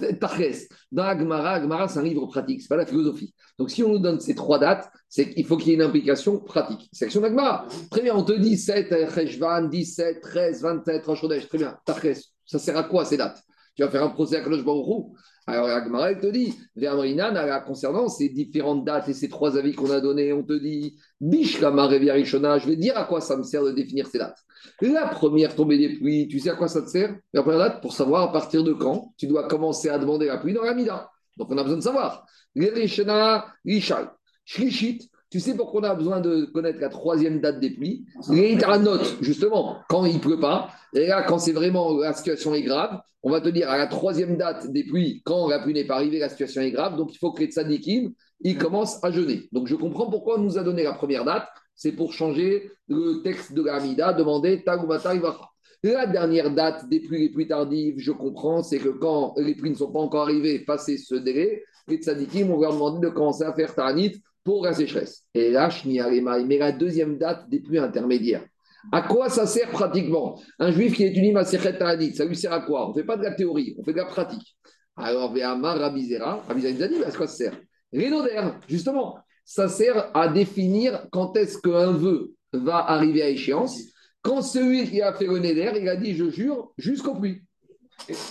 Hu. 0.00 0.14
Tachès, 0.18 0.68
dans 0.90 1.04
Agmara, 1.04 1.88
c'est 1.88 1.98
un 2.00 2.02
livre 2.02 2.26
pratique, 2.26 2.60
ce 2.60 2.64
n'est 2.64 2.68
pas 2.68 2.76
la 2.76 2.86
philosophie. 2.86 3.34
Donc, 3.58 3.70
si 3.70 3.82
on 3.82 3.90
nous 3.90 3.98
donne 3.98 4.18
ces 4.18 4.34
trois 4.34 4.58
dates, 4.58 4.90
c'est 5.08 5.30
qu'il 5.30 5.46
faut 5.46 5.56
qu'il 5.56 5.68
y 5.68 5.70
ait 5.72 5.76
une 5.76 5.82
implication 5.82 6.40
pratique. 6.40 6.88
Section 6.92 7.20
d'Agmara. 7.20 7.66
Très 7.90 8.02
bien, 8.02 8.14
on 8.14 8.24
te 8.24 8.32
dit 8.32 8.56
7, 8.56 8.88
Cheshvan, 9.14 9.68
17, 9.68 10.20
13, 10.20 10.62
27, 10.62 11.06
Rosh. 11.06 11.48
Très 11.48 11.58
bien. 11.58 11.76
Tachès, 11.84 12.32
ça 12.44 12.58
sert 12.58 12.76
à 12.76 12.84
quoi 12.84 13.04
ces 13.04 13.16
dates? 13.16 13.40
Tu 13.76 13.82
vas 13.82 13.88
faire 13.88 14.02
un 14.02 14.10
procès 14.10 14.36
à 14.36 14.40
Kadosh 14.40 14.64
Baruch 14.64 14.86
Hu? 14.86 15.16
Alors, 15.46 15.68
Agmara, 15.68 16.12
elle 16.12 16.20
te 16.20 16.26
dit, 16.26 16.54
Vermrinan, 16.74 17.34
concernant 17.66 18.08
ces 18.08 18.30
différentes 18.30 18.84
dates 18.84 19.10
et 19.10 19.14
ces 19.14 19.28
trois 19.28 19.58
avis 19.58 19.74
qu'on 19.74 19.90
a 19.90 20.00
donnés, 20.00 20.32
on 20.32 20.42
te 20.42 20.54
dit, 20.54 20.96
Bishkama 21.20 21.86
Rishona, 21.86 22.58
je 22.58 22.66
vais 22.66 22.76
dire 22.76 22.96
à 22.96 23.04
quoi 23.04 23.20
ça 23.20 23.36
me 23.36 23.42
sert 23.42 23.62
de 23.62 23.72
définir 23.72 24.06
ces 24.06 24.18
dates. 24.18 24.38
La 24.80 25.06
première 25.08 25.54
tombée 25.54 25.76
des 25.76 25.96
pluies, 25.96 26.28
tu 26.28 26.38
sais 26.40 26.50
à 26.50 26.54
quoi 26.54 26.68
ça 26.68 26.80
te 26.80 26.88
sert? 26.88 27.14
La 27.34 27.42
première 27.42 27.58
date, 27.58 27.82
pour 27.82 27.92
savoir 27.92 28.22
à 28.22 28.32
partir 28.32 28.64
de 28.64 28.72
quand 28.72 29.12
tu 29.18 29.26
dois 29.26 29.46
commencer 29.46 29.90
à 29.90 29.98
demander 29.98 30.26
la 30.26 30.38
pluie 30.38 30.54
dans 30.54 30.64
la 30.64 30.74
Mida. 30.74 31.10
Donc, 31.36 31.50
on 31.50 31.58
a 31.58 31.62
besoin 31.62 31.78
de 31.78 31.82
savoir. 31.82 32.26
Rishona, 32.56 33.46
Rishal, 33.66 34.10
Shrishit, 34.46 35.10
tu 35.34 35.40
sais 35.40 35.56
pourquoi 35.56 35.80
on 35.80 35.84
a 35.84 35.96
besoin 35.96 36.20
de 36.20 36.44
connaître 36.44 36.78
la 36.78 36.88
troisième 36.88 37.40
date 37.40 37.58
des 37.58 37.70
pluies 37.70 38.06
Les 38.30 38.54
note, 38.54 39.16
justement, 39.20 39.78
quand 39.88 40.04
il 40.04 40.14
ne 40.14 40.20
pleut 40.20 40.38
pas. 40.38 40.68
Et 40.94 41.08
là, 41.08 41.24
quand 41.24 41.40
c'est 41.40 41.50
vraiment 41.50 41.98
la 41.98 42.12
situation 42.12 42.54
est 42.54 42.62
grave, 42.62 43.00
on 43.24 43.32
va 43.32 43.40
te 43.40 43.48
dire 43.48 43.68
à 43.68 43.76
la 43.76 43.88
troisième 43.88 44.36
date 44.36 44.70
des 44.70 44.84
pluies, 44.84 45.22
quand 45.24 45.48
la 45.48 45.58
pluie 45.58 45.74
n'est 45.74 45.88
pas 45.88 45.96
arrivée, 45.96 46.20
la 46.20 46.28
situation 46.28 46.60
est 46.60 46.70
grave. 46.70 46.96
Donc, 46.96 47.12
il 47.12 47.18
faut 47.18 47.32
que 47.32 47.40
les 47.40 47.48
tzadikim, 47.48 48.12
ils 48.42 48.56
commencent 48.56 49.02
à 49.02 49.10
jeûner. 49.10 49.48
Donc, 49.50 49.66
je 49.66 49.74
comprends 49.74 50.08
pourquoi 50.08 50.38
on 50.38 50.42
nous 50.42 50.56
a 50.56 50.62
donné 50.62 50.84
la 50.84 50.92
première 50.92 51.24
date. 51.24 51.48
C'est 51.74 51.90
pour 51.90 52.12
changer 52.12 52.70
le 52.86 53.20
texte 53.24 53.54
de 53.54 53.62
la 53.64 53.74
Hamida, 53.74 54.12
demander 54.12 54.62
Tagumata 54.62 55.16
Ivacha. 55.16 55.50
La 55.82 56.06
dernière 56.06 56.54
date 56.54 56.88
des 56.88 57.00
pluies 57.00 57.22
les 57.22 57.30
plus 57.30 57.48
tardives, 57.48 57.96
je 57.98 58.12
comprends, 58.12 58.62
c'est 58.62 58.78
que 58.78 58.90
quand 58.90 59.34
les 59.36 59.56
pluies 59.56 59.70
ne 59.70 59.76
sont 59.76 59.90
pas 59.90 59.98
encore 59.98 60.22
arrivées, 60.22 60.60
passé 60.60 60.96
ce 60.96 61.16
délai, 61.16 61.64
les 61.88 61.96
tzadikim, 61.96 62.52
on 62.52 62.58
va 62.58 62.68
leur 62.68 62.74
demander 62.74 63.08
de 63.08 63.12
commencer 63.12 63.42
à 63.42 63.52
faire 63.52 63.74
Ta'anit 63.74 64.22
pour 64.44 64.64
la 64.64 64.74
sécheresse. 64.74 65.22
Et 65.34 65.50
là, 65.50 65.68
mais 65.84 66.58
la 66.58 66.72
deuxième 66.72 67.18
date 67.18 67.48
des 67.48 67.60
pluies 67.60 67.78
intermédiaires. 67.78 68.44
À 68.92 69.00
quoi 69.02 69.30
ça 69.30 69.46
sert 69.46 69.70
pratiquement? 69.70 70.38
Un 70.58 70.70
juif 70.70 70.94
qui 70.94 71.04
étudie 71.04 71.32
ma 71.32 71.44
Ta'anit, 71.44 72.14
ça 72.14 72.26
lui 72.26 72.36
sert 72.36 72.52
à 72.52 72.60
quoi? 72.60 72.86
On 72.86 72.88
ne 72.90 72.94
fait 72.94 73.04
pas 73.04 73.16
de 73.16 73.22
la 73.22 73.34
théorie, 73.34 73.74
on 73.78 73.82
fait 73.82 73.92
de 73.92 73.98
la 73.98 74.04
pratique. 74.04 74.56
Alors, 74.96 75.32
Véhamar, 75.32 75.78
Rabizera, 75.78 76.44
Rabizera 76.46 76.88
dit, 76.88 77.02
à 77.02 77.10
quoi 77.10 77.26
ça 77.26 77.36
sert? 77.36 77.60
Rénoder, 77.92 78.40
justement, 78.68 79.16
ça 79.44 79.68
sert 79.68 80.10
à 80.14 80.28
définir 80.28 81.06
quand 81.10 81.36
est-ce 81.36 81.58
qu'un 81.58 81.92
vœu 81.92 82.32
va 82.52 82.76
arriver 82.76 83.22
à 83.22 83.28
échéance. 83.28 83.78
Quand 84.22 84.42
celui 84.42 84.88
qui 84.88 85.02
a 85.02 85.12
fait 85.12 85.26
le 85.26 85.38
Néder, 85.38 85.72
il 85.80 85.88
a 85.88 85.96
dit, 85.96 86.14
je 86.14 86.30
jure, 86.30 86.72
jusqu'au 86.78 87.14
pluie. 87.14 87.42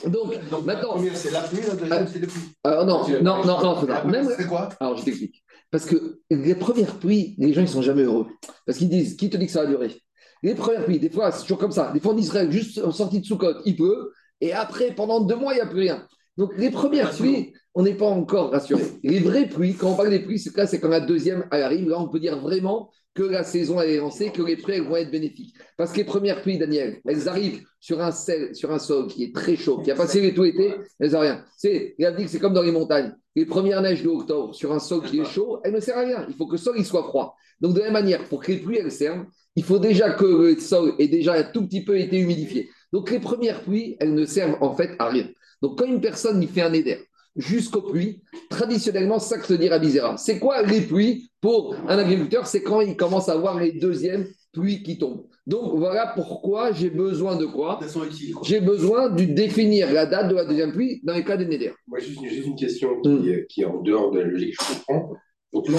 Donc, 0.07 0.33
Donc, 0.49 0.65
maintenant. 0.65 0.89
la 0.89 0.93
première, 0.95 1.17
c'est 1.17 1.31
la 1.31 1.41
pluie, 1.41 1.61
la 1.67 1.75
deuxième, 1.75 2.07
c'est 2.07 2.19
le 2.19 2.27
pluie. 2.27 2.41
Alors, 2.63 2.85
non, 2.85 3.07
non, 3.21 3.43
non, 3.45 3.61
non, 3.61 3.85
non. 4.05 4.29
C'est 4.37 4.47
quoi? 4.47 4.69
Alors, 4.79 4.97
je 4.97 5.05
t'explique. 5.05 5.43
Parce 5.73 5.85
que 5.87 6.19
les 6.29 6.53
premières 6.53 6.99
pluies, 6.99 7.33
les 7.39 7.51
gens, 7.51 7.61
ils 7.61 7.67
sont 7.67 7.81
jamais 7.81 8.03
heureux. 8.03 8.27
Parce 8.63 8.77
qu'ils 8.77 8.89
disent, 8.89 9.15
qui 9.15 9.31
te 9.31 9.37
dit 9.37 9.47
que 9.47 9.51
ça 9.51 9.63
va 9.63 9.67
durer 9.67 9.89
Les 10.43 10.53
premières 10.53 10.85
pluies, 10.85 10.99
des 10.99 11.09
fois, 11.09 11.31
c'est 11.31 11.41
toujours 11.41 11.57
comme 11.57 11.71
ça. 11.71 11.91
Des 11.91 11.99
fois, 11.99 12.13
en 12.13 12.17
Israël, 12.17 12.51
juste 12.51 12.77
en 12.77 12.91
sortie 12.91 13.21
de 13.21 13.25
Soukot, 13.25 13.55
il 13.65 13.75
pleut. 13.75 14.11
Et 14.39 14.53
après, 14.53 14.93
pendant 14.93 15.21
deux 15.21 15.35
mois, 15.35 15.53
il 15.53 15.55
n'y 15.55 15.61
a 15.63 15.65
plus 15.65 15.79
rien. 15.79 16.07
Donc, 16.37 16.51
les 16.59 16.69
premières 16.69 17.09
pluies, 17.09 17.53
on 17.73 17.81
n'est 17.81 17.95
pas 17.95 18.05
encore 18.05 18.51
rassuré. 18.51 18.83
Les 19.01 19.17
vraies 19.17 19.49
pluies, 19.49 19.73
quand 19.73 19.89
on 19.89 19.95
parle 19.95 20.11
des 20.11 20.19
pluies, 20.19 20.37
c'est 20.37 20.79
quand 20.79 20.89
la 20.89 20.99
deuxième 20.99 21.47
elle 21.51 21.63
arrive. 21.63 21.89
Là, 21.89 21.99
on 21.99 22.07
peut 22.07 22.19
dire 22.19 22.39
vraiment 22.39 22.91
que 23.13 23.23
la 23.23 23.43
saison 23.43 23.79
est 23.79 23.97
lancée, 23.97 24.31
que 24.31 24.41
les 24.41 24.57
pluies 24.57 24.79
vont 24.79 24.95
être 24.95 25.11
bénéfiques. 25.11 25.55
Parce 25.77 25.91
que 25.91 25.97
les 25.97 26.03
premières 26.03 26.41
pluies, 26.41 26.57
Daniel, 26.57 26.99
elles 27.05 27.29
arrivent 27.29 27.63
sur 27.79 28.01
un, 28.01 28.11
sol 28.11 29.07
qui 29.07 29.25
est 29.25 29.35
très 29.35 29.55
chaud, 29.55 29.79
qui 29.79 29.91
a 29.91 29.95
passé 29.95 30.33
tout 30.33 30.45
été, 30.45 30.73
elles 30.99 31.11
n'ont 31.11 31.19
rien. 31.19 31.45
C'est, 31.57 31.95
il 31.97 32.05
a 32.05 32.11
dit 32.11 32.25
que 32.25 32.29
c'est 32.29 32.39
comme 32.39 32.53
dans 32.53 32.63
les 32.63 32.71
montagnes. 32.71 33.13
Les 33.35 33.45
premières 33.45 33.81
neiges 33.81 34.03
de 34.03 34.09
octobre 34.09 34.55
sur 34.55 34.73
un 34.73 34.79
sol 34.79 35.03
qui 35.03 35.19
est 35.19 35.25
chaud, 35.25 35.59
elles 35.63 35.73
ne 35.73 35.79
servent 35.79 35.99
à 35.99 36.05
rien. 36.05 36.25
Il 36.29 36.35
faut 36.35 36.47
que 36.47 36.53
le 36.53 36.57
sol 36.57 36.75
il 36.77 36.85
soit 36.85 37.03
froid. 37.03 37.35
Donc, 37.61 37.73
de 37.73 37.79
la 37.79 37.85
même 37.85 37.93
manière, 37.93 38.27
pour 38.29 38.41
que 38.41 38.51
les 38.51 38.57
pluies 38.57 38.77
elles 38.77 38.91
servent, 38.91 39.25
il 39.55 39.63
faut 39.63 39.79
déjà 39.79 40.11
que 40.11 40.25
le 40.25 40.59
sol 40.59 40.93
ait 40.97 41.07
déjà 41.07 41.33
un 41.33 41.43
tout 41.43 41.65
petit 41.67 41.83
peu 41.83 41.99
été 41.99 42.19
humidifié. 42.19 42.69
Donc, 42.91 43.11
les 43.11 43.19
premières 43.19 43.61
pluies, 43.61 43.95
elles 43.99 44.13
ne 44.13 44.25
servent 44.25 44.57
en 44.61 44.75
fait 44.75 44.95
à 44.97 45.09
rien. 45.09 45.27
Donc, 45.61 45.77
quand 45.77 45.85
une 45.85 46.01
personne 46.01 46.41
y 46.41 46.47
fait 46.47 46.61
un 46.61 46.73
éder 46.73 47.05
jusqu'aux 47.35 47.81
pluies, 47.81 48.21
traditionnellement, 48.49 49.19
ça 49.19 49.37
que 49.37 49.45
se 49.45 49.53
dit 49.53 49.69
Rabizera. 49.69 50.17
C'est 50.17 50.39
quoi 50.39 50.61
les 50.61 50.81
pluies 50.81 51.29
pour 51.41 51.75
un 51.87 51.97
agriculteur? 51.97 52.47
C'est 52.47 52.63
quand 52.63 52.81
il 52.81 52.95
commence 52.95 53.29
à 53.29 53.35
voir 53.35 53.59
les 53.59 53.71
deuxièmes 53.71 54.27
pluies 54.51 54.83
qui 54.83 54.97
tombent. 54.97 55.25
Donc, 55.45 55.77
voilà 55.77 56.13
pourquoi 56.15 56.71
j'ai 56.71 56.89
besoin 56.89 57.35
de 57.35 57.45
quoi? 57.45 57.79
J'ai 58.43 58.61
besoin 58.61 59.09
de 59.09 59.23
définir 59.23 59.91
la 59.91 60.05
date 60.05 60.29
de 60.29 60.35
la 60.35 60.45
deuxième 60.45 60.71
pluie 60.71 61.01
dans 61.03 61.13
les 61.13 61.23
cas 61.23 61.35
des 61.35 61.45
néder. 61.45 61.73
Moi, 61.87 61.99
juste, 61.99 62.23
juste 62.23 62.47
une 62.47 62.55
question 62.55 63.01
qui, 63.01 63.09
euh, 63.09 63.45
qui 63.49 63.61
est 63.61 63.65
en 63.65 63.81
dehors 63.81 64.11
de 64.11 64.19
la 64.19 64.27
logique, 64.27 64.53
je 64.53 64.75
comprends. 64.75 65.13
Donc 65.53 65.69
là, 65.69 65.77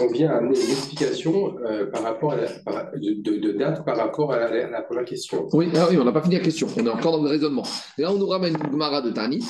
on, 0.00 0.10
vient 0.10 0.30
amener 0.30 0.58
une 0.58 0.70
explication 0.70 1.58
euh, 1.66 1.86
par 1.90 2.02
rapport 2.02 2.32
à 2.32 2.36
la, 2.36 2.48
par- 2.64 2.90
de, 2.94 3.52
date 3.52 3.84
par 3.84 3.98
rapport 3.98 4.32
à 4.32 4.48
la, 4.48 4.82
première 4.82 5.04
question. 5.04 5.46
Oui, 5.52 5.68
ah 5.76 5.88
oui 5.90 5.98
on 5.98 6.04
n'a 6.04 6.12
pas 6.12 6.22
fini 6.22 6.36
la 6.36 6.40
question. 6.40 6.66
On 6.74 6.86
est 6.86 6.88
encore 6.88 7.18
dans 7.18 7.22
le 7.22 7.28
raisonnement. 7.28 7.64
Là, 7.98 8.10
on 8.10 8.16
nous 8.16 8.26
ramène 8.26 8.54
une 8.54 8.72
Gemara 8.72 9.02
de 9.02 9.10
Tanit 9.10 9.44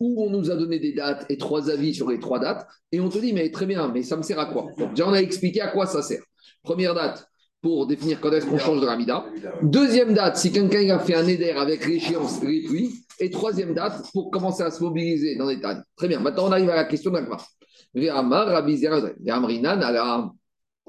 où 0.00 0.24
on 0.24 0.30
nous 0.30 0.50
a 0.50 0.56
donné 0.56 0.80
des 0.80 0.92
dates 0.92 1.24
et 1.28 1.38
trois 1.38 1.70
avis 1.70 1.94
sur 1.94 2.10
les 2.10 2.18
trois 2.18 2.40
dates. 2.40 2.66
Et 2.90 3.00
on 3.00 3.08
te 3.08 3.18
dit, 3.18 3.32
mais 3.32 3.48
très 3.52 3.66
bien, 3.66 3.88
mais 3.94 4.02
ça 4.02 4.16
me 4.16 4.22
sert 4.22 4.40
à 4.40 4.46
quoi? 4.46 4.66
Déjà, 4.76 5.08
on 5.08 5.12
a 5.12 5.20
expliqué 5.20 5.60
à 5.60 5.68
quoi 5.68 5.86
ça 5.86 6.02
sert. 6.02 6.22
Première 6.64 6.94
date, 6.94 7.28
pour 7.62 7.86
définir 7.86 8.20
quand 8.20 8.32
est-ce 8.32 8.46
qu'on 8.46 8.58
change 8.58 8.80
de 8.80 8.86
Ramida. 8.86 9.24
Deuxième 9.62 10.14
date, 10.14 10.36
si 10.36 10.50
quelqu'un 10.50 10.88
a 10.90 10.98
fait 10.98 11.14
un 11.14 11.26
éder 11.26 11.50
avec 11.50 11.86
l'échéance 11.86 12.42
les. 12.42 12.90
Et 13.18 13.30
troisième 13.30 13.72
date, 13.72 14.02
pour 14.12 14.30
commencer 14.30 14.62
à 14.62 14.70
se 14.70 14.82
mobiliser 14.82 15.36
dans 15.36 15.46
les 15.46 15.60
tannes. 15.60 15.82
Très 15.96 16.08
bien. 16.08 16.20
Maintenant, 16.20 16.48
on 16.48 16.52
arrive 16.52 16.70
à 16.70 16.76
la 16.76 16.84
question 16.84 17.12
d'Agmar. 17.12 17.46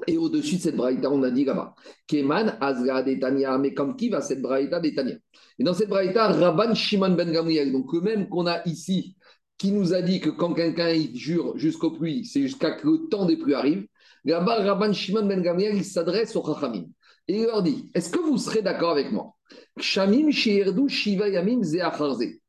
Et 0.06 0.16
au-dessus 0.16 0.56
de 0.56 0.60
cette 0.60 0.76
braïta, 0.76 1.10
on 1.10 1.22
a 1.22 1.30
dit 1.30 1.44
là-bas. 1.44 1.74
Keman, 2.06 2.58
Azra, 2.60 3.02
Detania. 3.02 3.56
Mais 3.58 3.72
comme 3.72 3.96
qui 3.96 4.10
va 4.10 4.20
cette 4.20 4.42
braïta 4.42 4.78
Detania? 4.78 5.16
Et 5.58 5.64
dans 5.64 5.72
cette 5.74 5.88
braïta, 5.88 6.28
Rabban 6.28 6.74
Shimon 6.74 7.14
Ben 7.14 7.32
Gamriel, 7.32 7.72
donc 7.72 7.92
le 7.94 8.02
même 8.02 8.28
qu'on 8.28 8.46
a 8.46 8.60
ici, 8.66 9.16
qui 9.56 9.72
nous 9.72 9.94
a 9.94 10.02
dit 10.02 10.20
que 10.20 10.28
quand 10.30 10.52
quelqu'un 10.52 10.94
jure 11.14 11.56
jusqu'aux 11.56 11.92
pluies, 11.92 12.26
c'est 12.26 12.42
jusqu'à 12.42 12.72
que 12.72 12.86
le 12.86 13.08
temps 13.08 13.24
des 13.24 13.38
pluies 13.38 13.54
arrive. 13.54 13.86
Là-bas, 14.24 14.62
Rabban 14.62 14.92
Shimon 14.92 15.26
Ben 15.26 15.40
Gamriel, 15.40 15.76
il 15.76 15.84
s'adresse 15.84 16.36
aux 16.36 16.44
Chachamim. 16.44 16.84
Et 17.26 17.40
il 17.40 17.44
leur 17.44 17.62
dit 17.62 17.90
Est-ce 17.94 18.10
que 18.10 18.20
vous 18.20 18.36
serez 18.38 18.62
d'accord 18.62 18.90
avec 18.90 19.10
moi? 19.12 19.34
Kshamim 19.78 20.30
shiva 20.30 21.28
yamim 21.28 21.62
ze 21.62 21.80
acharze. 21.80 22.40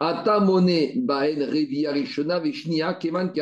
Ata 0.00 0.40
mone 0.40 0.92
baen 1.06 1.42
revia 1.42 1.92
rishona 1.92 2.40
veshnia 2.40 2.94
keman. 2.94 3.32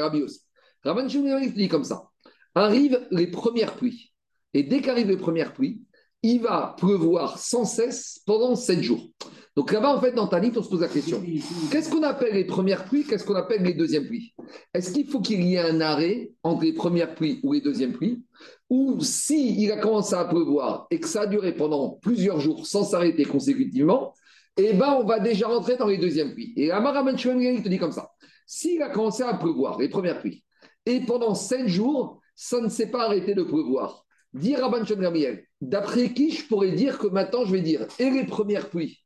Rabban 0.86 1.08
Shimon 1.08 1.40
dit 1.54 1.68
comme 1.68 1.84
ça. 1.84 2.08
Arrivent 2.54 3.06
les 3.10 3.26
premières 3.26 3.76
pluies. 3.76 4.12
Et 4.54 4.62
dès 4.62 4.80
qu'arrivent 4.80 5.08
les 5.10 5.16
premières 5.16 5.52
pluies, 5.52 5.82
il 6.22 6.40
va 6.40 6.74
pleuvoir 6.78 7.38
sans 7.38 7.64
cesse 7.64 8.20
pendant 8.26 8.56
sept 8.56 8.82
jours. 8.82 9.10
Donc 9.54 9.72
là-bas, 9.72 9.96
en 9.96 10.00
fait, 10.00 10.12
dans 10.12 10.26
Tanit, 10.26 10.52
on 10.56 10.62
se 10.62 10.68
pose 10.68 10.82
la 10.82 10.88
question. 10.88 11.22
Qu'est-ce 11.70 11.90
qu'on 11.90 12.02
appelle 12.02 12.34
les 12.34 12.44
premières 12.44 12.84
pluies? 12.84 13.04
Qu'est-ce 13.04 13.24
qu'on 13.24 13.34
appelle 13.34 13.62
les 13.62 13.72
deuxièmes 13.72 14.06
pluies? 14.06 14.34
Est-ce 14.74 14.92
qu'il 14.92 15.06
faut 15.06 15.20
qu'il 15.20 15.42
y 15.42 15.54
ait 15.54 15.60
un 15.60 15.80
arrêt 15.80 16.32
entre 16.42 16.64
les 16.64 16.74
premières 16.74 17.14
pluies 17.14 17.40
ou 17.42 17.54
les 17.54 17.62
deuxièmes 17.62 17.92
pluies? 17.92 18.22
Ou 18.68 19.00
si 19.00 19.62
il 19.62 19.72
a 19.72 19.78
commencé 19.78 20.14
à 20.14 20.26
pleuvoir 20.26 20.86
et 20.90 21.00
que 21.00 21.08
ça 21.08 21.22
a 21.22 21.26
duré 21.26 21.54
pendant 21.54 21.90
plusieurs 22.02 22.40
jours 22.40 22.66
sans 22.66 22.84
s'arrêter 22.84 23.24
consécutivement, 23.24 24.12
eh 24.58 24.74
ben, 24.74 24.98
on 25.00 25.04
va 25.04 25.20
déjà 25.20 25.48
rentrer 25.48 25.76
dans 25.76 25.86
les 25.86 25.98
deuxièmes 25.98 26.32
pluies. 26.32 26.52
Et 26.56 26.70
Amar 26.70 26.96
Aman 26.96 27.16
Shmuel 27.16 27.56
il 27.56 27.62
te 27.62 27.68
dit 27.68 27.78
comme 27.78 27.92
ça. 27.92 28.10
S'il 28.46 28.82
a 28.82 28.90
commencé 28.90 29.22
à 29.22 29.34
pleuvoir, 29.34 29.78
les 29.78 29.88
premières 29.88 30.20
pluies, 30.20 30.44
et 30.86 31.00
pendant 31.00 31.34
sept 31.34 31.66
jours, 31.68 32.20
ça 32.34 32.60
ne 32.60 32.68
s'est 32.68 32.90
pas 32.90 33.04
arrêté 33.04 33.34
de 33.34 33.42
pleuvoir, 33.42 34.06
dire 34.32 34.58
Shmuel 34.58 35.00
Gamliel, 35.00 35.44
d'après 35.60 36.12
qui 36.12 36.30
je 36.30 36.46
pourrais 36.46 36.72
dire 36.72 36.98
que 36.98 37.08
maintenant 37.08 37.44
je 37.44 37.52
vais 37.52 37.60
dire 37.60 37.86
et 37.98 38.10
les 38.10 38.24
premières 38.24 38.70
pluies 38.70 39.02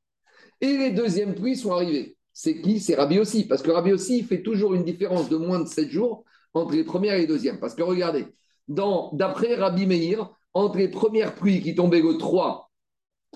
Et 0.60 0.76
les 0.76 0.90
deuxièmes 0.90 1.34
pluies 1.34 1.56
sont 1.56 1.72
arrivées. 1.72 2.16
C'est 2.32 2.60
qui? 2.60 2.80
C'est 2.80 2.94
Rabbi 2.94 3.18
aussi. 3.18 3.46
Parce 3.46 3.62
que 3.62 3.70
Rabbi 3.70 3.92
aussi, 3.92 4.18
il 4.18 4.24
fait 4.24 4.42
toujours 4.42 4.74
une 4.74 4.84
différence 4.84 5.28
de 5.28 5.36
moins 5.36 5.60
de 5.60 5.68
7 5.68 5.88
jours 5.90 6.24
entre 6.54 6.72
les 6.72 6.84
premières 6.84 7.14
et 7.14 7.20
les 7.20 7.26
deuxièmes. 7.26 7.60
Parce 7.60 7.74
que 7.74 7.82
regardez, 7.82 8.26
d'après 8.68 9.54
Rabbi 9.54 9.86
Meir, 9.86 10.30
entre 10.54 10.78
les 10.78 10.88
premières 10.88 11.34
pluies 11.34 11.62
qui 11.62 11.74
tombaient 11.74 12.00
le 12.02 12.18
3 12.18 12.70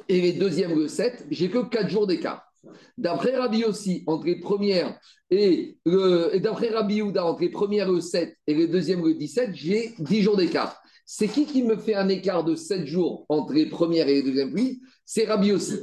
et 0.09 0.21
les 0.21 0.33
deuxièmes 0.33 0.79
le 0.79 0.89
7, 0.89 1.27
j'ai 1.31 1.51
que 1.51 1.65
4 1.65 1.89
jours 1.89 2.07
d'écart. 2.07 2.51
D'après 2.99 3.37
Rabbi 3.37 3.65
aussi, 3.65 4.05
entre 4.07 4.27
les 4.27 4.41
premières 4.41 4.99
et, 5.31 5.79
et 5.87 6.41
d'après 6.41 6.69
Rabbi 6.69 7.03
Houda, 7.03 7.25
entre 7.25 7.41
les 7.41 7.51
premières 7.51 7.91
le 7.91 8.01
7 8.01 8.37
et 8.47 8.55
les 8.55 8.69
deuxièmes 8.69 9.05
le 9.05 9.15
17, 9.15 9.51
j'ai 9.55 9.95
10 9.99 10.23
jours 10.23 10.37
d'écart. 10.37 10.81
C'est 11.07 11.29
qui 11.29 11.45
qui 11.45 11.63
me 11.63 11.77
fait 11.77 11.95
un 11.95 12.09
écart 12.09 12.45
de 12.45 12.55
7 12.55 12.87
jours 12.87 13.27
entre 13.29 13.53
les 13.53 13.67
premières 13.67 14.09
et 14.09 14.15
les 14.15 14.23
deuxièmes? 14.23 14.53
Pluies 14.53 14.81
C'est 15.05 15.25
Rabbi 15.25 15.53
aussi. 15.53 15.75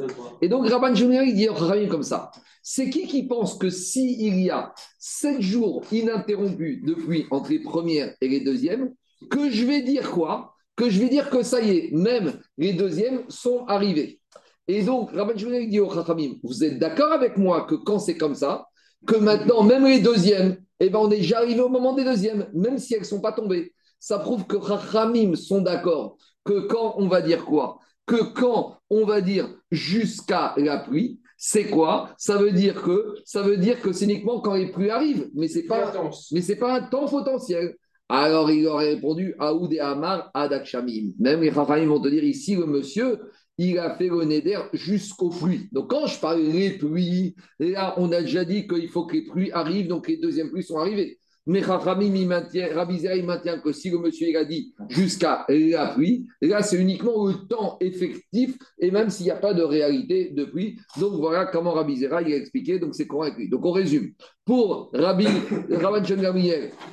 Et 0.42 0.50
donc 0.50 0.68
Rabban 0.68 0.96
Junior, 0.96 1.24
il 1.24 1.36
dit 1.36 1.48
comme 1.88 2.04
ça. 2.04 2.32
C'est 2.64 2.90
qui 2.90 3.08
qui 3.08 3.28
pense 3.28 3.56
que 3.56 3.70
s'il 3.70 4.40
y 4.40 4.50
a 4.50 4.74
7 5.00 5.42
jours 5.42 5.84
ininterrompus 5.92 6.84
de 6.84 6.94
pluie 6.94 7.26
entre 7.30 7.52
les 7.52 7.60
premières 7.60 8.16
et 8.22 8.28
les 8.28 8.40
deuxièmes, 8.40 8.94
que 9.30 9.50
je 9.50 9.66
vais 9.66 9.82
dire 9.82 10.12
quoi? 10.12 10.56
Que 10.76 10.90
je 10.90 11.00
vais 11.00 11.10
dire 11.10 11.30
que 11.30 11.44
ça 11.44 11.62
y 11.62 11.78
est, 11.78 11.92
même 11.92 12.40
les 12.58 12.74
deuxièmes 12.74 13.24
sont 13.30 13.66
arrivés. 13.66 14.21
Et 14.68 14.84
donc, 14.84 15.12
Rabban 15.12 15.36
Junior, 15.36 15.68
dit 15.68 15.80
au 15.80 15.94
Chachamim, 15.94 16.36
vous 16.44 16.64
êtes 16.64 16.80
d'accord 16.80 17.12
avec 17.12 17.38
moi 17.38 17.66
que 17.66 17.76
quand 17.76 18.00
c'est 18.00 18.18
comme 18.18 18.36
ça, 18.36 18.68
que 19.06 19.16
maintenant, 19.16 19.64
même 19.64 19.86
les 19.86 20.00
deuxièmes, 20.00 20.58
eh 20.80 20.90
ben, 20.90 21.00
on 21.00 21.12
est 21.12 21.18
déjà 21.18 21.40
arrivé 21.40 21.60
au 21.60 21.70
moment 21.70 21.94
des 21.94 22.04
deuxièmes, 22.04 22.48
même 22.54 22.78
si 22.78 22.94
elles 22.94 23.02
ne 23.02 23.06
sont 23.06 23.22
pas 23.22 23.32
tombées 23.34 23.74
ça 24.02 24.18
prouve 24.20 24.46
que 24.48 24.58
Rachamim 24.58 25.36
sont 25.36 25.62
d'accord 25.62 26.18
que 26.44 26.62
quand 26.62 26.96
on 26.98 27.08
va 27.08 27.22
dire 27.22 27.46
quoi? 27.46 27.80
Que 28.08 28.34
quand 28.34 28.80
on 28.90 29.06
va 29.06 29.22
dire 29.22 29.48
jusqu'à 29.70 30.56
la 30.58 30.80
pluie, 30.80 31.22
c'est 31.38 31.66
quoi? 31.70 32.10
Ça 32.18 32.38
veut 32.38 32.52
dire 32.52 32.82
que 32.82 33.16
ça 33.26 33.44
veut 33.44 33.58
dire 33.58 33.80
que 33.80 33.94
c'est 33.94 34.06
uniquement 34.06 34.42
quand 34.42 34.56
les 34.56 34.72
pluies 34.72 34.90
arrivent, 34.90 35.30
mais 35.36 35.48
c'est 35.48 35.64
pas 35.64 35.94
mais 36.32 36.42
c'est 36.42 36.56
pas 36.56 36.80
un 36.80 36.82
temps 36.82 37.08
potentiel. 37.08 37.76
Alors 38.10 38.50
il 38.52 38.68
aurait 38.68 38.96
répondu 38.96 39.36
Aoud 39.40 39.72
et 39.72 39.80
Amar 39.80 40.32
Adakshamim. 40.34 41.12
Même 41.20 41.42
les 41.42 41.52
Rachamim 41.52 41.86
vont 41.86 42.02
te 42.02 42.10
dire 42.10 42.24
ici 42.24 42.56
le 42.56 42.66
monsieur 42.66 43.20
il 43.58 43.78
a 43.78 43.96
fait 43.96 44.08
le 44.08 44.24
neder 44.24 44.60
jusqu'aux 44.74 45.30
pluies. 45.30 45.70
Donc 45.72 45.90
quand 45.90 46.08
je 46.08 46.20
parle 46.20 46.52
des 46.52 46.72
pluies, 46.72 47.36
là 47.60 47.94
on 47.98 48.12
a 48.12 48.22
déjà 48.22 48.46
dit 48.46 48.68
qu'il 48.68 48.90
faut 48.90 49.06
que 49.06 49.16
les 49.16 49.26
pluies 49.26 49.52
arrivent, 49.52 49.88
donc 49.88 50.08
les 50.08 50.18
deuxièmes 50.18 50.50
pluies 50.50 50.64
sont 50.64 50.78
arrivées. 50.78 51.18
Mais 51.48 51.62
Rabbi 51.62 52.06
il 52.06 52.28
maintient, 52.28 52.70
il 53.16 53.26
maintient 53.26 53.60
que 53.60 53.72
si 53.72 53.90
le 53.90 53.98
monsieur 53.98 54.38
a 54.38 54.46
dit 54.46 54.74
jusqu'à 54.90 55.46
la 55.50 55.88
pluie, 55.88 56.28
là 56.40 56.62
c'est 56.62 56.78
uniquement 56.78 57.28
le 57.28 57.48
temps 57.48 57.78
effectif 57.80 58.56
et 58.78 58.92
même 58.92 59.10
s'il 59.10 59.26
n'y 59.26 59.32
a 59.32 59.38
pas 59.38 59.54
de 59.54 59.64
réalité 59.64 60.30
de 60.30 60.46
pluie. 60.46 60.78
Donc 61.00 61.14
voilà 61.14 61.48
comment 61.48 61.72
Rabbi 61.72 61.98
Zera 61.98 62.22
il 62.22 62.34
a 62.34 62.38
expliqué, 62.38 62.78
donc 62.78 62.94
c'est 62.94 63.08
correct. 63.08 63.38
Donc 63.50 63.66
on 63.66 63.72
résume. 63.72 64.12
Pour 64.46 64.92
Rabbi 64.94 65.26
Rabban 65.72 66.04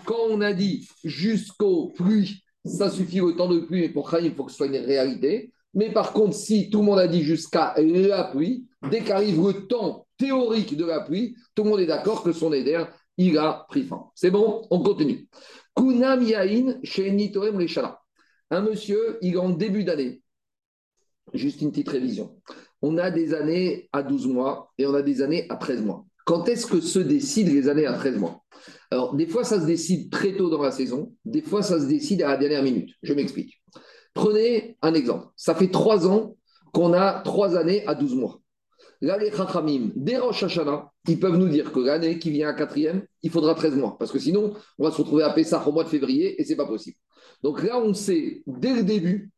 quand 0.07 0.27
on 0.31 0.41
a 0.41 0.55
dit 0.55 0.89
jusqu'aux 1.05 1.93
pluies, 1.95 2.43
ça 2.65 2.91
suffit 2.91 3.19
le 3.19 3.37
temps 3.37 3.49
de 3.49 3.61
pluie, 3.61 3.83
mais 3.83 3.89
pour 3.91 4.11
Chaim, 4.11 4.21
il 4.23 4.35
faut 4.35 4.45
que 4.45 4.51
ce 4.51 4.57
soit 4.59 4.67
une 4.67 4.77
réalité. 4.77 5.53
Mais 5.75 5.93
par 5.93 6.13
contre, 6.13 6.35
si 6.35 6.71
tout 6.71 6.79
le 6.79 6.85
monde 6.85 6.99
a 6.99 7.09
dit 7.09 7.23
jusqu'à 7.23 7.75
la 7.79 8.25
pluie, 8.25 8.67
dès 8.91 9.01
qu'arrive 9.01 9.45
le 9.47 9.67
temps 9.67 10.07
théorique 10.17 10.77
de 10.77 10.85
la 10.85 11.01
pluie, 11.01 11.37
tout 11.55 11.65
le 11.65 11.71
monde 11.71 11.81
est 11.81 11.87
d'accord 11.87 12.23
que 12.23 12.33
son 12.33 12.53
éder, 12.53 12.85
il 13.17 13.39
a 13.39 13.67
pris 13.69 13.85
fin. 13.85 14.07
C'est 14.15 14.31
bon, 14.31 14.67
on 14.71 14.81
continue. 14.81 15.29
Kunam 15.77 16.23
Yain 16.23 16.79
chez 16.83 17.33
Un 18.51 18.61
monsieur, 18.63 19.19
il 19.23 19.35
est 19.35 19.39
en 19.39 19.51
début 19.51 19.85
d'année. 19.85 20.23
Juste 21.35 21.61
une 21.61 21.71
petite 21.71 21.91
révision. 21.91 22.41
On 22.81 22.97
a 22.97 23.11
des 23.11 23.35
années 23.35 23.89
à 23.93 24.03
12 24.03 24.27
mois 24.29 24.73
et 24.79 24.87
on 24.87 24.95
a 24.95 25.03
des 25.03 25.21
années 25.21 25.47
à 25.51 25.57
13 25.57 25.83
mois. 25.83 26.05
Quand 26.25 26.49
est-ce 26.49 26.67
que 26.67 26.81
se 26.81 26.99
décident 26.99 27.53
les 27.53 27.69
années 27.69 27.87
à 27.87 27.95
13 27.95 28.19
mois? 28.19 28.43
Alors, 28.91 29.15
des 29.15 29.27
fois, 29.27 29.45
ça 29.45 29.61
se 29.61 29.67
décide 29.67 30.11
très 30.11 30.37
tôt 30.37 30.49
dans 30.49 30.63
la 30.63 30.73
saison, 30.73 31.15
des 31.25 31.43
fois, 31.43 31.63
ça 31.63 31.81
se 31.81 31.87
décide 31.87 32.23
à 32.23 32.29
la 32.29 32.37
dernière 32.37 32.63
minute. 32.63 32.91
Je 33.03 33.15
m'explique. 33.15 33.61
Prenez 34.15 34.77
un 34.83 34.95
exemple. 34.95 35.27
Ça 35.37 35.55
fait 35.55 35.71
trois 35.71 36.07
ans 36.07 36.37
qu'on 36.73 36.93
a 36.93 37.21
trois 37.21 37.57
années 37.57 37.87
à 37.87 37.95
12 37.95 38.15
mois. 38.15 38.41
Là, 39.01 39.17
les 39.17 39.31
Chachamim, 39.31 39.91
des 39.95 40.17
Rosh 40.17 40.43
Hashanah, 40.43 40.91
ils 41.07 41.21
peuvent 41.21 41.37
nous 41.37 41.49
dire 41.49 41.73
que 41.73 41.79
l'année 41.79 42.19
qui 42.19 42.31
vient 42.31 42.49
à 42.49 42.53
quatrième, 42.53 43.07
il 43.23 43.31
faudra 43.31 43.55
13 43.55 43.77
mois. 43.77 43.97
Parce 43.97 44.11
que 44.11 44.19
sinon, 44.19 44.55
on 44.79 44.85
va 44.85 44.91
se 44.91 44.97
retrouver 44.97 45.23
à 45.23 45.31
Pessah 45.31 45.67
au 45.67 45.73
mois 45.73 45.85
de 45.85 45.89
février 45.89 46.41
et 46.41 46.45
ce 46.45 46.51
n'est 46.51 46.57
pas 46.57 46.67
possible. 46.67 46.97
Donc 47.43 47.63
là, 47.63 47.79
on 47.79 47.95
sait 47.95 48.43
dès 48.47 48.75
le 48.75 48.83
début, 48.83 49.31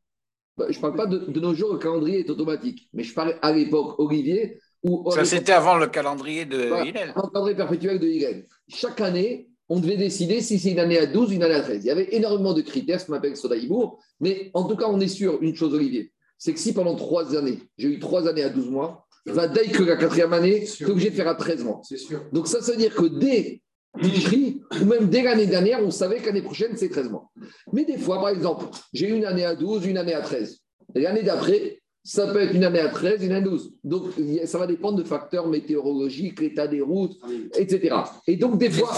bah, 0.56 0.66
je 0.70 0.76
ne 0.76 0.80
parle 0.80 0.96
pas 0.96 1.06
de, 1.06 1.40
nos 1.40 1.54
jours, 1.54 1.74
le 1.74 1.78
calendrier 1.78 2.20
est 2.20 2.30
automatique, 2.30 2.88
mais 2.94 3.02
je 3.02 3.12
parle 3.12 3.37
à 3.42 3.52
l'époque, 3.52 3.98
Olivier. 3.98 4.61
Où, 4.83 5.11
Ça, 5.11 5.26
c'était 5.26 5.52
avant 5.52 5.76
le 5.76 5.88
calendrier 5.88 6.46
de 6.46 6.64
Hillel. 6.83 7.12
Le 7.14 7.30
calendrier 7.30 7.56
perpétuel 7.56 7.98
de 7.98 8.06
Hillel. 8.06 8.46
Chaque 8.66 9.02
année, 9.02 9.49
on 9.70 9.78
devait 9.78 9.96
décider 9.96 10.40
si 10.40 10.59
c'est 10.59 10.72
une 10.72 10.80
année 10.80 10.98
à 10.98 11.06
12 11.06 11.30
ou 11.30 11.33
une 11.33 11.44
année 11.44 11.54
à 11.54 11.62
13. 11.62 11.85
Il 11.85 11.87
y 11.87 11.90
avait 11.90 12.09
énormément 12.14 12.52
de 12.52 12.61
critères, 12.61 13.00
ce 13.00 13.06
qu'on 13.06 13.12
appelle 13.14 13.37
Sodaïbourg, 13.37 13.98
mais 14.20 14.50
en 14.52 14.64
tout 14.64 14.76
cas, 14.76 14.87
on 14.88 15.00
est 15.00 15.09
sûr 15.09 15.38
une 15.40 15.54
chose, 15.54 15.72
Olivier, 15.72 16.12
c'est 16.37 16.52
que 16.52 16.59
si 16.59 16.74
pendant 16.74 16.96
trois 16.96 17.37
années, 17.37 17.61
j'ai 17.78 17.88
eu 17.88 17.98
trois 18.00 18.28
années 18.28 18.42
à 18.42 18.48
12 18.48 18.68
mois, 18.68 19.06
va 19.26 19.46
dès 19.46 19.68
que 19.68 19.85
la 19.85 19.96
quatrième 19.96 20.33
année, 20.33 20.64
tu 20.64 20.83
es 20.83 20.90
obligé 20.90 21.11
de 21.11 21.14
faire 21.14 21.28
à 21.28 21.37
13 21.37 21.62
mois. 21.64 21.80
Sûr. 21.85 22.24
Donc 22.33 22.48
ça, 22.48 22.61
ça 22.61 22.72
veut 22.72 22.78
dire 22.78 22.94
que 22.94 23.06
dès 23.06 23.62
Tichri, 24.02 24.61
ou 24.80 24.85
même 24.87 25.09
dès 25.09 25.22
l'année 25.22 25.46
dernière, 25.46 25.80
on 25.85 25.90
savait 25.90 26.20
qu'année 26.20 26.42
prochaine, 26.42 26.76
c'est 26.76 26.88
13 26.88 27.09
mois. 27.09 27.30
Mais 27.72 27.85
des 27.85 27.98
fois, 27.98 28.16
par 28.16 28.30
exemple, 28.30 28.66
j'ai 28.92 29.09
une 29.09 29.24
année 29.24 29.44
à 29.44 29.54
12, 29.54 29.87
une 29.87 29.98
année 29.98 30.14
à 30.14 30.20
13. 30.20 30.59
L'année 30.96 31.22
d'après, 31.22 31.79
ça 32.02 32.26
peut 32.28 32.40
être 32.40 32.54
une 32.54 32.64
année 32.64 32.80
à 32.80 32.88
13, 32.88 33.22
une 33.22 33.32
année 33.32 33.46
à 33.46 33.50
12. 33.50 33.74
Donc, 33.84 34.04
ça 34.44 34.58
va 34.58 34.66
dépendre 34.66 34.98
de 34.98 35.04
facteurs 35.04 35.46
météorologiques, 35.48 36.40
l'état 36.40 36.66
des 36.66 36.80
routes, 36.80 37.18
etc. 37.56 37.94
Et 38.26 38.36
donc, 38.36 38.58
des 38.58 38.70
fois, 38.70 38.90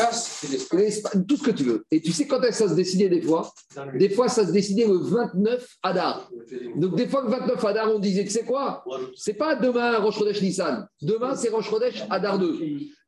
tout 1.29 1.37
ce 1.37 1.43
que 1.43 1.51
tu 1.51 1.65
veux. 1.65 1.85
Et 1.91 2.01
tu 2.01 2.13
sais 2.13 2.27
quand 2.27 2.41
ça 2.53 2.69
se 2.69 2.75
décidait 2.75 3.09
des 3.09 3.23
fois 3.23 3.53
Des 3.99 4.09
fois, 4.09 4.29
ça 4.29 4.47
se 4.47 4.53
décidait 4.53 4.87
le 4.87 4.99
29 4.99 5.67
Adar. 5.83 6.31
Donc, 6.77 6.97
des 6.97 7.07
fois, 7.07 7.23
le 7.23 7.31
29 7.31 7.65
Adar, 7.65 7.95
on 7.95 7.99
disait, 7.99 8.25
tu 8.25 8.31
sais 8.31 8.45
quoi? 8.45 8.85
C'est 9.17 9.35
pas 9.35 9.57
demain 9.57 9.99
Rosh 9.99 10.21
Nissan. 10.41 10.87
Demain, 11.01 11.35
c'est 11.35 11.49
Rosh 11.49 11.71
Adar 12.09 12.39
2. 12.39 12.61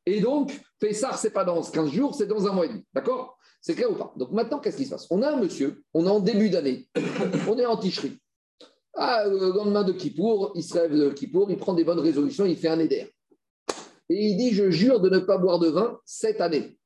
Et 0.07 0.21
donc, 0.21 0.53
Pessar, 0.79 1.17
c'est 1.19 1.31
pas 1.31 1.45
dans 1.45 1.63
15 1.63 1.91
jours, 1.91 2.15
c'est 2.15 2.27
dans 2.27 2.47
un 2.47 2.53
mois 2.53 2.67
et 2.67 2.69
demi. 2.69 2.85
D'accord? 2.93 3.39
C'est 3.61 3.75
clair 3.75 3.91
ou 3.91 3.95
pas? 3.95 4.13
Donc, 4.17 4.33
maintenant, 4.33 4.59
qu'est-ce 4.59 4.77
qui 4.77 4.85
se 4.85 4.91
passe? 4.91 5.07
On 5.09 5.23
a 5.23 5.31
un 5.31 5.37
monsieur, 5.37 5.83
on 5.95 6.05
est 6.05 6.11
en 6.11 6.21
début 6.21 6.51
d'année, 6.51 6.87
on 7.49 7.59
est 7.59 7.65
en 7.65 7.79
ticherie. 7.79 8.19
Ah, 8.97 9.25
le 9.27 9.53
lendemain 9.53 9.83
de 9.83 9.93
Kippour, 9.93 10.53
il 10.55 10.63
se 10.63 10.75
rêve 10.75 10.97
de 10.97 11.11
Kippour, 11.11 11.51
il 11.51 11.57
prend 11.57 11.75
des 11.75 11.85
bonnes 11.85 11.99
résolutions, 11.99 12.45
il 12.45 12.57
fait 12.57 12.69
un 12.69 12.79
éder. 12.79 13.13
Et 14.09 14.27
il 14.27 14.37
dit 14.37 14.53
Je 14.53 14.71
jure 14.71 15.01
de 15.01 15.09
ne 15.09 15.19
pas 15.19 15.39
boire 15.39 15.59
de 15.59 15.69
vin 15.69 15.99
cette 16.05 16.41
année. 16.41 16.79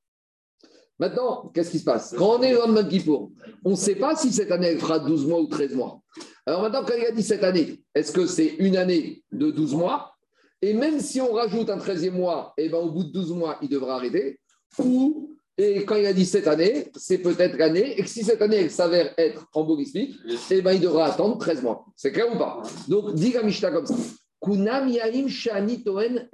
Maintenant, 0.99 1.51
qu'est-ce 1.55 1.71
qui 1.71 1.79
se 1.79 1.85
passe? 1.85 2.15
Quand 2.17 2.39
on 2.39 2.43
est 2.43 2.53
le 2.53 2.59
lendemain 2.59 2.83
de 2.83 2.91
Kippour, 2.91 3.31
on 3.65 3.71
ne 3.71 3.77
sait 3.77 3.95
pas 3.95 4.17
si 4.17 4.33
cette 4.33 4.51
année 4.51 4.69
elle 4.69 4.81
fera 4.81 4.99
12 4.99 5.27
mois 5.27 5.41
ou 5.41 5.47
13 5.47 5.75
mois. 5.75 6.01
Alors 6.47 6.63
maintenant, 6.63 6.83
quand 6.85 6.95
il 6.99 7.05
a 7.05 7.13
dit 7.13 7.23
cette 7.23 7.45
année, 7.45 7.85
est-ce 7.95 8.11
que 8.11 8.27
c'est 8.27 8.57
une 8.59 8.77
année 8.77 9.23
de 9.31 9.51
12 9.51 9.75
mois? 9.75 10.15
Et 10.61 10.75
même 10.75 10.99
si 10.99 11.21
on 11.21 11.33
rajoute 11.33 11.71
un 11.71 11.79
13e 11.79 12.11
mois, 12.11 12.53
eh 12.57 12.69
ben, 12.69 12.79
au 12.79 12.91
bout 12.91 13.05
de 13.05 13.13
12 13.13 13.33
mois, 13.33 13.59
il 13.63 13.69
devra 13.69 13.95
arrêter 13.95 14.41
Ou 14.79 15.37
et 15.61 15.85
quand 15.85 15.97
il 15.97 16.07
a 16.07 16.13
dit 16.13 16.25
cette 16.25 16.47
année, 16.47 16.89
c'est 16.95 17.19
peut-être 17.19 17.59
l'année. 17.59 17.99
Et 17.99 18.03
que 18.03 18.09
si 18.09 18.23
cette 18.23 18.41
année, 18.41 18.59
elle 18.59 18.71
s'avère 18.71 19.13
être 19.19 19.45
embolique, 19.53 20.15
eh 20.51 20.63
ben, 20.63 20.73
il 20.73 20.81
devra 20.81 21.07
attendre 21.07 21.37
13 21.37 21.63
mois. 21.63 21.85
C'est 21.97 22.13
clair 22.13 22.33
ou 22.33 22.39
pas? 22.39 22.63
Donc, 22.87 23.13
dit 23.15 23.33
la 23.33 23.43
Mishnah 23.43 23.73
comme 23.73 23.87
ça. 23.87 23.97
Kunam 24.41 24.89
shani 25.29 25.83
toen 25.83 26.29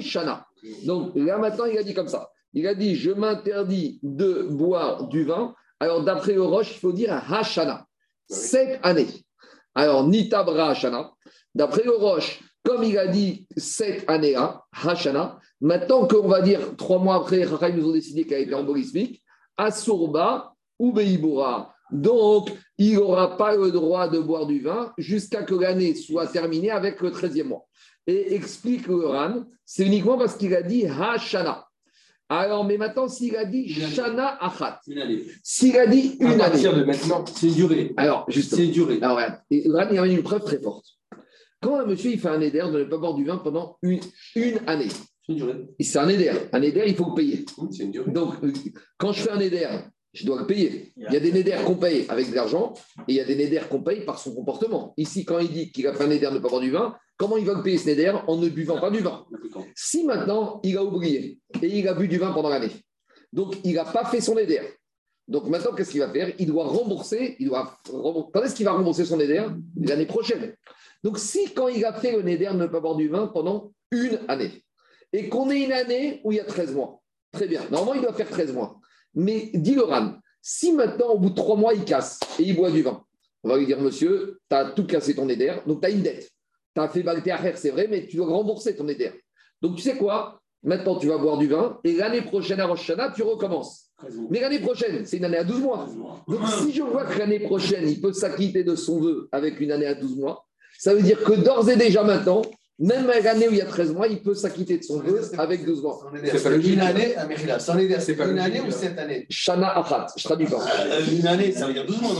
shana. 0.00 0.46
Donc, 0.84 1.10
là, 1.16 1.38
maintenant, 1.38 1.64
il 1.64 1.76
a 1.76 1.82
dit 1.82 1.92
comme 1.92 2.06
ça. 2.06 2.30
Il 2.52 2.68
a 2.68 2.74
dit 2.76 2.94
Je 2.94 3.10
m'interdis 3.10 3.98
de 4.04 4.46
boire 4.48 5.08
du 5.08 5.24
vin. 5.24 5.56
Alors, 5.80 6.04
d'après 6.04 6.34
le 6.34 6.42
Roche, 6.42 6.70
il 6.76 6.78
faut 6.78 6.92
dire 6.92 7.12
Hashana. 7.12 7.84
Cette 8.28 8.78
année. 8.84 9.08
Alors, 9.74 10.06
Nitabra 10.06 10.70
Hashana. 10.70 11.10
D'après 11.52 11.82
le 11.82 11.96
Roche, 11.96 12.40
comme 12.68 12.84
il 12.84 12.98
a 12.98 13.06
dit 13.06 13.46
cette 13.56 14.04
année-là, 14.10 14.62
Hashana, 14.84 15.40
maintenant 15.62 16.06
qu'on 16.06 16.28
va 16.28 16.42
dire 16.42 16.76
trois 16.76 16.98
mois 16.98 17.14
après, 17.14 17.40
ils 17.40 17.76
nous 17.76 17.88
ont 17.88 17.92
décidé 17.92 18.26
qu'elle 18.26 18.42
était 18.42 18.52
embolismique, 18.52 19.22
Asurba 19.56 20.52
ou 20.78 20.92
Beibura. 20.92 21.74
Donc, 21.90 22.50
il 22.76 22.96
n'aura 22.96 23.38
pas 23.38 23.56
le 23.56 23.70
droit 23.70 24.06
de 24.08 24.18
boire 24.18 24.46
du 24.46 24.60
vin 24.60 24.92
jusqu'à 24.98 25.44
que 25.44 25.54
l'année 25.54 25.94
soit 25.94 26.26
terminée 26.26 26.70
avec 26.70 27.00
le 27.00 27.08
13e 27.08 27.44
mois. 27.44 27.64
Et 28.06 28.34
explique 28.34 28.86
le 28.86 29.06
Ran, 29.06 29.44
c'est 29.64 29.86
uniquement 29.86 30.18
parce 30.18 30.36
qu'il 30.36 30.54
a 30.54 30.60
dit 30.60 30.84
Hashana. 30.84 31.66
Alors, 32.28 32.66
mais 32.66 32.76
maintenant, 32.76 33.08
s'il 33.08 33.34
a 33.36 33.46
dit 33.46 33.66
Shana 33.66 34.36
Achat, 34.44 34.82
s'il 35.42 35.78
a 35.78 35.86
dit 35.86 36.18
une 36.20 36.26
année. 36.26 36.42
À 36.42 36.50
partir 36.50 36.76
de 36.76 36.84
maintenant, 36.84 37.24
c'est 37.34 37.48
durée. 37.48 37.94
Alors, 37.96 38.26
justement. 38.28 38.60
C'est 38.60 38.66
durée. 38.66 38.98
Alors, 39.00 39.16
regarde, 39.16 39.40
il 39.90 39.96
y 39.96 39.98
a 39.98 40.06
une 40.06 40.22
preuve 40.22 40.44
très 40.44 40.60
forte. 40.60 40.97
Quand 41.60 41.76
un 41.76 41.86
monsieur 41.86 42.12
il 42.12 42.20
fait 42.20 42.28
un 42.28 42.40
éder 42.40 42.60
de 42.72 42.78
ne 42.78 42.84
pas 42.84 42.98
boire 42.98 43.14
du 43.14 43.24
vin 43.24 43.38
pendant 43.38 43.78
une, 43.82 44.00
une 44.36 44.58
année, 44.66 44.88
c'est 45.80 45.98
un 45.98 46.08
éder. 46.08 46.32
Un 46.52 46.62
éder, 46.62 46.84
il 46.86 46.94
faut 46.94 47.10
le 47.10 47.14
payer. 47.14 47.44
Donc, 48.08 48.34
quand 48.96 49.12
je 49.12 49.22
fais 49.22 49.30
un 49.30 49.40
éder 49.40 49.66
je 50.12 50.26
dois 50.26 50.40
le 50.40 50.46
payer. 50.46 50.92
Il 50.96 51.12
y 51.12 51.16
a 51.16 51.20
des 51.20 51.32
nédères 51.32 51.64
qu'on 51.64 51.76
paye 51.76 52.06
avec 52.08 52.30
de 52.30 52.34
l'argent 52.34 52.74
et 53.06 53.12
il 53.12 53.14
y 53.16 53.20
a 53.20 53.24
des 53.24 53.36
nédères 53.36 53.68
qu'on 53.68 53.82
paye 53.82 54.04
par 54.04 54.18
son 54.18 54.34
comportement. 54.34 54.94
Ici, 54.96 55.24
quand 55.24 55.38
il 55.38 55.48
dit 55.48 55.70
qu'il 55.70 55.86
a 55.86 55.92
fait 55.92 56.04
un 56.04 56.08
néder 56.08 56.26
de 56.26 56.32
ne 56.32 56.38
pas 56.38 56.48
boire 56.48 56.60
du 56.60 56.70
vin, 56.70 56.96
comment 57.16 57.36
il 57.36 57.44
va 57.44 57.54
le 57.54 57.62
payer 57.62 57.78
ce 57.78 57.86
néder 57.86 58.12
en 58.26 58.36
ne 58.36 58.48
buvant 58.48 58.80
pas 58.80 58.90
du 58.90 59.00
vin? 59.00 59.26
Si 59.76 60.04
maintenant, 60.04 60.60
il 60.64 60.76
a 60.76 60.84
oublié 60.84 61.38
et 61.62 61.78
il 61.78 61.86
a 61.88 61.94
bu 61.94 62.08
du 62.08 62.18
vin 62.18 62.32
pendant 62.32 62.48
l'année, 62.48 62.70
donc 63.32 63.56
il 63.64 63.74
n'a 63.74 63.84
pas 63.84 64.06
fait 64.06 64.20
son 64.20 64.34
néder. 64.34 64.60
Donc 65.28 65.46
maintenant, 65.48 65.74
qu'est-ce 65.74 65.90
qu'il 65.90 66.00
va 66.00 66.10
faire? 66.10 66.32
Il 66.38 66.46
doit 66.46 66.64
rembourser. 66.64 67.36
Il 67.38 67.48
doit 67.48 67.78
Quand 67.84 68.42
est-ce 68.42 68.54
qu'il 68.54 68.64
va 68.64 68.72
rembourser 68.72 69.04
son 69.04 69.18
néder 69.18 69.44
L'année 69.76 70.06
prochaine. 70.06 70.54
Donc 71.02 71.18
si 71.18 71.52
quand 71.52 71.68
il 71.68 71.84
a 71.84 71.92
fait 71.92 72.12
le 72.12 72.22
néder 72.22 72.46
de 72.46 72.52
ne 72.52 72.66
pas 72.66 72.80
boire 72.80 72.96
du 72.96 73.08
vin 73.08 73.28
pendant 73.28 73.72
une 73.90 74.18
année, 74.28 74.64
et 75.12 75.28
qu'on 75.28 75.50
ait 75.50 75.62
une 75.62 75.72
année 75.72 76.20
où 76.24 76.32
il 76.32 76.36
y 76.36 76.40
a 76.40 76.44
13 76.44 76.74
mois, 76.74 77.00
très 77.32 77.46
bien. 77.46 77.62
Normalement, 77.70 77.94
il 77.94 78.02
doit 78.02 78.12
faire 78.12 78.28
13 78.28 78.52
mois. 78.52 78.78
Mais 79.14 79.50
dit 79.54 79.74
le 79.74 79.84
si 80.40 80.72
maintenant, 80.72 81.08
au 81.08 81.18
bout 81.18 81.30
de 81.30 81.34
trois 81.34 81.56
mois, 81.56 81.74
il 81.74 81.84
casse 81.84 82.20
et 82.38 82.42
il 82.42 82.56
boit 82.56 82.70
du 82.70 82.82
vin, 82.82 83.02
on 83.42 83.48
va 83.48 83.58
lui 83.58 83.66
dire, 83.66 83.80
monsieur, 83.80 84.38
tu 84.50 84.56
as 84.56 84.70
tout 84.70 84.86
cassé 84.86 85.14
ton 85.14 85.28
éder, 85.28 85.56
donc 85.66 85.80
tu 85.80 85.86
as 85.86 85.90
une 85.90 86.02
dette. 86.02 86.30
Tu 86.74 86.80
as 86.80 86.88
fait 86.88 87.02
balter 87.02 87.32
à 87.32 87.56
c'est 87.56 87.70
vrai, 87.70 87.86
mais 87.88 88.06
tu 88.06 88.16
dois 88.16 88.26
rembourser 88.26 88.76
ton 88.76 88.86
éder. 88.88 89.12
Donc 89.60 89.76
tu 89.76 89.82
sais 89.82 89.96
quoi? 89.96 90.40
Maintenant, 90.62 90.96
tu 90.96 91.06
vas 91.06 91.18
boire 91.18 91.38
du 91.38 91.46
vin 91.46 91.78
et 91.84 91.92
l'année 91.94 92.22
prochaine 92.22 92.60
à 92.60 92.66
Rosh 92.66 92.90
tu 93.14 93.22
recommences. 93.22 93.90
Mais 94.30 94.40
l'année 94.40 94.60
prochaine, 94.60 95.06
c'est 95.06 95.18
une 95.18 95.24
année 95.24 95.38
à 95.38 95.44
12 95.44 95.60
mois. 95.60 95.86
Donc 96.26 96.40
si 96.48 96.72
je 96.72 96.82
vois 96.82 97.04
que 97.04 97.18
l'année 97.18 97.40
prochaine, 97.40 97.88
il 97.88 98.00
peut 98.00 98.12
s'acquitter 98.12 98.64
de 98.64 98.74
son 98.74 99.00
vœu 99.00 99.28
avec 99.32 99.60
une 99.60 99.72
année 99.72 99.86
à 99.86 99.94
12 99.94 100.16
mois, 100.16 100.47
ça 100.78 100.94
veut 100.94 101.02
dire 101.02 101.22
que 101.22 101.32
d'ores 101.32 101.68
et 101.68 101.76
déjà 101.76 102.04
maintenant, 102.04 102.42
même 102.78 103.10
à 103.10 103.18
l'année 103.18 103.48
où 103.48 103.50
il 103.50 103.56
y 103.56 103.60
a 103.60 103.66
13 103.66 103.92
mois, 103.92 104.06
il 104.06 104.22
peut 104.22 104.34
s'acquitter 104.34 104.78
de 104.78 104.84
son 104.84 105.00
vœu 105.00 105.20
avec 105.36 105.64
12 105.64 105.82
mois. 105.82 105.98
C'est 106.24 106.42
pas 106.44 106.54
une 106.54 106.80
année. 106.80 107.16
C'est 107.98 108.14
pas 108.14 108.28
une 108.28 108.38
année 108.38 108.60
ou 108.60 108.70
cette 108.70 108.96
année 108.96 109.26
Shana 109.28 109.76
Achat, 109.76 110.06
je 110.16 110.22
traduis 110.22 110.46
pas. 110.46 110.64
Euh, 110.64 111.00
une 111.10 111.26
année, 111.26 111.50
ça 111.50 111.66
veut 111.66 111.72
dire 111.72 111.84
12 111.84 112.00
mois. 112.00 112.12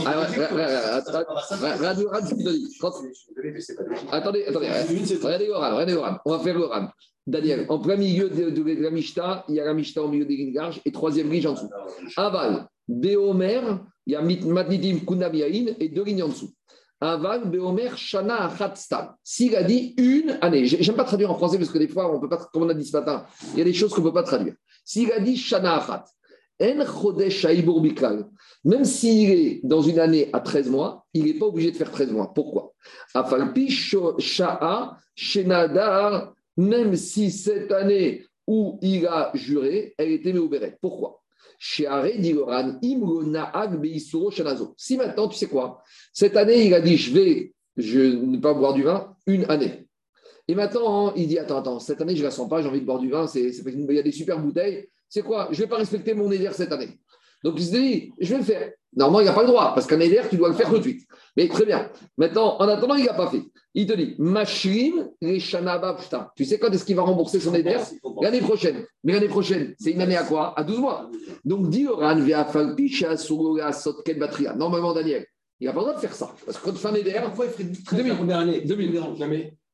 Attendez, 4.11 4.43
attendez. 4.45 4.67
Regardez 5.23 5.47
l'oral, 5.47 5.73
regardez 5.73 5.93
l'oral. 5.93 6.19
On 6.25 6.31
va 6.31 6.39
faire 6.39 6.55
l'oral. 6.55 6.89
Daniel, 7.25 7.65
en 7.69 7.79
plein 7.79 7.95
milieu 7.95 8.29
de, 8.29 8.49
de, 8.49 8.81
la 8.81 8.89
Mishta, 8.89 9.45
il 9.47 9.55
y 9.55 9.59
a 9.61 9.65
la 9.65 9.73
Mishta 9.73 10.01
au 10.03 10.09
milieu 10.09 10.25
des 10.25 10.35
lignes 10.35 10.59
et 10.83 10.91
troisième 10.91 11.31
ligne 11.31 11.47
en 11.47 11.53
dessous. 11.53 11.69
Aval, 12.17 12.67
Béomer, 12.87 13.61
il 14.05 14.13
y 14.13 14.15
a 14.15 14.21
Matnidim 14.21 15.05
Kunamiaïn 15.05 15.75
et 15.79 15.87
deux 15.87 16.03
lignes 16.03 16.23
en 16.23 16.29
dessous. 16.29 16.51
Aval, 17.01 17.49
Beomer, 17.49 17.95
Shana, 17.95 18.45
Achatstam. 18.45 19.15
S'il 19.23 19.55
a 19.55 19.63
dit 19.63 19.93
une 19.97 20.37
année, 20.41 20.65
j'aime 20.65 20.95
pas 20.95 21.05
traduire 21.05 21.31
en 21.31 21.35
français 21.35 21.57
parce 21.57 21.71
que 21.71 21.77
des 21.77 21.87
fois, 21.87 22.13
on 22.13 22.19
peut 22.19 22.29
pas, 22.29 22.37
comme 22.51 22.63
on 22.63 22.69
a 22.69 22.73
dit 22.73 22.85
ce 22.85 22.97
matin, 22.97 23.25
il 23.53 23.59
y 23.59 23.61
a 23.61 23.65
des 23.65 23.73
choses 23.73 23.93
qu'on 23.93 24.01
ne 24.01 24.07
peut 24.07 24.13
pas 24.13 24.23
traduire. 24.23 24.55
S'il 24.83 25.11
a 25.11 25.19
dit 25.19 25.37
Shana, 25.37 25.77
Achat, 25.77 26.05
En 26.61 26.85
Chodesh, 26.85 27.45
Bikal, 27.45 28.27
même 28.65 28.83
s'il 28.83 29.31
est 29.31 29.61
dans 29.63 29.81
une 29.81 29.99
année 29.99 30.29
à 30.33 30.41
13 30.41 30.69
mois, 30.69 31.05
il 31.13 31.25
n'est 31.25 31.35
pas 31.35 31.45
obligé 31.45 31.71
de 31.71 31.77
faire 31.77 31.91
13 31.91 32.11
mois. 32.11 32.33
Pourquoi? 32.33 32.73
Afalpi, 33.13 33.69
Sha'a, 33.69 34.97
Shenadar, 35.15 36.33
même 36.57 36.95
si 36.95 37.31
cette 37.31 37.71
année 37.71 38.25
où 38.45 38.77
il 38.81 39.07
a 39.07 39.31
juré, 39.33 39.93
elle 39.97 40.11
était 40.11 40.33
méobérée. 40.33 40.75
Pourquoi? 40.81 41.21
Si 41.61 41.85
maintenant, 44.97 45.27
tu 45.27 45.37
sais 45.37 45.47
quoi? 45.47 45.83
Cette 46.13 46.37
année, 46.37 46.65
il 46.65 46.73
a 46.73 46.79
dit 46.79 46.95
Je 46.95 47.13
vais 47.13 47.53
je 47.75 47.99
ne 47.99 48.37
pas 48.37 48.53
boire 48.53 48.73
du 48.73 48.83
vin 48.83 49.15
une 49.25 49.45
année. 49.49 49.87
Et 50.47 50.55
maintenant, 50.55 51.13
il 51.15 51.27
dit 51.27 51.37
Attends, 51.37 51.59
attends, 51.59 51.79
cette 51.79 52.01
année, 52.01 52.15
je 52.15 52.21
ne 52.21 52.25
la 52.25 52.31
sens 52.31 52.49
pas, 52.49 52.61
j'ai 52.61 52.67
envie 52.67 52.81
de 52.81 52.85
boire 52.85 52.99
du 52.99 53.09
vin, 53.09 53.25
il 53.35 53.91
y 53.91 53.99
a 53.99 54.03
des 54.03 54.11
super 54.11 54.39
bouteilles. 54.39 54.87
C'est 55.07 55.21
quoi? 55.21 55.49
Je 55.51 55.57
ne 55.57 55.63
vais 55.63 55.69
pas 55.69 55.77
respecter 55.77 56.13
mon 56.13 56.31
éder 56.31 56.49
cette 56.53 56.71
année. 56.71 56.99
Donc 57.43 57.55
il 57.57 57.65
se 57.65 57.71
dit 57.71 58.13
Je 58.19 58.31
vais 58.31 58.37
le 58.37 58.43
faire. 58.43 58.71
Normalement, 58.95 59.19
il 59.21 59.25
n'a 59.25 59.33
pas 59.33 59.43
le 59.43 59.47
droit, 59.47 59.73
parce 59.73 59.85
qu'un 59.85 59.99
éder, 59.99 60.21
tu 60.29 60.37
dois 60.37 60.49
le 60.49 60.55
faire 60.55 60.69
tout 60.69 60.77
de 60.77 60.83
suite. 60.83 61.07
Mais 61.37 61.47
très 61.47 61.65
bien. 61.65 61.91
Maintenant, 62.17 62.57
en 62.57 62.67
attendant, 62.67 62.95
il 62.95 63.05
n'a 63.05 63.13
pas 63.13 63.29
fait. 63.29 63.43
Il 63.75 63.85
te 63.85 63.93
dit, 63.93 64.15
Mashrim, 64.17 65.09
les 65.21 65.39
Tu 66.35 66.45
sais 66.45 66.57
quand 66.57 66.71
est-ce 66.71 66.85
qu'il 66.85 66.95
va 66.95 67.03
rembourser 67.03 67.39
son 67.39 67.53
éder 67.53 67.77
L'année 68.21 68.41
prochaine. 68.41 68.83
Mais 69.03 69.13
l'année 69.13 69.27
prochaine, 69.27 69.75
c'est 69.79 69.91
une 69.91 70.01
année 70.01 70.17
à 70.17 70.23
quoi? 70.23 70.57
À 70.59 70.63
12 70.63 70.79
mois. 70.79 71.09
Donc, 71.45 71.69
dit 71.69 71.85
Normalement, 74.55 74.93
Daniel, 74.93 75.25
il 75.59 75.67
n'a 75.67 75.73
pas 75.73 75.79
le 75.79 75.85
droit 75.85 75.95
de 75.95 75.99
faire 75.99 76.15
ça. 76.15 76.33
Parce 76.45 76.57
que 76.57 76.65
quand 76.65 76.71
tu 76.71 76.79
fais 76.79 76.87
un 76.87 76.95
éder. 76.95 77.13
Pourquoi 77.23 77.45
il 77.45 77.51
ferait 77.51 77.63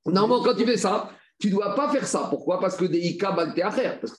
Normalement, 0.05 0.43
quand 0.43 0.55
tu 0.55 0.65
fais 0.65 0.77
ça, 0.77 1.09
tu 1.39 1.47
ne 1.47 1.53
dois 1.53 1.75
pas 1.75 1.89
faire 1.89 2.07
ça. 2.07 2.27
Pourquoi? 2.29 2.59
Parce 2.59 2.77
que 2.77 2.85
des 2.85 2.99
Ika 2.99 3.33
Parce 3.33 3.53
que 3.53 3.53
tu 3.53 3.61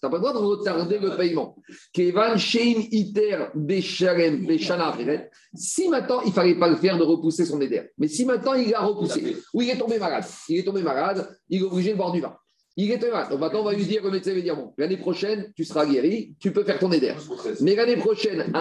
n'as 0.02 0.08
pas 0.10 0.16
le 0.16 0.22
droit 0.22 0.32
de 0.32 0.38
retarder 0.38 0.98
le 0.98 1.16
paiement. 1.16 1.56
Kevan 1.92 2.36
Iter 2.36 3.38
Si 5.54 5.88
maintenant, 5.88 6.20
il 6.22 6.28
ne 6.28 6.32
fallait 6.32 6.58
pas 6.58 6.68
le 6.68 6.76
faire 6.76 6.98
de 6.98 7.02
repousser 7.02 7.46
son 7.46 7.60
éder. 7.60 7.90
Mais 7.98 8.08
si 8.08 8.24
maintenant, 8.24 8.54
il 8.54 8.74
a 8.74 8.80
repoussé, 8.80 9.36
ou 9.54 9.62
il 9.62 9.70
est 9.70 9.78
tombé 9.78 9.98
malade, 9.98 10.24
il 10.48 10.58
est 10.58 10.64
tombé 10.64 10.82
malade, 10.82 11.28
il 11.48 11.62
est 11.62 11.64
obligé 11.64 11.92
de 11.92 11.96
boire 11.96 12.12
du 12.12 12.20
vin. 12.20 12.36
Il 12.76 12.90
est 12.90 12.98
tombé 12.98 13.12
malade. 13.12 13.30
Donc 13.30 13.40
maintenant, 13.40 13.60
on 13.60 13.64
va 13.64 13.72
lui 13.72 13.86
dire, 13.86 14.02
le 14.04 14.10
médecin 14.10 14.34
va 14.34 14.40
dire, 14.42 14.56
bon, 14.56 14.74
l'année 14.76 14.98
prochaine, 14.98 15.52
tu 15.56 15.64
seras 15.64 15.86
guéri, 15.86 16.36
tu 16.38 16.52
peux 16.52 16.64
faire 16.64 16.78
ton 16.78 16.92
éder. 16.92 17.14
Mais 17.62 17.74
l'année 17.74 17.96
prochaine, 17.96 18.52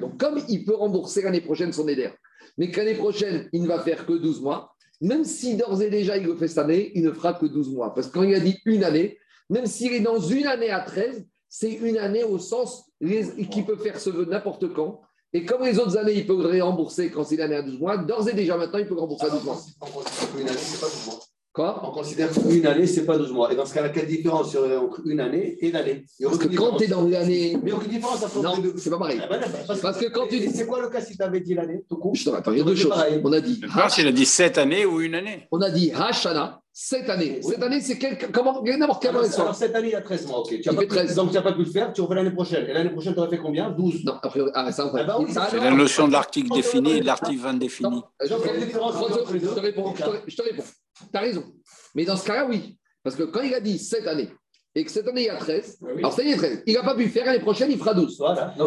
donc, 0.00 0.20
comme 0.20 0.40
il 0.48 0.64
peut 0.64 0.74
rembourser 0.74 1.22
l'année 1.22 1.40
prochaine 1.40 1.72
son 1.72 1.88
éder, 1.88 2.10
mais 2.58 2.70
qu'année 2.70 2.94
prochaine, 2.94 3.48
il 3.52 3.62
ne 3.62 3.68
va 3.68 3.78
faire 3.78 4.04
que 4.04 4.12
12 4.12 4.42
mois, 4.42 4.74
même 5.00 5.24
si 5.24 5.56
d'ores 5.56 5.80
et 5.80 5.90
déjà 5.90 6.16
il 6.16 6.26
le 6.26 6.34
fait 6.34 6.48
cette 6.48 6.58
année, 6.58 6.90
il 6.94 7.04
ne 7.04 7.12
fera 7.12 7.32
que 7.32 7.46
12 7.46 7.70
mois. 7.70 7.94
Parce 7.94 8.08
que 8.08 8.12
quand 8.14 8.24
il 8.24 8.34
a 8.34 8.40
dit 8.40 8.58
une 8.64 8.84
année, 8.84 9.16
même 9.48 9.66
s'il 9.66 9.92
est 9.92 10.00
dans 10.00 10.18
une 10.18 10.46
année 10.46 10.70
à 10.70 10.80
13, 10.80 11.24
c'est 11.48 11.72
une 11.72 11.98
année 11.98 12.24
au 12.24 12.38
sens 12.38 12.90
qui 13.00 13.62
peut 13.62 13.76
faire 13.76 13.98
ce 13.98 14.10
vœu 14.10 14.26
n'importe 14.26 14.72
quand. 14.72 15.00
Et 15.32 15.44
comme 15.44 15.64
les 15.64 15.78
autres 15.78 15.96
années, 15.96 16.14
il 16.14 16.26
peut 16.26 16.60
rembourser 16.60 17.10
quand 17.10 17.22
c'est 17.22 17.36
une 17.36 17.42
année 17.42 17.56
à 17.56 17.62
12 17.62 17.78
mois, 17.78 17.96
d'ores 17.98 18.28
et 18.28 18.34
déjà 18.34 18.56
maintenant, 18.56 18.78
il 18.78 18.86
peut 18.86 18.98
rembourser 18.98 19.26
à 19.26 19.30
12 19.30 19.44
mois. 19.44 19.58
Une 21.58 21.66
année, 21.66 21.66
c'est 21.66 21.74
pas 21.74 21.78
12 21.78 21.82
mois. 21.82 21.88
On 21.88 21.90
considère 21.90 22.30
qu'une 22.30 22.66
année, 22.66 22.86
ce 22.86 23.00
n'est 23.00 23.06
pas 23.06 23.18
12 23.18 23.32
mois. 23.32 23.52
Et 23.52 23.56
dans 23.56 23.66
ce 23.66 23.74
cas-là, 23.74 23.88
quelle 23.88 24.06
différence 24.06 24.56
entre 24.56 25.00
une 25.06 25.20
année 25.20 25.56
et 25.60 25.72
l'année? 25.72 26.04
Parce 26.22 26.38
que 26.38 26.48
quand 26.54 26.76
tu 26.76 26.84
es 26.84 26.86
dans 26.86 27.02
l'année. 27.02 27.58
Mais 27.62 27.72
aucune 27.72 27.90
différence 27.90 28.22
entre 28.22 28.42
Non, 28.42 28.54
c'est 28.76 28.90
pas 28.90 28.98
pareil. 28.98 29.20
Ah 29.22 29.26
ben 29.28 29.40
parce, 29.66 29.98
que 29.98 30.06
quand 30.06 30.26
tu 30.28 30.38
dis. 30.38 30.50
C'est 30.50 30.66
quoi 30.66 30.80
le 30.80 30.88
cas 30.88 31.00
si 31.00 31.16
tu 31.16 31.22
avais 31.22 31.40
dit 31.40 31.54
l'année 31.54 31.84
tout 31.88 31.96
court 31.96 32.14
Attends, 32.34 32.52
il 32.52 32.58
y 32.58 32.60
a 32.60 32.64
deux 32.64 32.76
choses. 32.76 32.92
On 33.24 33.32
a 33.32 33.40
dit. 33.40 33.60
Je 33.62 34.00
il 34.00 34.06
a 34.06 34.12
dit 34.12 34.26
cette 34.26 34.58
année 34.58 34.86
ou 34.86 35.00
une 35.00 35.14
année. 35.14 35.48
On 35.50 35.60
a 35.60 35.70
dit 35.70 35.90
Hashana, 35.92 36.60
cette 36.80 37.10
année. 37.10 37.40
Cette 37.42 37.60
année, 37.60 37.80
c'est 37.80 37.98
quel... 37.98 38.16
comment 38.30 38.62
N'importe 38.62 39.02
quelle 39.02 39.16
année. 39.16 39.28
Alors, 39.34 39.52
cette 39.52 39.74
année, 39.74 39.88
il 39.88 39.92
y 39.92 39.96
a 39.96 40.00
13 40.00 40.28
mois, 40.28 40.38
ok. 40.38 40.60
Tu 40.60 40.68
as 40.68 40.72
pas 40.72 40.86
13. 40.86 41.16
Donc, 41.16 41.30
tu 41.30 41.34
n'as 41.34 41.42
pas 41.42 41.52
pu 41.52 41.64
le 41.64 41.70
faire, 41.70 41.92
tu 41.92 42.00
refais 42.02 42.14
l'année 42.14 42.30
prochaine. 42.30 42.68
Et 42.68 42.72
l'année 42.72 42.90
prochaine, 42.90 43.14
tu 43.14 43.18
aurais 43.18 43.30
fait 43.30 43.38
combien? 43.38 43.68
12 43.70 44.04
Non, 44.04 44.16
après, 44.22 44.40
ah, 44.54 44.70
ça, 44.70 44.88
ah, 44.94 45.02
bah 45.02 45.18
C'est 45.50 45.58
la 45.58 45.72
notion 45.72 46.06
de 46.06 46.12
l'article 46.12 46.54
défini 46.54 46.92
et 46.92 47.00
de 47.00 47.06
l'article 47.06 47.44
indéfini. 47.44 48.00
Je 48.22 48.28
te 48.28 49.58
réponds. 49.58 49.92
Je 50.28 50.36
te 50.36 50.42
réponds. 50.42 50.64
Tu 51.10 51.16
as 51.16 51.20
raison. 51.20 51.44
Mais 51.96 52.04
dans 52.04 52.16
ce 52.16 52.24
cas-là, 52.24 52.46
oui. 52.48 52.78
Parce 53.02 53.16
que 53.16 53.24
quand 53.24 53.42
il 53.42 53.54
a 53.54 53.60
dit 53.60 53.80
cette 53.80 54.06
année, 54.06 54.28
et 54.74 54.84
que 54.84 54.90
cette 54.90 55.08
année 55.08 55.22
il 55.22 55.26
y 55.26 55.30
a 55.30 55.36
13, 55.36 55.78
alors 55.98 56.12
cette 56.12 56.20
année 56.20 56.30
il 56.30 56.36
y 56.36 56.44
a 56.44 56.48
13, 56.48 56.62
il 56.66 56.74
n'a 56.74 56.82
pas 56.82 56.94
pu 56.94 57.08
faire, 57.08 57.26
l'année 57.26 57.40
prochaine 57.40 57.70
il 57.70 57.78
fera 57.78 57.94
12. 57.94 58.22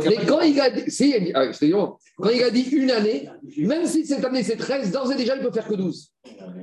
Mais 0.06 0.18
quand, 0.26 0.42
il 0.42 0.60
a 0.60 0.70
dit, 0.70 0.92
si, 0.92 1.14
ah, 1.34 1.52
quand 2.18 2.30
il 2.30 2.44
a 2.44 2.50
dit 2.50 2.64
une 2.72 2.92
année, 2.92 3.30
même 3.58 3.86
si 3.86 4.06
cette 4.06 4.24
année 4.26 4.44
c'est 4.44 4.58
13, 4.58 4.92
d'ores 4.92 5.12
et 5.12 5.16
déjà 5.16 5.36
il 5.36 5.42
peut 5.42 5.52
faire 5.52 5.68
que 5.68 5.76
12. 5.76 6.12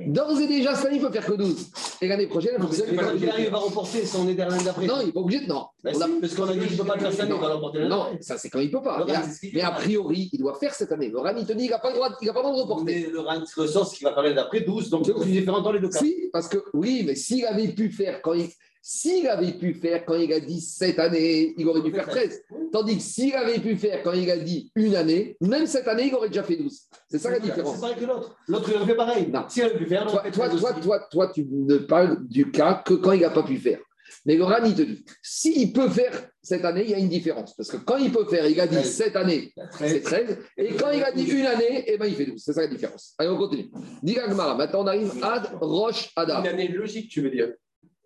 D'ores 0.07 0.39
et 0.39 0.47
déjà, 0.47 0.73
cette 0.73 0.85
année, 0.85 0.95
il 0.95 1.01
peut 1.01 1.11
faire 1.11 1.25
que 1.25 1.33
12. 1.33 1.71
Et 2.01 2.07
l'année 2.07 2.27
prochaine, 2.27 2.53
il 2.57 2.63
faut 2.63 2.69
que 2.69 3.17
Il 3.17 3.29
arrive 3.29 3.53
à 3.53 3.57
remporter 3.57 4.05
son 4.05 4.21
année 4.21 4.33
l'année 4.33 4.63
d'après. 4.63 4.85
Non, 4.85 5.01
il 5.01 5.07
n'est 5.07 5.11
pas 5.11 5.19
obligé 5.19 5.41
de. 5.41 5.47
Non. 5.47 5.65
Bah 5.83 5.91
parce 6.21 6.33
qu'on 6.33 6.47
a 6.47 6.53
dit 6.53 6.59
qu'il 6.59 6.77
ne 6.77 6.81
peut 6.81 6.87
pas 6.87 6.97
faire 6.97 7.11
cette 7.11 7.21
année, 7.21 7.35
il 7.35 7.41
va 7.41 7.53
remporter 7.53 7.87
Non, 7.87 8.05
ça 8.21 8.37
c'est 8.37 8.49
quand 8.49 8.59
il 8.59 8.67
ne 8.67 8.71
peut 8.71 8.81
pas. 8.81 9.05
Mais, 9.53 9.61
a 9.61 9.71
priori, 9.71 10.29
il 10.31 10.39
doit 10.39 10.55
faire 10.55 10.73
cette 10.73 10.91
année. 10.93 11.09
Le 11.09 11.19
RAN, 11.19 11.35
il 11.37 11.45
te 11.45 11.51
dit 11.51 11.63
qu'il 11.63 11.71
n'a 11.71 11.79
pas 11.79 11.89
le 11.89 11.95
droit, 11.95 12.09
le 12.09 12.25
de 12.25 12.61
reporter. 12.61 12.85
Mais 12.85 13.07
le 13.11 13.19
RAN 13.19 13.43
ressort 13.55 13.87
ce 13.87 13.97
qu'il 13.97 14.07
va 14.07 14.13
faire 14.13 14.23
l'année 14.23 14.35
d'après, 14.35 14.61
12. 14.61 14.89
Donc 14.89 15.05
c'est 15.05 15.25
différent 15.25 15.61
dans 15.61 15.73
les 15.73 15.81
deux 15.81 15.89
cas. 15.89 15.99
Si, 15.99 16.29
parce 16.31 16.47
que 16.47 16.63
oui, 16.73 17.03
mais 17.05 17.15
s'il 17.15 17.45
avait 17.45 17.67
pu 17.67 17.91
faire 17.91 18.21
quand 18.21 18.33
il. 18.33 18.49
S'il 18.81 19.27
avait 19.27 19.53
pu 19.53 19.73
faire 19.73 20.05
quand 20.05 20.15
il 20.15 20.31
a 20.31 20.39
dit 20.39 20.61
cette 20.61 20.99
année, 20.99 21.53
il 21.57 21.67
aurait 21.67 21.81
dû 21.81 21.91
faire 21.91 22.07
13. 22.07 22.41
Tandis 22.71 22.97
que 22.97 23.03
s'il 23.03 23.35
avait 23.35 23.59
pu 23.59 23.75
faire 23.75 24.01
quand 24.03 24.13
il 24.13 24.29
a 24.31 24.37
dit 24.37 24.71
une 24.75 24.95
année, 24.95 25.35
même 25.41 25.67
cette 25.67 25.87
année, 25.87 26.07
il 26.07 26.15
aurait 26.15 26.29
déjà 26.29 26.43
fait 26.43 26.55
12. 26.55 26.81
C'est 27.09 27.19
ça 27.19 27.29
la 27.29 27.39
différence. 27.39 27.75
C'est 27.75 27.81
pareil 27.81 27.97
que 27.97 28.05
l'autre. 28.05 28.37
L'autre, 28.47 28.69
il 28.69 28.75
aurait 28.77 28.85
fait 28.85 28.95
pareil. 28.95 29.27
Non. 29.27 29.45
S'il 29.49 29.63
avait 29.63 29.77
pu 29.77 29.85
faire, 29.85 30.07
toi, 30.07 30.23
toi, 30.31 30.49
toi, 30.49 30.73
toi, 30.73 31.07
toi, 31.11 31.31
tu 31.33 31.45
ne 31.49 31.77
parles 31.77 32.25
du 32.27 32.51
cas 32.51 32.81
que 32.85 32.93
quand 32.93 33.11
il 33.11 33.21
n'a 33.21 33.29
pas 33.29 33.43
pu 33.43 33.57
faire. 33.57 33.79
Mais 34.25 34.35
le 34.35 34.43
RAN, 34.43 34.63
il 34.65 34.75
te 34.75 34.81
dit, 34.81 35.05
s'il 35.21 35.71
peut 35.71 35.89
faire 35.89 36.29
cette 36.41 36.65
année, 36.65 36.83
il 36.83 36.89
y 36.89 36.95
a 36.95 36.97
une 36.97 37.09
différence. 37.09 37.55
Parce 37.55 37.69
que 37.69 37.77
quand 37.77 37.97
il 37.97 38.11
peut 38.11 38.25
faire, 38.25 38.45
il 38.47 38.59
a 38.59 38.67
dit 38.67 38.83
cette 38.83 39.15
année, 39.15 39.53
c'est 39.77 40.01
13. 40.01 40.37
Et 40.57 40.73
quand 40.73 40.91
il 40.91 41.03
a 41.03 41.11
dit 41.11 41.25
une 41.25 41.45
année, 41.45 41.83
eh 41.87 41.97
ben, 41.97 42.05
il 42.05 42.15
fait 42.15 42.25
12. 42.25 42.41
C'est 42.43 42.53
ça 42.53 42.61
la 42.61 42.67
différence. 42.67 43.13
Allez, 43.17 43.29
on 43.29 43.37
continue. 43.37 43.69
Gmara. 44.03 44.55
Maintenant, 44.55 44.83
on 44.83 44.87
arrive 44.87 45.11
Ad 45.21 45.49
Roche 45.61 46.11
Ada. 46.15 46.39
Une 46.39 46.47
année 46.47 46.67
logique, 46.69 47.09
tu 47.09 47.21
veux 47.21 47.29
dire 47.29 47.49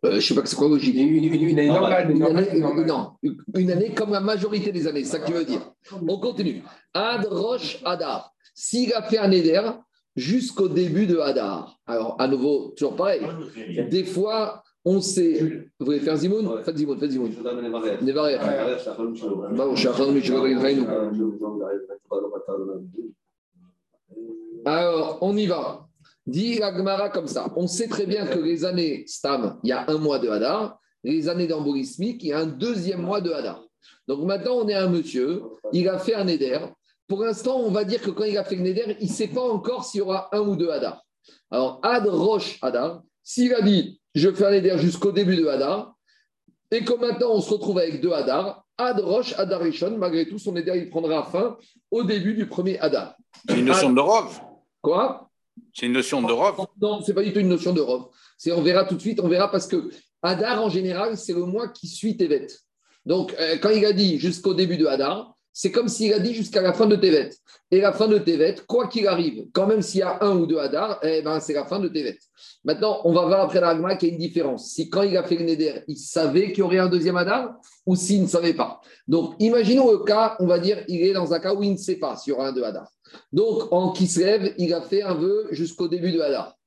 euh, 0.05 0.11
je 0.11 0.15
ne 0.15 0.21
sais 0.21 0.35
pas 0.35 0.45
c'est 0.45 0.55
quoi 0.55 0.67
logique. 0.67 0.95
Une, 0.95 1.23
une, 1.23 1.59
année 1.59 1.67
normale. 1.67 2.11
Une 2.11 2.23
année, 2.23 2.59
non, 2.59 3.13
une 3.55 3.71
année 3.71 3.93
comme 3.93 4.11
la 4.11 4.19
majorité 4.19 4.71
des 4.71 4.85
années, 4.87 5.03
c'est 5.03 5.11
ça 5.11 5.19
que 5.19 5.27
tu 5.27 5.33
veux 5.33 5.45
dire. 5.45 5.61
On 6.07 6.19
continue. 6.19 6.61
Ad 6.93 7.25
Roche 7.25 7.79
Hadar. 7.85 8.33
S'il 8.53 8.93
a 8.93 9.01
fait 9.01 9.17
un 9.17 9.31
éder 9.31 9.61
jusqu'au 10.15 10.67
début 10.67 11.07
de 11.07 11.17
Hadar. 11.17 11.79
Alors, 11.87 12.15
à 12.19 12.27
nouveau, 12.27 12.73
toujours 12.75 12.95
pareil. 12.95 13.21
Des 13.89 14.03
fois, 14.03 14.61
on 14.85 14.99
sait. 14.99 15.69
Vous 15.79 15.85
voulez 15.85 15.99
faire 15.99 16.17
Zimoun 16.17 16.61
Faites 16.63 16.77
Zimoun, 16.77 16.99
faites 16.99 17.11
Zimoun. 17.11 17.31
Bah, 17.41 17.53
de 17.53 18.11
Alors, 24.65 25.17
on 25.21 25.35
y 25.37 25.45
va. 25.45 25.87
Dit 26.25 26.61
Agmara 26.61 27.09
comme 27.09 27.27
ça. 27.27 27.51
On 27.55 27.67
sait 27.67 27.87
très 27.87 28.05
bien 28.05 28.25
que 28.25 28.39
les 28.39 28.65
années 28.65 29.03
Stam, 29.07 29.59
il 29.63 29.69
y 29.69 29.71
a 29.73 29.85
un 29.89 29.97
mois 29.97 30.19
de 30.19 30.29
Hadar. 30.29 30.79
Les 31.03 31.27
années 31.27 31.47
d'embolismique, 31.47 32.23
il 32.23 32.29
y 32.29 32.33
a 32.33 32.39
un 32.39 32.45
deuxième 32.45 33.01
mois 33.01 33.19
de 33.19 33.31
Hadar. 33.31 33.61
Donc 34.07 34.25
maintenant, 34.25 34.55
on 34.55 34.67
est 34.67 34.73
un 34.73 34.89
monsieur, 34.89 35.43
il 35.73 35.87
a 35.89 35.97
fait 35.97 36.15
un 36.15 36.27
éder. 36.27 36.59
Pour 37.07 37.23
l'instant, 37.23 37.57
on 37.59 37.71
va 37.71 37.83
dire 37.83 38.01
que 38.01 38.09
quand 38.09 38.23
il 38.23 38.37
a 38.37 38.43
fait 38.43 38.55
le 38.55 38.63
Neder, 38.63 38.97
il 38.99 39.07
ne 39.07 39.13
sait 39.13 39.27
pas 39.27 39.41
encore 39.41 39.85
s'il 39.85 39.99
y 39.99 40.01
aura 40.01 40.29
un 40.31 40.39
ou 40.39 40.55
deux 40.55 40.69
Hadar. 40.69 41.03
Alors, 41.51 41.79
Ad 41.83 42.07
Roche 42.07 42.57
Hadar, 42.61 43.01
s'il 43.21 43.53
a 43.53 43.61
dit 43.61 43.99
je 44.15 44.31
fais 44.31 44.45
un 44.45 44.51
Neder 44.51 44.77
jusqu'au 44.77 45.11
début 45.11 45.35
de 45.35 45.47
Hadar, 45.47 45.95
et 46.71 46.83
que 46.83 46.93
maintenant 46.93 47.31
on 47.31 47.41
se 47.41 47.49
retrouve 47.49 47.79
avec 47.79 48.01
deux 48.01 48.11
Hadar, 48.11 48.63
Ad 48.77 48.99
Roche 48.99 49.37
Hadarishon, 49.37 49.97
malgré 49.97 50.27
tout, 50.27 50.39
son 50.39 50.53
Neder, 50.53 50.77
il 50.77 50.89
prendra 50.89 51.23
fin 51.23 51.57
au 51.91 52.03
début 52.03 52.33
du 52.33 52.47
premier 52.47 52.79
Hadar. 52.79 53.15
C'est 53.47 53.59
une 53.59 53.65
notion 53.65 53.91
de 53.91 53.99
Rov 53.99 54.39
Quoi? 54.81 55.29
C'est 55.73 55.85
une 55.85 55.93
notion 55.93 56.21
de 56.21 56.31
Rov 56.31 56.65
Non, 56.81 57.01
ce 57.01 57.07
n'est 57.07 57.15
pas 57.15 57.23
du 57.23 57.33
tout 57.33 57.39
une 57.39 57.49
notion 57.49 57.73
de 57.73 57.81
Rov. 57.81 58.07
On 58.47 58.61
verra 58.61 58.85
tout 58.85 58.95
de 58.95 59.01
suite, 59.01 59.19
on 59.19 59.27
verra 59.27 59.49
parce 59.49 59.67
que 59.67 59.89
Hadar, 60.21 60.63
en 60.63 60.69
général, 60.69 61.17
c'est 61.17 61.33
le 61.33 61.45
mois 61.45 61.67
qui 61.67 61.87
suit 61.87 62.17
Tevet. 62.17 62.47
Donc, 63.05 63.35
euh, 63.39 63.57
quand 63.57 63.69
il 63.69 63.85
a 63.85 63.93
dit 63.93 64.19
jusqu'au 64.19 64.53
début 64.53 64.77
de 64.77 64.85
Hadar, 64.85 65.32
c'est 65.53 65.71
comme 65.71 65.87
s'il 65.87 66.11
a 66.13 66.19
dit 66.19 66.33
jusqu'à 66.33 66.61
la 66.61 66.73
fin 66.73 66.87
de 66.87 66.95
Tevet. 66.95 67.29
Et 67.71 67.79
la 67.79 67.93
fin 67.93 68.07
de 68.07 68.17
Tevet, 68.17 68.55
quoi 68.67 68.87
qu'il 68.87 69.07
arrive, 69.07 69.45
quand 69.53 69.67
même 69.67 69.81
s'il 69.81 69.99
y 69.99 70.03
a 70.03 70.17
un 70.21 70.35
ou 70.35 70.45
deux 70.45 70.57
Hadar, 70.57 70.99
eh 71.03 71.21
ben, 71.21 71.39
c'est 71.39 71.53
la 71.53 71.65
fin 71.65 71.79
de 71.79 71.87
Tevet. 71.87 72.17
Maintenant, 72.63 73.01
on 73.03 73.13
va 73.13 73.25
voir 73.25 73.41
après 73.41 73.59
l'Agma 73.59 73.95
qu'il 73.95 74.09
y 74.09 74.11
a 74.11 74.13
une 74.13 74.19
différence. 74.19 74.71
Si 74.71 74.89
quand 74.89 75.03
il 75.03 75.15
a 75.17 75.23
fait 75.23 75.35
le 75.35 75.45
Neder, 75.45 75.81
il 75.87 75.97
savait 75.97 76.47
qu'il 76.47 76.59
y 76.59 76.61
aurait 76.61 76.79
un 76.79 76.87
deuxième 76.87 77.17
Hadar 77.17 77.55
ou 77.85 77.95
s'il 77.95 78.21
ne 78.21 78.27
savait 78.27 78.53
pas. 78.53 78.81
Donc, 79.07 79.35
imaginons 79.39 79.91
le 79.91 79.99
cas, 79.99 80.35
on 80.39 80.47
va 80.47 80.59
dire, 80.59 80.83
il 80.87 81.01
est 81.01 81.13
dans 81.13 81.33
un 81.33 81.39
cas 81.39 81.53
où 81.53 81.63
il 81.63 81.71
ne 81.71 81.77
sait 81.77 81.97
pas 81.97 82.15
s'il 82.15 82.31
y 82.31 82.35
aura 82.35 82.47
un 82.47 82.53
deux 82.53 82.63
Hadar. 82.63 82.87
Donc, 83.31 83.71
en 83.71 83.93
lève, 84.17 84.53
il 84.57 84.73
a 84.73 84.81
fait 84.81 85.03
un 85.03 85.13
vœu 85.13 85.47
jusqu'au 85.51 85.87
début 85.87 86.11
de 86.11 86.21
Hadar. 86.21 86.57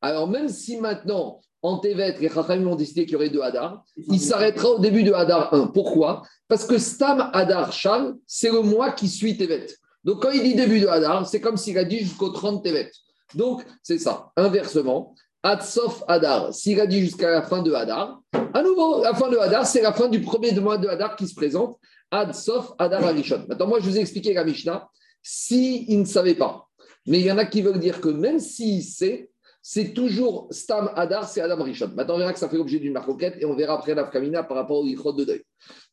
Alors, 0.00 0.28
même 0.28 0.48
si 0.48 0.78
maintenant, 0.78 1.40
en 1.62 1.78
Tevet, 1.78 2.16
les 2.20 2.28
Chachamim 2.28 2.66
ont 2.66 2.74
décidé 2.74 3.04
qu'il 3.04 3.12
y 3.12 3.16
aurait 3.16 3.30
deux 3.30 3.40
Hadar, 3.40 3.84
il 3.96 4.20
s'arrêtera 4.20 4.70
au 4.70 4.78
début 4.80 5.04
de 5.04 5.12
Hadar 5.12 5.54
1. 5.54 5.68
Pourquoi? 5.68 6.22
Parce 6.48 6.66
que 6.66 6.76
Stam 6.76 7.30
Hadar 7.32 7.72
Shal, 7.72 8.16
c'est 8.26 8.50
le 8.50 8.62
mois 8.62 8.90
qui 8.90 9.08
suit 9.08 9.36
Tevet. 9.36 9.68
Donc 10.04 10.22
quand 10.22 10.30
il 10.30 10.42
dit 10.42 10.54
début 10.54 10.80
de 10.80 10.88
Hadar, 10.88 11.26
c'est 11.26 11.40
comme 11.40 11.56
s'il 11.56 11.78
a 11.78 11.84
dit 11.84 12.00
jusqu'au 12.00 12.30
30 12.30 12.64
Tevet. 12.64 12.90
Donc 13.34 13.64
c'est 13.82 13.98
ça. 13.98 14.32
Inversement, 14.36 15.14
Adsof 15.44 16.02
Hadar, 16.08 16.52
s'il 16.52 16.80
a 16.80 16.86
dit 16.86 17.00
jusqu'à 17.00 17.30
la 17.30 17.42
fin 17.42 17.62
de 17.62 17.72
Hadar, 17.72 18.20
à 18.54 18.62
nouveau, 18.62 19.02
la 19.02 19.14
fin 19.14 19.30
de 19.30 19.36
Hadar, 19.36 19.66
c'est 19.66 19.82
la 19.82 19.92
fin 19.92 20.08
du 20.08 20.20
premier 20.20 20.52
mois 20.60 20.78
de 20.78 20.88
Hadar 20.88 21.16
qui 21.16 21.28
se 21.28 21.34
présente. 21.34 21.78
Adsof 22.10 22.74
Hadar 22.78 23.04
Arishon. 23.04 23.44
Maintenant, 23.48 23.68
moi, 23.68 23.80
je 23.80 23.88
vous 23.88 23.96
ai 23.96 24.00
expliqué 24.00 24.34
la 24.34 24.44
Mishnah, 24.44 24.88
s'il 25.22 25.90
il 25.90 26.00
ne 26.00 26.04
savait 26.04 26.34
pas. 26.34 26.68
Mais 27.06 27.20
il 27.20 27.26
y 27.26 27.32
en 27.32 27.38
a 27.38 27.46
qui 27.46 27.62
veulent 27.62 27.80
dire 27.80 28.00
que 28.00 28.08
même 28.08 28.38
s'il 28.38 28.82
sait, 28.84 29.30
c'est 29.62 29.94
toujours 29.94 30.48
Stam 30.50 30.90
Adar, 30.96 31.28
c'est 31.28 31.40
Adam 31.40 31.62
Rishon. 31.62 31.92
Maintenant, 31.94 32.16
on 32.16 32.18
verra 32.18 32.32
que 32.32 32.38
ça 32.40 32.48
fait 32.48 32.56
l'objet 32.56 32.80
d'une 32.80 32.92
marcoquette 32.92 33.36
et 33.38 33.44
on 33.44 33.54
verra 33.54 33.74
après 33.74 33.94
la 33.94 34.02
Kamina 34.04 34.42
par 34.42 34.56
rapport 34.56 34.80
au 34.80 34.84
Yichot 34.84 35.12
de 35.12 35.24
deuil. 35.24 35.42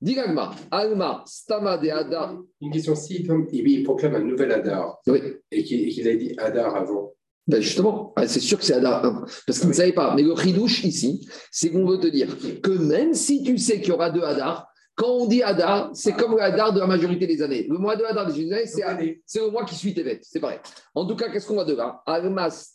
Digagma, 0.01 0.51
Alma, 0.71 1.23
Stama 1.27 1.77
de 1.77 1.89
Adar. 1.89 2.35
Une 2.61 2.71
question 2.71 2.95
si 2.95 3.27
il 3.51 3.83
proclame 3.83 4.15
un 4.15 4.23
nouvel 4.23 4.51
Adar 4.51 4.99
oui. 5.05 5.19
et 5.51 5.63
qu'il 5.63 6.07
a 6.07 6.15
dit 6.15 6.33
Adar 6.39 6.75
avant. 6.75 7.13
Ben 7.45 7.61
justement, 7.61 8.13
ah, 8.15 8.27
c'est 8.27 8.39
sûr 8.39 8.59
que 8.59 8.63
c'est 8.63 8.75
Adar 8.75 9.05
1, 9.05 9.25
parce 9.45 9.59
qu'il 9.59 9.69
ne 9.69 9.73
savait 9.73 9.93
pas. 9.93 10.13
Mais 10.15 10.23
le 10.23 10.33
ridouche 10.33 10.83
ici, 10.83 11.27
c'est 11.51 11.71
qu'on 11.71 11.85
veut 11.85 11.99
te 11.99 12.07
dire 12.07 12.35
que 12.61 12.71
même 12.71 13.13
si 13.13 13.43
tu 13.43 13.57
sais 13.57 13.79
qu'il 13.79 13.89
y 13.89 13.91
aura 13.91 14.09
deux 14.09 14.23
Adar, 14.23 14.68
quand 14.99 15.11
on 15.11 15.27
dit 15.27 15.41
Hadar, 15.41 15.91
c'est 15.93 16.11
comme 16.11 16.35
le 16.35 16.41
Hadar 16.41 16.73
de 16.73 16.79
la 16.81 16.85
majorité 16.85 17.25
des 17.25 17.41
années. 17.41 17.65
Le 17.69 17.77
mois 17.77 17.95
de 17.95 18.03
Hadar 18.03 18.25
des 18.25 18.53
années, 18.53 18.65
c'est 18.65 19.39
le 19.39 19.49
mois 19.49 19.63
qui 19.63 19.73
suit 19.73 19.93
Tevet. 19.93 20.19
C'est 20.21 20.41
pareil. 20.41 20.59
En 20.93 21.05
tout 21.05 21.15
cas, 21.15 21.29
qu'est-ce 21.29 21.47
qu'on 21.47 21.55
va 21.55 21.63
de 21.63 21.73
là 21.73 22.03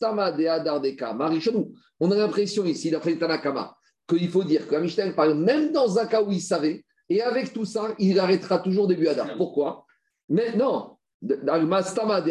Tama 0.00 0.32
de 0.32 0.46
Hadar 0.46 0.80
On 2.00 2.10
a 2.10 2.16
l'impression 2.16 2.64
ici, 2.64 2.90
d'après 2.90 3.16
Tanakama, 3.16 3.76
qu'il 4.08 4.30
faut 4.30 4.42
dire 4.42 4.66
que 4.66 4.74
Mishnah 4.74 5.12
parle 5.12 5.34
même 5.34 5.70
dans 5.70 5.98
un 5.98 6.06
cas 6.06 6.22
où 6.22 6.32
il 6.32 6.40
savait, 6.40 6.82
et 7.10 7.20
avec 7.20 7.52
tout 7.52 7.66
ça, 7.66 7.88
il 7.98 8.18
arrêtera 8.18 8.58
toujours 8.58 8.86
début 8.86 9.06
Hadar. 9.06 9.36
Pourquoi? 9.36 9.84
Mais 10.30 10.56
non. 10.56 10.96
Tama 11.20 12.22
de. 12.22 12.30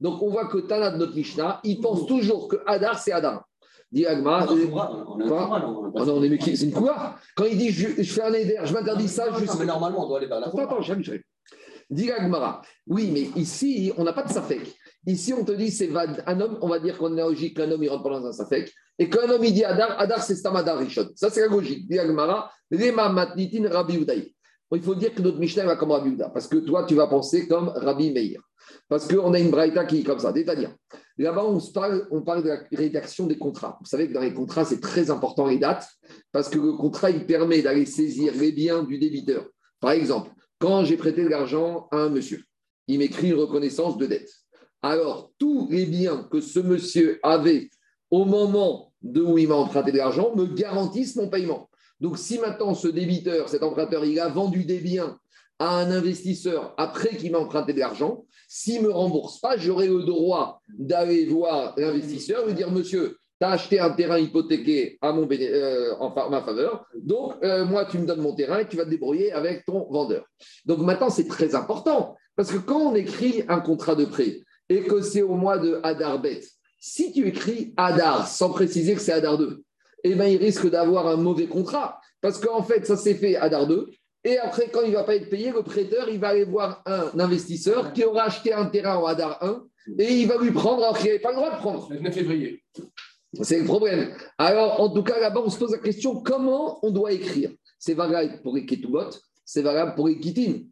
Donc 0.00 0.22
on 0.22 0.28
voit 0.28 0.48
que 0.48 0.58
Tana 0.58 0.90
de 0.90 0.98
notre 0.98 1.14
Mishnah, 1.14 1.60
il 1.64 1.80
pense 1.80 2.06
toujours 2.06 2.48
que 2.48 2.56
Hadar, 2.66 2.98
c'est 2.98 3.12
Hadar. 3.12 3.46
Dit 3.90 4.06
Agma. 4.06 4.46
On 4.48 6.22
est 6.22 6.56
C'est 6.56 6.66
une 6.66 6.72
quoi 6.72 7.16
Quand 7.36 7.44
il 7.44 7.56
dit 7.56 7.70
je, 7.70 8.02
fais 8.02 8.22
un 8.22 8.32
éder, 8.32 8.58
je 8.64 8.72
m'interdis 8.72 9.08
ça. 9.08 9.26
mais 9.58 9.64
normalement, 9.64 10.04
on 10.04 10.08
doit 10.08 10.18
aller 10.18 10.26
vers 10.26 10.40
la 10.40 10.48
Attends, 10.48 10.80
attends, 10.80 10.80
Dit 11.88 12.10
Agmara. 12.10 12.62
Oui, 12.88 13.10
mais 13.12 13.40
ici, 13.40 13.92
on 13.96 14.02
n'a 14.02 14.12
pas 14.12 14.24
de 14.24 14.32
safek. 14.32 14.74
Ici, 15.06 15.32
on 15.32 15.44
te 15.44 15.52
dit, 15.52 15.70
c'est 15.70 15.88
un 16.26 16.40
homme, 16.40 16.58
on 16.60 16.68
va 16.68 16.80
dire 16.80 16.98
qu'on 16.98 17.16
est 17.16 17.20
logique 17.20 17.56
qu'un 17.56 17.70
homme, 17.70 17.82
il 17.82 17.88
rentre 17.88 18.02
pas 18.02 18.10
dans 18.10 18.26
un 18.26 18.32
safek. 18.32 18.72
Et 18.98 19.08
qu'un 19.08 19.30
homme, 19.30 19.44
il 19.44 19.54
dit 19.54 19.64
Adar, 19.64 20.00
Adar, 20.00 20.20
c'est 20.20 20.34
Stamadar 20.34 20.78
Rishon. 20.78 21.08
Ça, 21.14 21.30
c'est 21.30 21.42
la 21.42 21.46
logique. 21.46 21.88
Dit 21.88 21.98
Agmara, 21.98 22.50
Lema 22.70 23.08
Matnitin 23.08 23.68
Rabbi 23.68 23.98
Udaï. 23.98 24.34
Il 24.72 24.82
faut 24.82 24.96
dire 24.96 25.14
que 25.14 25.22
notre 25.22 25.38
Mishnah 25.38 25.64
va 25.64 25.76
comme 25.76 25.92
Rabbi 25.92 26.10
Uda, 26.10 26.30
parce 26.30 26.48
que 26.48 26.56
toi, 26.56 26.84
tu 26.84 26.96
vas 26.96 27.06
penser 27.06 27.46
comme 27.46 27.68
Rabbi 27.68 28.10
Meir. 28.12 28.40
Parce 28.88 29.06
qu'on 29.06 29.32
a 29.32 29.38
une 29.38 29.50
braïta 29.50 29.84
qui 29.84 30.00
est 30.00 30.02
comme 30.02 30.18
ça, 30.18 30.32
c'est-à-dire, 30.34 30.74
là-bas, 31.18 31.44
on, 31.44 32.22
parle, 32.22 32.42
de 32.42 32.48
la 32.48 32.60
rédaction 32.72 33.26
des 33.26 33.38
contrats. 33.38 33.78
Vous 33.80 33.86
savez 33.86 34.08
que 34.08 34.12
dans 34.12 34.20
les 34.20 34.34
contrats, 34.34 34.64
c'est 34.64 34.80
très 34.80 35.10
important 35.10 35.46
les 35.46 35.58
dates, 35.58 35.88
parce 36.32 36.48
que 36.48 36.58
le 36.58 36.72
contrat, 36.72 37.10
il 37.10 37.26
permet 37.26 37.62
d'aller 37.62 37.86
saisir 37.86 38.32
les 38.34 38.52
biens 38.52 38.82
du 38.82 38.98
débiteur. 38.98 39.46
Par 39.80 39.92
exemple, 39.92 40.30
quand 40.58 40.84
j'ai 40.84 40.96
prêté 40.96 41.22
de 41.24 41.28
l'argent 41.28 41.88
à 41.90 41.98
un 41.98 42.08
monsieur, 42.08 42.42
il 42.88 42.98
m'écrit 42.98 43.28
une 43.28 43.40
reconnaissance 43.40 43.96
de 43.96 44.06
dette. 44.06 44.30
Alors, 44.82 45.32
tous 45.38 45.68
les 45.70 45.86
biens 45.86 46.28
que 46.30 46.40
ce 46.40 46.60
monsieur 46.60 47.18
avait 47.22 47.70
au 48.10 48.24
moment 48.24 48.92
où 49.02 49.38
il 49.38 49.48
m'a 49.48 49.54
emprunté 49.54 49.92
de 49.92 49.96
l'argent 49.96 50.34
me 50.36 50.46
garantissent 50.46 51.16
mon 51.16 51.28
paiement. 51.28 51.68
Donc, 52.00 52.18
si 52.18 52.38
maintenant 52.38 52.74
ce 52.74 52.88
débiteur, 52.88 53.48
cet 53.48 53.62
emprunteur, 53.62 54.04
il 54.04 54.20
a 54.20 54.28
vendu 54.28 54.64
des 54.64 54.78
biens 54.78 55.18
à 55.58 55.78
un 55.78 55.90
investisseur 55.90 56.74
après 56.76 57.16
qu'il 57.16 57.32
m'a 57.32 57.38
emprunté 57.38 57.72
de 57.72 57.80
l'argent, 57.80 58.26
s'il 58.56 58.80
ne 58.80 58.86
me 58.86 58.90
rembourse 58.90 59.38
pas, 59.38 59.58
j'aurai 59.58 59.86
le 59.86 60.02
droit 60.02 60.62
d'aller 60.78 61.26
voir 61.26 61.74
l'investisseur 61.76 62.42
et 62.42 62.46
lui 62.46 62.54
dire 62.54 62.70
Monsieur, 62.70 63.18
tu 63.38 63.46
as 63.46 63.50
acheté 63.50 63.78
un 63.78 63.90
terrain 63.90 64.18
hypothéqué 64.18 64.96
à 65.02 65.12
mon 65.12 65.28
euh, 65.30 65.94
en 66.00 66.30
ma 66.30 66.40
faveur, 66.40 66.86
donc 66.94 67.34
euh, 67.44 67.66
moi, 67.66 67.84
tu 67.84 67.98
me 67.98 68.06
donnes 68.06 68.22
mon 68.22 68.34
terrain 68.34 68.60
et 68.60 68.66
tu 68.66 68.78
vas 68.78 68.86
te 68.86 68.88
débrouiller 68.88 69.30
avec 69.30 69.66
ton 69.66 69.86
vendeur. 69.90 70.24
Donc 70.64 70.78
maintenant, 70.78 71.10
c'est 71.10 71.28
très 71.28 71.54
important. 71.54 72.16
Parce 72.34 72.50
que 72.50 72.56
quand 72.56 72.80
on 72.80 72.94
écrit 72.94 73.44
un 73.46 73.60
contrat 73.60 73.94
de 73.94 74.06
prêt 74.06 74.40
et 74.70 74.84
que 74.84 75.02
c'est 75.02 75.20
au 75.20 75.34
mois 75.34 75.58
de 75.58 75.78
Hadar 75.82 76.18
Bet, 76.18 76.40
si 76.80 77.12
tu 77.12 77.28
écris 77.28 77.74
Hadar 77.76 78.26
sans 78.26 78.48
préciser 78.48 78.94
que 78.94 79.02
c'est 79.02 79.12
Hadar 79.12 79.36
2, 79.36 79.62
eh 80.04 80.14
ben, 80.14 80.28
il 80.28 80.38
risque 80.38 80.70
d'avoir 80.70 81.08
un 81.08 81.16
mauvais 81.16 81.46
contrat. 81.46 82.00
Parce 82.22 82.38
qu'en 82.38 82.62
fait, 82.62 82.86
ça 82.86 82.96
s'est 82.96 83.16
fait 83.16 83.36
Hadar 83.36 83.66
2 83.66 83.90
et 84.26 84.38
après, 84.38 84.68
quand 84.70 84.82
il 84.82 84.90
ne 84.90 84.96
va 84.96 85.04
pas 85.04 85.14
être 85.14 85.30
payé, 85.30 85.52
le 85.52 85.62
prêteur, 85.62 86.08
il 86.08 86.18
va 86.18 86.30
aller 86.30 86.44
voir 86.44 86.82
un 86.84 87.16
investisseur 87.20 87.92
qui 87.92 88.02
aura 88.02 88.24
acheté 88.24 88.52
un 88.52 88.66
terrain 88.66 88.96
en 88.96 89.06
Hadar 89.06 89.38
1 89.40 89.62
et 90.00 90.14
il 90.14 90.26
va 90.26 90.36
lui 90.36 90.50
prendre 90.50 90.82
alors 90.82 90.98
qu'il 90.98 91.06
n'avait 91.06 91.20
pas 91.20 91.30
le 91.30 91.36
droit 91.36 91.52
de 91.52 91.58
prendre. 91.58 91.92
Le 91.92 92.00
9 92.00 92.12
février. 92.12 92.64
C'est 93.42 93.60
le 93.60 93.64
problème. 93.64 94.16
Alors, 94.36 94.80
en 94.80 94.88
tout 94.88 95.04
cas, 95.04 95.20
là-bas, 95.20 95.42
on 95.44 95.48
se 95.48 95.56
pose 95.56 95.70
la 95.70 95.78
question 95.78 96.22
comment 96.22 96.84
on 96.84 96.90
doit 96.90 97.12
écrire? 97.12 97.52
C'est 97.78 97.94
valable 97.94 98.40
pour 98.42 98.56
les 98.56 98.66
Ketubot, 98.66 99.10
c'est 99.44 99.62
valable 99.62 99.94
pour 99.94 100.08
les 100.08 100.18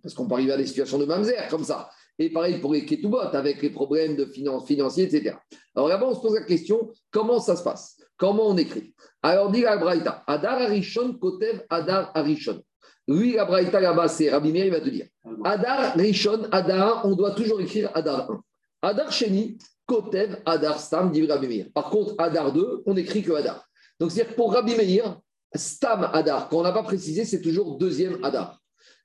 parce 0.03 0.15
qu'on 0.15 0.27
peut 0.27 0.35
arriver 0.35 0.53
à 0.53 0.57
des 0.57 0.67
situations 0.67 0.99
de 0.99 1.05
mamzer 1.05 1.47
comme 1.49 1.63
ça. 1.63 1.91
Et 2.19 2.31
pareil 2.31 2.59
pour 2.59 2.73
les 2.73 2.85
Ketubot, 2.85 3.21
avec 3.21 3.63
les 3.63 3.71
problèmes 3.71 4.17
de 4.17 4.25
finances 4.25 4.67
financiers, 4.67 5.05
etc. 5.05 5.37
Alors 5.77 5.89
là-bas, 5.89 6.09
on 6.09 6.15
se 6.17 6.21
pose 6.21 6.35
la 6.35 6.43
question 6.43 6.91
comment 7.13 7.39
ça 7.39 7.55
se 7.55 7.63
passe? 7.63 7.99
Comment 8.17 8.49
on 8.49 8.57
écrit? 8.57 8.95
Alors, 9.23 9.53
dit 9.53 9.61
la 9.61 9.77
Braïta 9.77 10.25
Adar 10.27 10.61
Arishon, 10.61 11.15
Kotev 11.15 11.65
Adar 11.71 12.11
Arishon. 12.15 12.61
Lui, 13.07 13.33
la 13.35 13.45
Braïta 13.45 13.81
là-bas, 13.81 14.09
c'est 14.09 14.31
Rabbi 14.31 14.53
Meir, 14.53 14.67
il 14.67 14.71
va 14.71 14.81
te 14.81 14.89
dire 14.89 15.07
Adar 15.45 15.95
Rishon, 15.95 16.49
Adar 16.51 17.05
on 17.05 17.15
doit 17.15 17.33
toujours 17.33 17.61
écrire 17.61 17.91
Adar 17.95 18.31
1. 18.31 18.43
Adar 18.83 19.13
Sheni, 19.13 19.59
Kotev, 19.87 20.41
Adar 20.47 20.81
Stam, 20.81 21.11
dit 21.13 21.27
Rabbi 21.27 21.47
Meir. 21.47 21.67
Par 21.75 21.91
contre, 21.91 22.15
Adar 22.19 22.53
2, 22.53 22.83
on 22.87 22.97
écrit 22.97 23.23
que 23.23 23.33
Adar. 23.33 23.67
Donc, 24.01 24.11
c'est-à-dire 24.11 24.33
que 24.33 24.37
pour 24.37 24.53
Rabbi 24.53 24.75
Meir, 24.75 25.19
Stam 25.55 26.09
Adar, 26.13 26.49
quand 26.49 26.59
on 26.59 26.63
n'a 26.63 26.73
pas 26.73 26.83
précisé, 26.83 27.25
c'est 27.25 27.41
toujours 27.41 27.77
deuxième 27.77 28.25
Adar. 28.25 28.59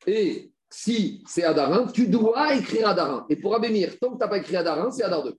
Et 0.08 0.52
si 0.70 1.24
c'est 1.28 1.44
Adar 1.44 1.74
1, 1.74 1.88
tu 1.88 2.08
dois 2.08 2.56
écrire 2.56 2.88
Adar 2.88 3.12
1. 3.12 3.26
Et 3.30 3.36
pour 3.36 3.52
Rabbi 3.52 3.70
Meir, 3.70 3.98
tant 4.00 4.12
que 4.12 4.14
tu 4.14 4.20
n'as 4.20 4.28
pas 4.28 4.38
écrit 4.38 4.56
Adar 4.56 4.80
1, 4.88 4.92
c'est 4.92 5.04
Adar 5.04 5.24
2. 5.24 5.36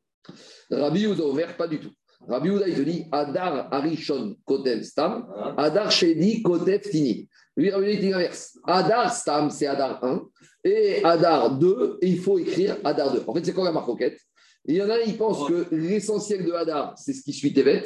Rabbi 0.70 1.04
Udo 1.04 1.30
Omer, 1.30 1.56
pas 1.56 1.66
du 1.66 1.80
tout. 1.80 1.92
Rabbi 2.28 2.48
Uda, 2.48 2.68
il 2.68 2.74
te 2.74 2.82
dit 2.82 3.04
Adar 3.10 3.72
Arishon 3.72 4.36
Kotev 4.44 4.82
Stam, 4.82 5.26
Adar 5.56 5.90
Sheni 5.90 6.42
Kotev 6.42 6.80
Tini. 6.80 7.28
Lui, 7.60 7.68
il 7.68 8.10
l'inverse. 8.10 8.58
Adar 8.66 9.14
Stam, 9.14 9.50
c'est 9.50 9.66
Adar 9.66 10.02
1. 10.02 10.22
Et 10.64 11.04
Adar 11.04 11.58
2, 11.58 11.98
il 12.00 12.18
faut 12.18 12.38
écrire 12.38 12.78
Adar 12.82 13.12
2. 13.12 13.24
En 13.26 13.34
fait, 13.34 13.44
c'est 13.44 13.52
quoi 13.52 13.64
la 13.64 13.72
marque 13.72 13.88
Il 14.64 14.76
y 14.76 14.82
en 14.82 14.88
a, 14.88 14.98
ils 15.00 15.16
pensent 15.18 15.46
que 15.46 15.66
l'essentiel 15.70 16.46
de 16.46 16.52
Adar, 16.52 16.94
c'est 16.96 17.12
ce 17.12 17.22
qui 17.22 17.34
suit 17.34 17.52
Tevet. 17.52 17.84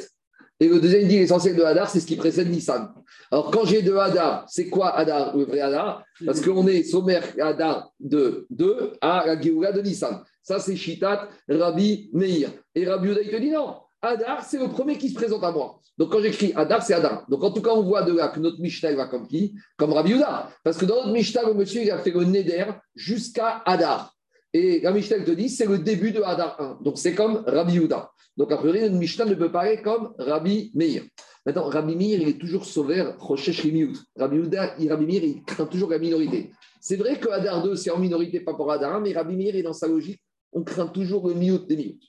Et 0.61 0.69
le 0.69 0.79
deuxième, 0.79 1.01
il 1.01 1.07
dit 1.09 1.19
l'essentiel 1.19 1.57
de 1.57 1.63
Hadar, 1.63 1.89
c'est 1.89 1.99
ce 1.99 2.05
qui 2.05 2.15
précède 2.15 2.49
Nissan. 2.49 2.93
Alors, 3.29 3.51
quand 3.51 3.65
j'ai 3.65 3.81
deux 3.81 3.97
Hadar, 3.97 4.45
c'est 4.47 4.69
quoi 4.69 4.95
Hadar, 4.95 5.35
le 5.35 5.43
vrai 5.43 5.59
Hadar 5.59 6.05
Parce 6.25 6.39
qu'on 6.39 6.65
est 6.67 6.83
sommaire 6.83 7.23
Hadar 7.37 7.91
de 7.99 8.47
2 8.51 8.93
à 9.01 9.25
la 9.27 9.41
Géoula 9.41 9.73
de 9.73 9.81
Nissan. 9.81 10.23
Ça, 10.41 10.59
c'est 10.59 10.77
Shitat, 10.77 11.27
Rabbi 11.49 12.09
Meir. 12.13 12.49
Et 12.73 12.87
Rabbi 12.87 13.09
Uda, 13.09 13.21
il 13.21 13.29
te 13.29 13.35
dit 13.35 13.51
non. 13.51 13.75
Hadar, 14.01 14.43
c'est 14.43 14.59
le 14.59 14.67
premier 14.67 14.97
qui 14.97 15.09
se 15.09 15.15
présente 15.15 15.43
à 15.43 15.51
moi. 15.51 15.79
Donc, 15.97 16.11
quand 16.11 16.21
j'écris 16.21 16.51
Hadar, 16.55 16.83
c'est 16.83 16.93
Hadar. 16.93 17.25
Donc, 17.29 17.43
en 17.43 17.51
tout 17.51 17.61
cas, 17.61 17.71
on 17.71 17.81
voit 17.81 18.03
de 18.03 18.13
là 18.13 18.27
que 18.27 18.39
notre 18.39 18.59
Mishnah 18.59 18.93
va 18.95 19.07
comme 19.07 19.27
qui? 19.27 19.55
Comme 19.77 19.93
Rabbi 19.93 20.13
Uda. 20.13 20.49
Parce 20.63 20.77
que 20.77 20.85
dans 20.85 20.95
notre 20.95 21.11
Mishnah, 21.11 21.43
le 21.47 21.53
monsieur, 21.53 21.81
il 21.81 21.91
a 21.91 21.97
fait 21.99 22.11
le 22.11 22.25
Neder 22.25 22.65
jusqu'à 22.95 23.63
Hadar. 23.65 24.13
Et 24.53 24.81
la 24.81 24.91
Mishnah 24.91 25.21
te 25.21 25.31
dit, 25.31 25.49
c'est 25.49 25.65
le 25.65 25.79
début 25.79 26.11
de 26.11 26.21
Hadar 26.21 26.59
1. 26.59 26.79
Donc, 26.83 26.97
c'est 26.97 27.15
comme 27.15 27.43
Rabbi 27.47 27.77
Uda. 27.77 28.11
Donc, 28.37 28.51
a 28.51 28.57
priori, 28.57 28.81
notre 28.81 28.95
Mishnah 28.95 29.25
ne 29.25 29.35
peut 29.35 29.51
parler 29.51 29.81
comme 29.81 30.13
Rabbi 30.17 30.71
Meir. 30.75 31.03
Maintenant, 31.45 31.69
Rabbi 31.69 31.95
Meir, 31.95 32.21
il 32.21 32.27
est 32.27 32.39
toujours 32.39 32.65
sauveur, 32.65 33.15
Rochesh 33.19 33.61
Rimiut. 33.61 33.93
Rabbi 34.17 34.37
Uda, 34.37 34.75
Rabbi 34.89 35.05
Meir, 35.05 35.23
il 35.23 35.43
craint 35.43 35.65
toujours 35.65 35.89
la 35.89 35.99
minorité. 35.99 36.51
C'est 36.81 36.97
vrai 36.97 37.19
que 37.19 37.29
Hadar 37.29 37.63
2, 37.63 37.75
c'est 37.75 37.91
en 37.91 37.99
minorité 37.99 38.41
par 38.41 38.55
rapport 38.55 38.71
à 38.71 38.75
Hadar 38.75 38.95
1, 38.95 38.99
mais 38.99 39.13
Rabbi 39.13 39.35
Meir 39.35 39.55
est 39.55 39.63
dans 39.63 39.73
sa 39.73 39.87
logique 39.87 40.21
on 40.55 40.63
craint 40.63 40.87
toujours 40.87 41.27
le 41.27 41.35
miout 41.35 41.67
des 41.67 41.75
miout. 41.75 41.99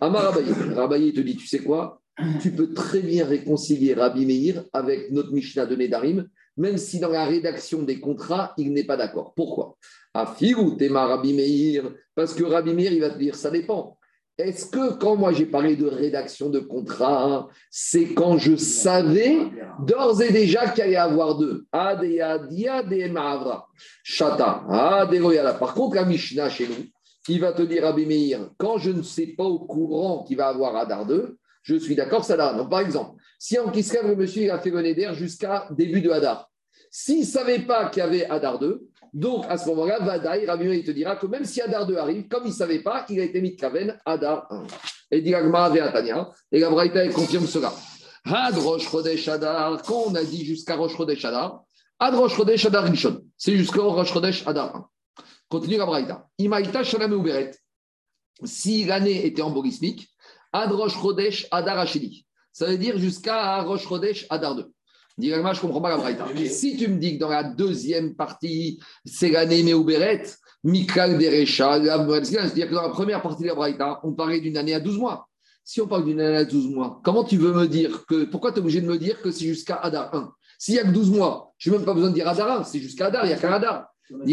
Amar 0.00 0.24
Rabaye, 0.24 0.52
Rabaye 0.74 1.12
te 1.12 1.20
dit, 1.20 1.34
tu 1.34 1.46
sais 1.46 1.60
quoi? 1.60 2.00
Tu 2.40 2.52
peux 2.52 2.72
très 2.72 3.00
bien 3.00 3.26
réconcilier 3.26 3.94
Rabbi 3.94 4.24
Meir 4.26 4.64
avec 4.72 5.10
notre 5.10 5.32
Mishnah 5.32 5.66
de 5.66 5.76
Nedarim, 5.76 6.28
même 6.56 6.78
si 6.78 7.00
dans 7.00 7.10
la 7.10 7.24
rédaction 7.24 7.82
des 7.82 7.98
contrats, 7.98 8.54
il 8.58 8.72
n'est 8.72 8.84
pas 8.84 8.96
d'accord. 8.96 9.34
Pourquoi? 9.34 9.76
Afirou, 10.14 10.76
Tema 10.76 11.06
Rabbi 11.06 11.32
Meir, 11.32 11.90
parce 12.14 12.34
que 12.34 12.44
Rabbi 12.44 12.72
Meir, 12.74 12.92
il 12.92 13.00
va 13.00 13.10
te 13.10 13.18
dire, 13.18 13.34
ça 13.34 13.50
dépend. 13.50 13.98
Est-ce 14.38 14.66
que 14.66 14.92
quand 14.94 15.16
moi 15.16 15.32
j'ai 15.32 15.46
parlé 15.46 15.76
de 15.76 15.86
rédaction 15.86 16.50
de 16.50 16.58
contrat, 16.58 17.48
c'est 17.70 18.12
quand 18.12 18.36
je 18.36 18.56
savais 18.56 19.38
d'ores 19.86 20.20
et 20.20 20.30
déjà 20.30 20.68
qu'il 20.68 20.82
allait 20.82 20.92
y 20.92 20.96
avoir 20.96 21.38
deux? 21.38 21.64
Chata. 24.02 24.62
Par 25.58 25.74
contre, 25.74 25.96
la 25.96 26.04
Mishnah 26.04 26.50
chez 26.50 26.68
nous, 26.68 26.84
il 27.28 27.40
va 27.40 27.52
te 27.52 27.62
dire 27.62 27.82
Rabbi 27.82 28.06
Meir, 28.06 28.50
quand 28.58 28.78
je 28.78 28.90
ne 28.90 29.02
sais 29.02 29.28
pas 29.28 29.44
au 29.44 29.58
courant 29.58 30.24
qu'il 30.24 30.36
va 30.36 30.48
avoir 30.48 30.76
Adar 30.76 31.06
2, 31.06 31.36
je 31.62 31.74
suis 31.76 31.96
d'accord, 31.96 32.24
ça 32.24 32.36
là. 32.36 32.54
Donc, 32.54 32.70
par 32.70 32.80
exemple, 32.80 33.20
si 33.38 33.58
en 33.58 33.70
Kiskav, 33.70 34.06
le 34.06 34.16
monsieur 34.16 34.52
a 34.52 34.58
fait 34.58 34.70
d'air 34.94 35.14
jusqu'à 35.14 35.66
début 35.70 36.00
de 36.00 36.10
Hadar, 36.10 36.48
s'il 36.90 37.20
ne 37.20 37.24
savait 37.24 37.58
pas 37.58 37.88
qu'il 37.88 38.00
y 38.00 38.06
avait 38.06 38.26
Hadar 38.26 38.58
2, 38.58 38.86
donc 39.12 39.44
à 39.48 39.58
ce 39.58 39.68
moment-là, 39.68 39.98
Vadaï, 40.00 40.46
Rabbi 40.46 40.64
Meir, 40.64 40.74
il 40.74 40.84
te 40.84 40.90
dira 40.92 41.16
que 41.16 41.26
même 41.26 41.44
si 41.44 41.60
Hadar 41.60 41.86
2 41.86 41.96
arrive, 41.96 42.28
comme 42.28 42.44
il 42.44 42.50
ne 42.50 42.54
savait 42.54 42.82
pas, 42.82 43.04
il 43.08 43.18
a 43.20 43.24
été 43.24 43.40
mis 43.40 43.52
de 43.52 43.56
Kaven 43.56 43.98
Hadar 44.04 44.46
1. 44.50 44.66
Et 45.10 45.20
dit 45.20 45.34
Atania, 45.34 46.30
et 46.52 46.60
la 46.60 46.70
Braïta, 46.70 47.08
confirme 47.08 47.46
cela. 47.46 47.72
Had 48.24 48.56
Rosh 48.58 48.90
Chodesh 48.90 49.28
Hadar, 49.28 49.82
quand 49.82 50.04
on 50.08 50.14
a 50.14 50.24
dit 50.24 50.44
jusqu'à 50.44 50.74
Rosh 50.74 50.96
Chodesh 50.96 51.24
Hadar, 51.24 51.62
Had 51.98 52.14
Rosh 52.14 52.36
Chodesh 52.36 52.66
Hadar 52.66 52.84
Rishon, 52.84 53.22
c'est 53.36 53.56
jusqu'au 53.56 53.88
Rosh 53.90 54.12
Chodesh 54.12 54.46
Hadar 54.46 54.76
1. 54.76 54.88
Continue 55.48 55.76
la 55.76 55.86
Braïta. 55.86 56.28
Imaïta 56.38 56.82
Shalame 56.82 57.14
Uberet. 57.14 57.52
Si 58.44 58.84
l'année 58.84 59.26
était 59.26 59.42
en 59.42 59.50
borismique, 59.50 60.08
Adrosh 60.52 60.94
Chodesh 61.00 61.46
Adar 61.50 61.78
Hashidi. 61.78 62.26
Ça 62.52 62.66
veut 62.66 62.78
dire 62.78 62.98
jusqu'à 62.98 63.62
Rosh 63.62 63.86
Chodesh 63.86 64.26
Adar 64.30 64.56
2. 64.56 64.72
Dis 65.18 65.30
je 65.30 65.36
ne 65.36 65.60
comprends 65.60 65.80
pas 65.80 65.90
la 65.90 65.96
Braïta. 65.96 66.26
Si 66.48 66.76
tu 66.76 66.88
me 66.88 66.98
dis 66.98 67.14
que 67.14 67.20
dans 67.20 67.30
la 67.30 67.44
deuxième 67.44 68.14
partie, 68.14 68.80
c'est 69.04 69.30
l'année 69.30 69.62
Meuberet, 69.62 70.24
Mikal 70.62 71.18
Derecha, 71.18 71.78
c'est-à-dire 71.78 72.68
que 72.68 72.74
dans 72.74 72.82
la 72.82 72.90
première 72.90 73.22
partie 73.22 73.42
de 73.42 73.48
la 73.48 73.54
Braïta, 73.54 74.00
on 74.02 74.12
parlait 74.12 74.40
d'une 74.40 74.56
année 74.58 74.74
à 74.74 74.80
12 74.80 74.98
mois. 74.98 75.28
Si 75.64 75.80
on 75.80 75.86
parle 75.86 76.04
d'une 76.04 76.20
année 76.20 76.36
à 76.36 76.44
12 76.44 76.68
mois, 76.68 77.00
comment 77.02 77.24
tu 77.24 77.38
veux 77.38 77.52
me 77.52 77.66
dire 77.66 78.04
que. 78.06 78.24
Pourquoi 78.24 78.52
tu 78.52 78.58
es 78.58 78.60
obligé 78.60 78.80
de 78.82 78.86
me 78.86 78.98
dire 78.98 79.20
que 79.22 79.30
c'est 79.30 79.46
jusqu'à 79.46 79.76
Adar 79.76 80.14
1 80.14 80.32
S'il 80.58 80.74
n'y 80.74 80.80
a 80.80 80.84
que 80.84 80.92
12 80.92 81.10
mois, 81.10 81.54
je 81.56 81.70
n'ai 81.70 81.76
même 81.76 81.86
pas 81.86 81.94
besoin 81.94 82.10
de 82.10 82.14
dire 82.14 82.28
Adar 82.28 82.60
1, 82.60 82.64
c'est 82.64 82.78
jusqu'à 82.78 83.06
Adar, 83.06 83.24
il 83.24 83.28
n'y 83.28 83.34
a 83.34 83.38
qu'un 83.38 83.52
Adar. 83.52 83.86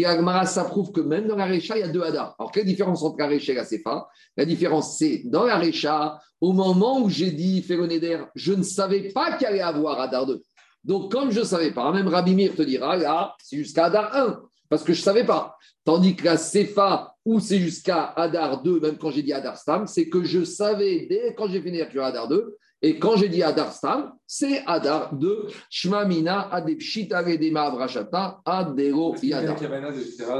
Agmara, 0.04 0.46
ça 0.46 0.64
prouve 0.64 0.92
que 0.92 1.00
même 1.00 1.26
dans 1.26 1.36
la 1.36 1.46
Récha, 1.46 1.76
il 1.76 1.80
y 1.80 1.82
a 1.82 1.88
deux 1.88 2.02
Hadar. 2.02 2.34
Alors, 2.38 2.52
quelle 2.52 2.64
différence 2.64 3.02
entre 3.02 3.18
la 3.18 3.26
Récha 3.26 3.52
et 3.52 3.56
la 3.56 3.64
Sefa? 3.64 4.08
La 4.36 4.44
différence, 4.44 4.98
c'est 4.98 5.22
dans 5.24 5.44
la 5.44 5.56
Récha, 5.56 6.20
au 6.40 6.52
moment 6.52 7.00
où 7.00 7.10
j'ai 7.10 7.30
dit 7.30 7.62
Féronéder, 7.62 8.18
je 8.34 8.52
ne 8.52 8.62
savais 8.62 9.08
pas 9.08 9.36
qu'il 9.36 9.46
allait 9.46 9.60
avoir 9.60 10.00
Hadar 10.00 10.26
2. 10.26 10.42
Donc, 10.84 11.10
comme 11.10 11.30
je 11.30 11.40
ne 11.40 11.44
savais 11.44 11.72
pas, 11.72 11.90
même 11.92 12.08
Rabbi 12.08 12.34
Mir 12.34 12.54
te 12.54 12.62
dira, 12.62 12.96
là, 12.96 13.34
c'est 13.42 13.56
jusqu'à 13.56 13.86
Hadar 13.86 14.14
1, 14.14 14.42
parce 14.68 14.82
que 14.82 14.92
je 14.92 15.00
ne 15.00 15.04
savais 15.04 15.24
pas. 15.24 15.56
Tandis 15.84 16.14
que 16.14 16.24
la 16.24 16.36
Sefa, 16.36 17.14
où 17.24 17.40
c'est 17.40 17.58
jusqu'à 17.58 18.04
Hadar 18.16 18.62
2, 18.62 18.80
même 18.80 18.98
quand 18.98 19.10
j'ai 19.10 19.22
dit 19.22 19.32
Hadar 19.32 19.56
Stam, 19.56 19.86
c'est 19.86 20.08
que 20.08 20.22
je 20.24 20.44
savais 20.44 21.06
dès 21.08 21.34
quand 21.34 21.48
j'ai 21.48 21.60
fini 21.60 21.80
avec 21.80 21.96
Hadar 21.96 22.28
2 22.28 22.56
et 22.86 22.98
quand 22.98 23.16
j'ai 23.16 23.30
dit 23.30 23.42
Adar 23.42 23.72
Stam, 23.72 24.12
c'est 24.26 24.62
Adar 24.66 25.16
de 25.16 25.46
Shmamina 25.70 26.50
Adepshit 26.52 27.10
Avedema 27.14 27.62
Avrashata 27.62 28.42
Adero 28.44 29.14
Yadar. 29.22 29.56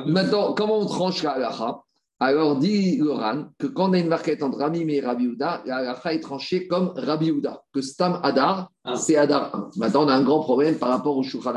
Maintenant, 0.07 0.53
comment 0.53 0.81
on 0.81 0.85
tranche 0.85 1.23
la 1.23 1.31
halacha? 1.31 1.81
Alors 2.21 2.59
dit 2.59 2.99
Loran 2.99 3.47
que 3.59 3.67
quand 3.67 3.89
on 3.89 3.93
a 3.95 3.99
une 3.99 4.09
marquette 4.09 4.43
entre 4.43 4.59
Rami 4.59 4.85
et 4.93 5.01
Rabbi 5.01 5.25
Uda, 5.25 5.63
la 5.65 5.77
halacha 5.77 6.13
est 6.13 6.21
tranchée 6.21 6.67
comme 6.67 6.93
Rabbi 6.95 7.31
Uda, 7.31 7.63
que 7.73 7.81
Stam 7.81 8.21
Adar, 8.23 8.69
ah. 8.85 8.95
c'est 8.97 9.17
Adar 9.17 9.55
1. 9.55 9.71
Maintenant, 9.77 10.05
on 10.05 10.09
a 10.09 10.15
un 10.15 10.23
grand 10.23 10.41
problème 10.41 10.77
par 10.77 10.91
rapport 10.91 11.17
au 11.17 11.23
Shulchan 11.23 11.55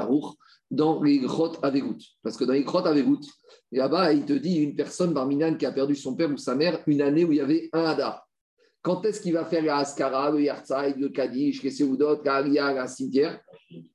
dans 0.72 1.04
les 1.04 1.20
grottes 1.20 1.60
Avegout. 1.64 2.00
Parce 2.24 2.38
que 2.38 2.46
dans 2.46 2.54
les 2.54 2.64
grottes 2.64 2.88
Avegout, 2.88 3.20
là-bas, 3.74 4.14
il 4.14 4.24
te 4.24 4.32
dit 4.32 4.56
une 4.56 4.74
personne, 4.74 5.12
Barminan, 5.12 5.56
qui 5.56 5.66
a 5.66 5.74
perdu 5.74 5.98
son 5.98 6.16
père 6.16 6.32
ou 6.32 6.38
sa 6.38 6.56
mère 6.56 6.80
une 6.88 7.02
année 7.02 7.26
où 7.26 7.34
il 7.34 7.40
y 7.40 7.42
avait 7.42 7.70
un 7.74 7.84
Adar. 7.84 8.27
Quand 8.88 9.04
est-ce 9.04 9.20
qu'il 9.20 9.34
va 9.34 9.44
faire 9.44 9.66
la 9.66 9.80
Askara, 9.80 10.32
le 10.32 10.44
Yartzaï, 10.44 10.98
le 10.98 11.10
Kaddish, 11.10 11.62
les 11.62 11.72
Seudot, 11.72 12.20
Karia, 12.24 12.72
la 12.72 12.88
cimetière 12.88 13.38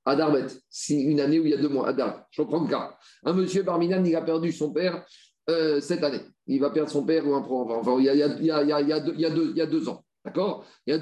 À 0.05 0.15
Darbet. 0.15 0.49
Une 0.91 1.19
année 1.19 1.39
où 1.41 1.47
il 1.47 1.51
y 1.51 1.55
a 1.55 1.57
deux 1.57 1.71
mois. 1.71 1.89
Adar. 1.89 2.27
Je 2.31 2.43
reprends 2.43 2.63
le 2.63 2.69
cas. 2.69 2.95
Un 3.25 3.33
monsieur 3.33 3.63
Barminan, 3.63 4.05
il 4.05 4.15
a 4.15 4.21
perdu 4.21 4.53
son 4.53 4.71
père 4.71 5.03
euh, 5.49 5.81
cette 5.81 6.05
année. 6.05 6.21
Il 6.47 6.61
va 6.61 6.69
perdre 6.69 6.91
son 6.91 7.07
père 7.07 7.27
ou 7.27 7.35
un 7.35 7.39
enfin, 7.39 7.97
il, 8.01 8.05
y 8.05 8.11
a, 8.11 9.67
deux, 9.67 9.89
ans. 9.89 10.05
D'accord 10.27 10.67
il, 10.87 11.01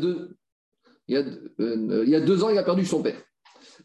il, 1.08 1.16
euh, 1.16 2.04
il 2.04 2.10
y 2.10 2.14
a 2.14 2.20
deux 2.20 2.44
ans, 2.44 2.50
il 2.50 2.58
a 2.58 2.62
perdu 2.62 2.86
son 2.86 3.02
père. 3.02 3.20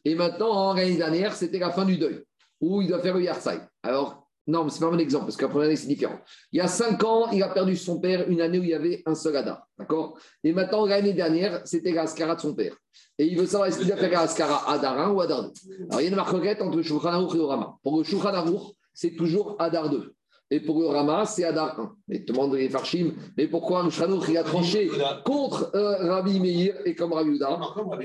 Et 0.03 0.13
maintenant, 0.13 0.75
l'année 0.75 0.97
dernière, 0.97 1.33
c'était 1.33 1.57
la 1.57 1.71
fin 1.71 1.83
du 1.83 1.97
deuil, 1.97 2.21
où 2.61 2.79
il 2.83 2.89
doit 2.89 3.01
faire 3.01 3.15
le 3.15 3.23
Yartzaï. 3.23 3.59
Alors, 3.81 4.24
non, 4.47 4.63
mais 4.63 4.69
ce 4.69 4.75
n'est 4.75 4.85
pas 4.85 4.91
mon 4.91 4.99
exemple, 4.99 5.25
parce 5.25 5.37
que 5.37 5.41
la 5.43 5.49
première 5.49 5.67
année, 5.67 5.75
c'est 5.75 5.87
différent. 5.87 6.19
Il 6.51 6.57
y 6.57 6.61
a 6.61 6.67
cinq 6.67 7.03
ans, 7.03 7.31
il 7.31 7.41
a 7.41 7.49
perdu 7.49 7.75
son 7.75 7.99
père, 7.99 8.29
une 8.29 8.41
année 8.41 8.59
où 8.59 8.63
il 8.63 8.69
y 8.69 8.73
avait 8.75 9.01
un 9.05 9.15
seul 9.15 9.35
Hadar. 9.35 9.67
D'accord? 9.77 10.19
Et 10.43 10.53
maintenant, 10.53 10.85
l'année 10.85 11.13
dernière, 11.13 11.61
c'était 11.65 11.91
l'Askara 11.91 12.35
de 12.35 12.41
son 12.41 12.53
père. 12.53 12.75
Et 13.17 13.25
il 13.25 13.37
veut 13.37 13.47
savoir 13.47 13.69
est-ce 13.69 13.79
qu'il 13.79 13.91
a 13.91 13.97
fait 13.97 14.09
l'Askara 14.09 14.71
Hadar 14.71 14.99
1 14.99 15.11
ou 15.11 15.21
Hadar 15.21 15.43
2. 15.43 15.51
Alors, 15.89 16.01
il 16.01 16.03
y 16.03 16.07
a 16.07 16.09
une 16.09 16.15
marque 16.15 16.33
entre 16.33 16.77
le 16.77 16.83
Shulchan 16.83 17.27
et 17.27 17.37
le 17.37 17.43
Rama. 17.43 17.75
Pour 17.81 17.97
le 17.97 18.03
Shulchan 18.03 18.45
c'est 18.93 19.15
toujours 19.15 19.55
Hadar 19.57 19.89
2. 19.89 20.13
Et 20.51 20.59
pour 20.59 20.79
le 20.79 20.87
Rama, 20.87 21.25
c'est 21.25 21.43
Hadar 21.43 21.79
1. 21.79 21.95
Mais 22.07 22.19
demande 22.19 22.53
les 22.53 22.69
Farshim, 22.69 23.13
mais 23.35 23.47
pourquoi 23.47 23.89
Shulchan 23.89 24.19
il 24.29 24.37
a 24.37 24.43
tranché 24.43 24.91
contre 25.25 25.71
euh, 25.73 26.13
Rabbi 26.13 26.39
Meir 26.39 26.75
et 26.85 26.93
comme 26.93 27.13
Rabbi 27.13 27.31
Uda 27.31 27.59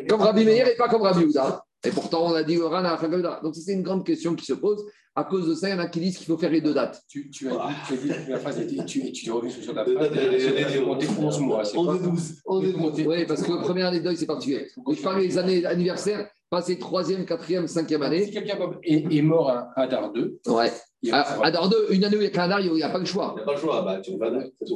Comme 0.09 0.23
Rabbi 0.23 0.45
Meir 0.47 0.69
et 0.69 0.77
pas 0.77 0.89
comme 0.89 1.03
Rabbi 1.03 1.25
Uda. 1.25 1.65
Et 1.85 1.91
pourtant, 1.91 2.27
on 2.27 2.35
a 2.35 2.43
dit 2.43 2.57
le 2.57 2.67
Rana 2.67 2.99
Donc, 3.43 3.55
c'est 3.55 3.73
une 3.73 3.83
grande 3.83 4.05
question 4.05 4.35
qui 4.35 4.45
se 4.45 4.53
pose. 4.53 4.85
À 5.17 5.25
cause 5.25 5.49
de 5.49 5.55
ça, 5.55 5.69
il 5.69 5.73
y 5.73 5.75
en 5.75 5.81
a 5.81 5.89
qui 5.89 5.99
disent 5.99 6.19
qu'il 6.19 6.27
faut 6.27 6.39
faire 6.39 6.51
les 6.51 6.61
deux 6.61 6.73
dates. 6.73 7.03
Tu, 7.09 7.31
tu 7.31 7.49
as 7.49 7.53
dit, 7.53 7.75
tu 7.89 7.95
as 7.95 7.97
dit 7.97 8.31
la 8.31 8.39
phrase, 8.39 8.61
et 8.61 8.85
tu, 8.85 9.13
tu 9.13 9.33
reviens 9.33 9.51
sur 9.51 9.75
la 9.75 9.85
phrase, 9.85 10.11
c'est 10.13 10.83
compté 10.83 11.07
11 11.19 11.41
mois. 11.41 11.63
On 11.75 11.95
est 11.95 11.99
12. 11.99 13.07
Oui, 13.07 13.27
parce 13.27 13.43
que 13.43 13.51
la 13.51 13.59
première 13.59 13.89
année 13.89 14.01
deuil, 14.01 14.17
c'est 14.17 14.27
particulier. 14.27 14.69
je 14.89 15.03
parle 15.03 15.21
des 15.21 15.37
années 15.37 15.65
anniversaires, 15.67 16.29
passer 16.49 16.79
troisième, 16.79 17.25
quatrième, 17.25 17.67
cinquième 17.67 18.03
année. 18.03 18.27
Si 18.27 18.31
quelqu'un 18.31 18.57
est, 18.85 19.13
est, 19.13 19.23
mort 19.23 19.51
à 19.51 19.73
Adar 19.77 20.13
2, 20.13 20.41
ouais. 20.47 20.71
À, 21.11 21.45
Adar 21.45 21.69
2, 21.69 21.89
une 21.91 22.05
année 22.05 22.17
où 22.17 22.21
il 22.21 22.25
y 22.25 22.27
a 22.29 22.31
qu'un 22.31 22.43
Adar, 22.43 22.61
il 22.61 22.73
n'y 22.73 22.83
a 22.83 22.89
pas 22.89 22.99
le 22.99 23.05
choix. 23.05 23.35
Il 23.35 23.39
n'y 23.39 23.43
a 23.43 23.47
pas 23.47 23.55
le 23.55 23.59
choix, 23.59 23.83
bah, 23.83 24.01
tu 24.01 24.17
vas 24.17 24.31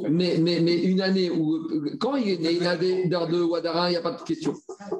mais, 0.09 0.37
mais, 0.39 0.59
mais 0.59 0.75
une 0.75 0.99
année 0.99 1.29
où, 1.29 1.65
quand 1.99 2.17
il 2.17 2.29
est 2.29 2.37
né 2.41 2.57
une 2.57 2.65
année 2.65 3.05
Adar 3.05 3.29
2 3.29 3.41
ou 3.41 3.55
Adar 3.55 3.77
1, 3.77 3.87
il 3.87 3.91
n'y 3.91 3.97
a 3.97 4.01
pas 4.01 4.11
de 4.11 4.21
question. 4.21 4.53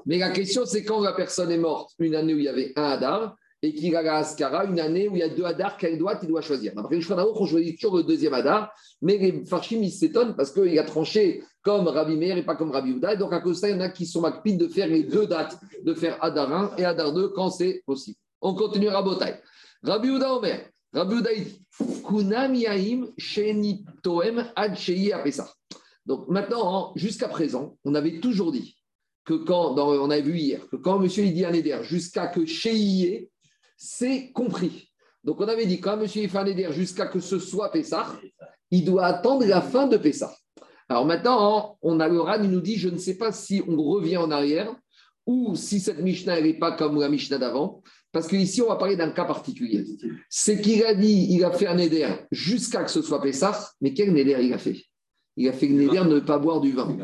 Mais 0.06 0.18
la 0.18 0.30
question, 0.30 0.64
c'est 0.66 0.86
quand 0.86 1.02
la 1.02 1.14
personne 1.14 1.52
est 1.52 1.58
morte, 1.58 1.92
une 2.00 2.16
année 2.16 2.34
où 2.34 2.38
il 2.38 2.46
y 2.46 2.50
avait 2.50 2.72
un 2.78 2.84
Adar, 2.84 3.36
et 3.66 3.74
qu'il 3.74 3.95
a 3.95 4.03
la 4.03 4.18
Askara, 4.18 4.66
une 4.66 4.80
année 4.80 5.07
où 5.07 5.16
il 5.16 5.20
y 5.20 5.24
a 5.24 5.30
deux 5.30 5.43
Hadar, 5.43 5.76
quel 5.76 5.97
doit 5.97 6.20
il 6.22 6.28
doit 6.28 6.41
choisir. 6.41 6.72
Après, 6.78 6.97
le 6.97 7.13
on 7.13 7.45
choisit 7.47 7.80
toujours 7.80 7.97
le 7.97 8.03
deuxième 8.03 8.36
Hadar, 8.36 8.72
mais 9.01 9.18
les 9.18 9.43
Farshim, 9.43 9.82
ils 9.82 9.91
s'étonnent 9.91 10.36
parce 10.36 10.51
qu'il 10.51 10.78
a 10.78 10.84
tranché 10.84 11.43
comme 11.63 11.88
Rabbi 11.88 12.16
Meir 12.16 12.38
et 12.38 12.43
pas 12.43 12.55
comme 12.55 12.70
Rabbi 12.70 12.91
Ouda. 12.91 13.13
Et 13.13 13.18
donc, 13.18 13.34
à 13.34 13.39
cause 13.39 13.55
de 13.55 13.61
ça, 13.61 13.70
il 13.70 13.76
y 13.76 13.78
en 13.78 13.82
a 13.82 13.89
qui 13.89 14.05
sont 14.05 14.22
macpides 14.22 14.59
de 14.59 14.68
faire 14.68 14.88
les 14.88 15.03
deux 15.03 15.26
dates, 15.26 15.57
de 15.84 15.93
faire 15.95 16.24
Hadar 16.24 16.53
1 16.53 16.76
et 16.78 16.86
Hadar 16.86 17.11
2 17.11 17.30
quand 17.30 17.49
c'est 17.49 17.82
possible. 17.88 18.18
On 18.39 18.53
continue 18.53 18.89
Rabotai. 18.89 19.34
Rabbi 19.82 20.09
Ouda 20.11 20.36
Omer. 20.36 20.70
Rabbi 20.93 21.16
Ouda 21.16 21.32
dit 21.34 21.59
Kunam 22.07 22.53
Yaim 22.53 23.07
Sheni 23.18 23.84
Toem 24.03 24.45
Ad 24.55 24.78
Apesa. 25.11 25.51
Donc, 26.05 26.28
maintenant, 26.28 26.91
jusqu'à 26.95 27.30
présent, 27.30 27.78
on 27.84 27.95
avait 27.95 28.20
toujours 28.20 28.51
dit 28.51 28.78
que 29.26 29.34
quand, 29.34 29.76
on 29.80 30.09
avait 30.11 30.22
vu 30.22 30.38
hier, 30.38 30.70
que 30.70 30.76
quand 30.76 30.99
monsieur 30.99 31.24
il 31.24 31.34
dit 31.34 31.45
jusqu'à 31.82 32.28
que 32.28 32.45
Shei 32.45 33.32
c'est 33.78 34.32
compris. 34.32 34.92
Donc 35.24 35.42
on 35.42 35.48
avait 35.48 35.66
dit, 35.66 35.80
quand 35.80 36.00
M. 36.00 36.08
Ifanéder, 36.16 36.68
jusqu'à 36.72 37.08
que 37.08 37.20
ce 37.20 37.40
soit 37.40 37.72
Pessah, 37.72 38.08
il 38.72 38.86
doit 38.86 39.06
attendre 39.06 39.46
la 39.46 39.62
fin 39.62 39.88
de 39.88 39.98
Pessah. 39.98 40.36
Alors 40.88 41.06
maintenant, 41.06 41.78
on 41.82 42.00
a 42.00 42.08
le 42.08 42.20
RAN, 42.20 42.44
il 42.44 42.52
nous 42.52 42.62
dit, 42.62 42.78
je 42.78 42.90
ne 42.90 42.98
sais 42.98 43.18
pas 43.18 43.32
si 43.32 43.62
on 43.68 43.82
revient 43.82 44.18
en 44.18 44.30
arrière 44.30 44.76
ou 45.26 45.56
si 45.56 45.80
cette 45.80 46.00
Mishnah 46.00 46.40
n'est 46.42 46.60
pas 46.60 46.74
comme 46.74 47.00
la 47.00 47.10
Mishnah 47.10 47.40
d'avant, 47.40 47.82
parce 48.12 48.28
qu'ici, 48.28 48.62
on 48.62 48.70
va 48.70 48.76
parler 48.76 48.96
d'un 48.96 49.10
cas 49.10 49.26
particulier. 49.26 49.84
C'est 50.30 50.62
qu'il 50.62 50.86
a 50.86 50.94
dit, 50.94 51.28
il 51.32 51.44
a 51.44 51.52
fait 51.52 51.68
un 51.68 51.78
éder 51.78 52.08
jusqu'à 52.32 52.84
que 52.84 52.92
ce 52.92 53.02
soit 53.02 53.22
Pessah, 53.22 53.72
mais 53.82 53.94
quel 53.94 54.16
éder 54.16 54.38
il 54.42 54.54
a 54.54 54.58
fait? 54.58 54.86
Il 55.38 55.50
a 55.50 55.54
fait 55.54 55.68
le 55.68 55.76
néder 55.76 55.98
de 55.98 56.16
ne 56.16 56.20
pas 56.20 56.38
boire 56.38 56.62
du 56.62 56.72
vin. 56.72 56.96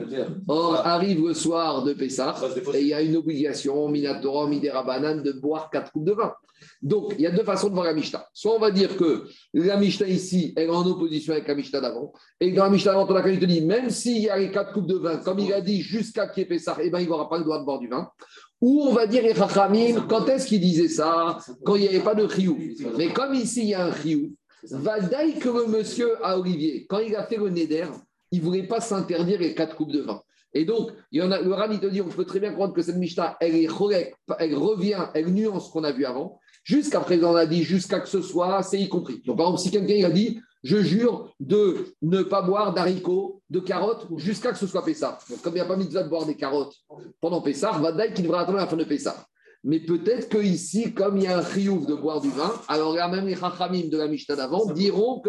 Or, 0.48 0.76
arrive 0.86 1.28
le 1.28 1.34
soir 1.34 1.84
de 1.84 1.94
Pessah 1.94 2.36
et 2.74 2.82
il 2.82 2.88
y 2.88 2.94
a 2.94 3.02
une 3.02 3.18
obligation, 3.18 3.90
Minatora, 3.90 4.48
Midera 4.48 4.84
de 5.16 5.32
boire 5.34 5.70
quatre 5.70 5.92
coupes 5.92 6.06
de 6.06 6.14
vin. 6.14 6.34
Donc, 6.82 7.14
il 7.18 7.22
y 7.22 7.28
a 7.28 7.32
deux 7.32 7.44
façons 7.44 7.70
de 7.70 7.74
voir 7.74 7.86
la 7.86 7.94
Mishnah. 7.94 8.26
Soit 8.34 8.56
on 8.56 8.60
va 8.60 8.72
dire 8.72 8.96
que 8.96 9.26
la 9.54 9.78
Mishnah 9.78 10.08
ici, 10.08 10.54
elle 10.56 10.68
est 10.68 10.70
en 10.70 10.86
opposition 10.86 11.34
avec 11.34 11.48
la 11.48 11.56
Mishnah 11.56 11.82
d'avant. 11.82 12.14
Et 12.40 12.52
dans 12.52 12.66
la 12.66 12.70
Mishnah 12.70 12.94
d'avant, 12.94 13.08
on 13.10 13.16
a 13.16 13.32
dit, 13.32 13.62
même 13.62 13.90
s'il 13.90 14.20
y 14.20 14.30
a 14.30 14.38
les 14.38 14.52
quatre 14.52 14.72
coupes 14.72 14.88
de 14.88 14.98
vin, 14.98 15.18
comme 15.18 15.40
il 15.40 15.52
a 15.54 15.62
dit, 15.62 15.82
jusqu'à 15.82 16.28
qu'il 16.28 16.44
y 16.44 16.46
ait 16.46 16.50
Pessah, 16.50 16.78
eh 16.82 16.90
ben, 16.90 17.00
il 17.00 17.10
n'aura 17.10 17.30
pas 17.30 17.38
le 17.38 17.44
droit 17.44 17.60
de 17.60 17.66
boire 17.66 17.80
du 17.80 17.88
vin. 17.88 18.10
Ou 18.62 18.84
on 18.88 18.94
va 18.94 19.08
dire, 19.08 19.24
quand 20.08 20.28
est-ce 20.28 20.46
qu'il 20.46 20.62
disait 20.62 20.88
ça 20.88 21.40
Quand 21.66 21.76
il 21.76 21.82
n'y 21.82 21.88
avait 21.88 22.00
pas 22.00 22.16
de 22.16 22.24
riou. 22.24 22.58
Mais 22.96 23.12
comme 23.12 23.34
ici, 23.34 23.64
il 23.64 23.70
y 23.70 23.74
a 23.74 23.86
un 23.86 23.92
riou, 23.92 24.36
va 24.70 25.00
que 25.00 25.50
le 25.50 25.66
monsieur 25.66 26.24
à 26.24 26.38
Olivier, 26.38 26.86
quand 26.88 27.00
il 27.00 27.16
a 27.16 27.26
fait 27.26 27.38
le 27.38 27.50
Neder, 27.50 27.88
il 28.32 28.40
ne 28.40 28.46
voulait 28.46 28.68
pas 28.68 28.82
s'interdire 28.82 29.40
les 29.40 29.54
quatre 29.54 29.76
coupes 29.76 29.92
de 29.92 30.02
vin. 30.02 30.22
Et 30.54 30.66
donc, 30.66 30.92
il 31.12 31.22
en 31.22 31.32
a, 31.32 31.42
le 31.42 31.54
Rami 31.54 31.80
te 31.80 31.86
dit, 31.86 32.02
on 32.02 32.10
peut 32.10 32.26
très 32.26 32.40
bien 32.40 32.50
comprendre 32.50 32.74
que 32.74 32.82
cette 32.82 32.98
Mishnah, 32.98 33.38
elle, 33.40 33.70
revient, 33.70 35.08
elle 35.14 35.34
nuance 35.34 35.68
ce 35.68 35.72
qu'on 35.72 35.84
a 35.84 35.92
vu 35.92 36.06
avant. 36.06 36.40
Jusqu'à 36.64 37.00
présent, 37.00 37.32
on 37.32 37.36
a 37.36 37.46
dit, 37.46 37.64
jusqu'à 37.64 38.00
que 38.00 38.10
ce 38.10 38.22
soit, 38.22 38.62
c'est 38.64 38.80
y 38.80 38.90
compris. 38.90 39.22
Donc, 39.26 39.38
par 39.38 39.48
exemple, 39.48 39.62
si 39.62 39.72
quelqu'un 39.72 40.06
a 40.06 40.12
dit, 40.12 40.40
je 40.64 40.78
jure 40.78 41.34
de 41.40 41.96
ne 42.02 42.22
pas 42.22 42.42
boire 42.42 42.74
d'haricots, 42.74 43.42
de 43.50 43.60
carottes, 43.60 44.08
jusqu'à 44.18 44.52
que 44.52 44.58
ce 44.58 44.68
soit 44.68 44.84
Pessah. 44.84 45.18
Donc, 45.30 45.42
comme 45.42 45.54
il 45.54 45.56
n'y 45.56 45.62
a 45.62 45.66
pas 45.66 45.78
mis 45.78 45.88
de 45.88 46.04
boire 46.04 46.26
des 46.26 46.36
carottes 46.36 46.76
pendant 47.20 47.42
Pessah, 47.42 47.72
Vadaï 47.80 48.14
qui 48.14 48.22
devra 48.22 48.42
attendre 48.42 48.58
la 48.58 48.68
fin 48.68 48.78
de 48.78 48.84
Pessah. 48.84 49.26
Mais 49.64 49.80
peut-être 49.80 50.30
qu'ici, 50.30 50.94
comme 50.94 51.18
il 51.18 51.24
y 51.24 51.28
a 51.28 51.38
un 51.38 51.42
riouf 51.42 51.86
de 51.86 51.94
boire 51.94 52.20
du 52.20 52.30
vin, 52.30 52.52
alors 52.68 52.94
là, 52.94 53.08
même 53.08 53.28
les 53.28 53.36
chachamim 53.36 53.90
de 53.90 53.98
la 53.98 54.08
Mishnah 54.08 54.36
d'avant 54.36 54.66
diront 54.66 55.22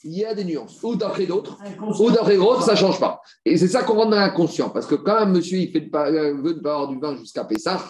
qu'il 0.00 0.12
y 0.12 0.24
a 0.24 0.34
des 0.34 0.44
nuances. 0.44 0.82
Ou 0.82 0.96
d'après 0.96 1.26
d'autres, 1.26 1.58
ou 2.00 2.10
d'après 2.10 2.36
d'autres, 2.36 2.62
ça 2.62 2.72
ne 2.72 2.76
change 2.76 3.00
pas. 3.00 3.20
Et 3.44 3.56
c'est 3.56 3.68
ça 3.68 3.82
qu'on 3.82 3.94
rentre 3.94 4.10
dans 4.10 4.16
l'inconscient. 4.16 4.70
Parce 4.70 4.86
que 4.86 4.94
quand 4.94 5.16
un 5.16 5.26
monsieur 5.26 5.58
il 5.58 5.72
fait 5.72 5.88
euh, 5.94 6.34
veut 6.34 6.54
ne 6.54 6.60
pas 6.60 6.76
boire 6.76 6.88
du 6.88 6.98
vin 6.98 7.16
jusqu'à 7.16 7.44
Pessah, 7.44 7.80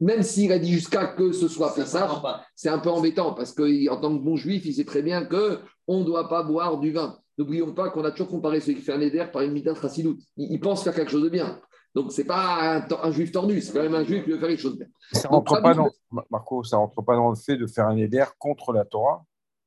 même 0.00 0.22
s'il 0.22 0.50
a 0.52 0.58
dit 0.58 0.72
jusqu'à 0.72 1.06
que 1.06 1.32
ce 1.32 1.48
soit 1.48 1.74
Pessah, 1.74 2.22
c'est 2.54 2.70
un 2.70 2.78
peu 2.78 2.90
embêtant. 2.90 3.34
Parce 3.34 3.52
qu'en 3.52 4.00
tant 4.00 4.16
que 4.16 4.22
bon 4.22 4.36
juif, 4.36 4.64
il 4.64 4.74
sait 4.74 4.84
très 4.84 5.02
bien 5.02 5.24
qu'on 5.24 6.00
ne 6.00 6.04
doit 6.04 6.28
pas 6.28 6.42
boire 6.42 6.78
du 6.78 6.92
vin. 6.92 7.18
N'oublions 7.38 7.72
pas 7.72 7.90
qu'on 7.90 8.04
a 8.04 8.10
toujours 8.10 8.28
comparé 8.28 8.60
celui 8.60 8.76
qui 8.76 8.82
fait 8.82 8.92
un 8.92 9.00
éder 9.00 9.26
par 9.32 9.42
une 9.42 9.52
midat 9.52 9.74
chassidoute. 9.74 10.20
Il, 10.36 10.60
pense 10.60 10.84
faire 10.84 10.94
quelque 10.94 11.10
chose 11.10 11.22
de 11.22 11.28
bien. 11.28 11.58
Donc, 11.94 12.12
ce 12.12 12.20
n'est 12.20 12.26
pas 12.26 12.86
un, 13.02 13.10
juif 13.10 13.32
tordu, 13.32 13.60
c'est 13.60 13.72
quand 13.72 13.82
même 13.82 13.94
un 13.94 14.04
juif 14.04 14.24
qui 14.24 14.30
veut 14.30 14.38
faire 14.38 14.48
les 14.48 14.56
choses 14.56 14.76
bien. 14.76 14.86
Ça 15.12 15.28
rentre 15.28 15.60
pas 15.60 15.74
dans, 15.74 15.88
Marco, 16.30 16.62
ça 16.62 16.76
rentre 16.76 17.02
pas 17.02 17.16
dans 17.16 17.30
le 17.30 17.36
fait 17.36 17.56
de 17.56 17.66
faire 17.66 17.86
un 17.86 17.96
éder 17.96 18.24
contre 18.38 18.72
la 18.72 18.84
Torah 18.84 19.24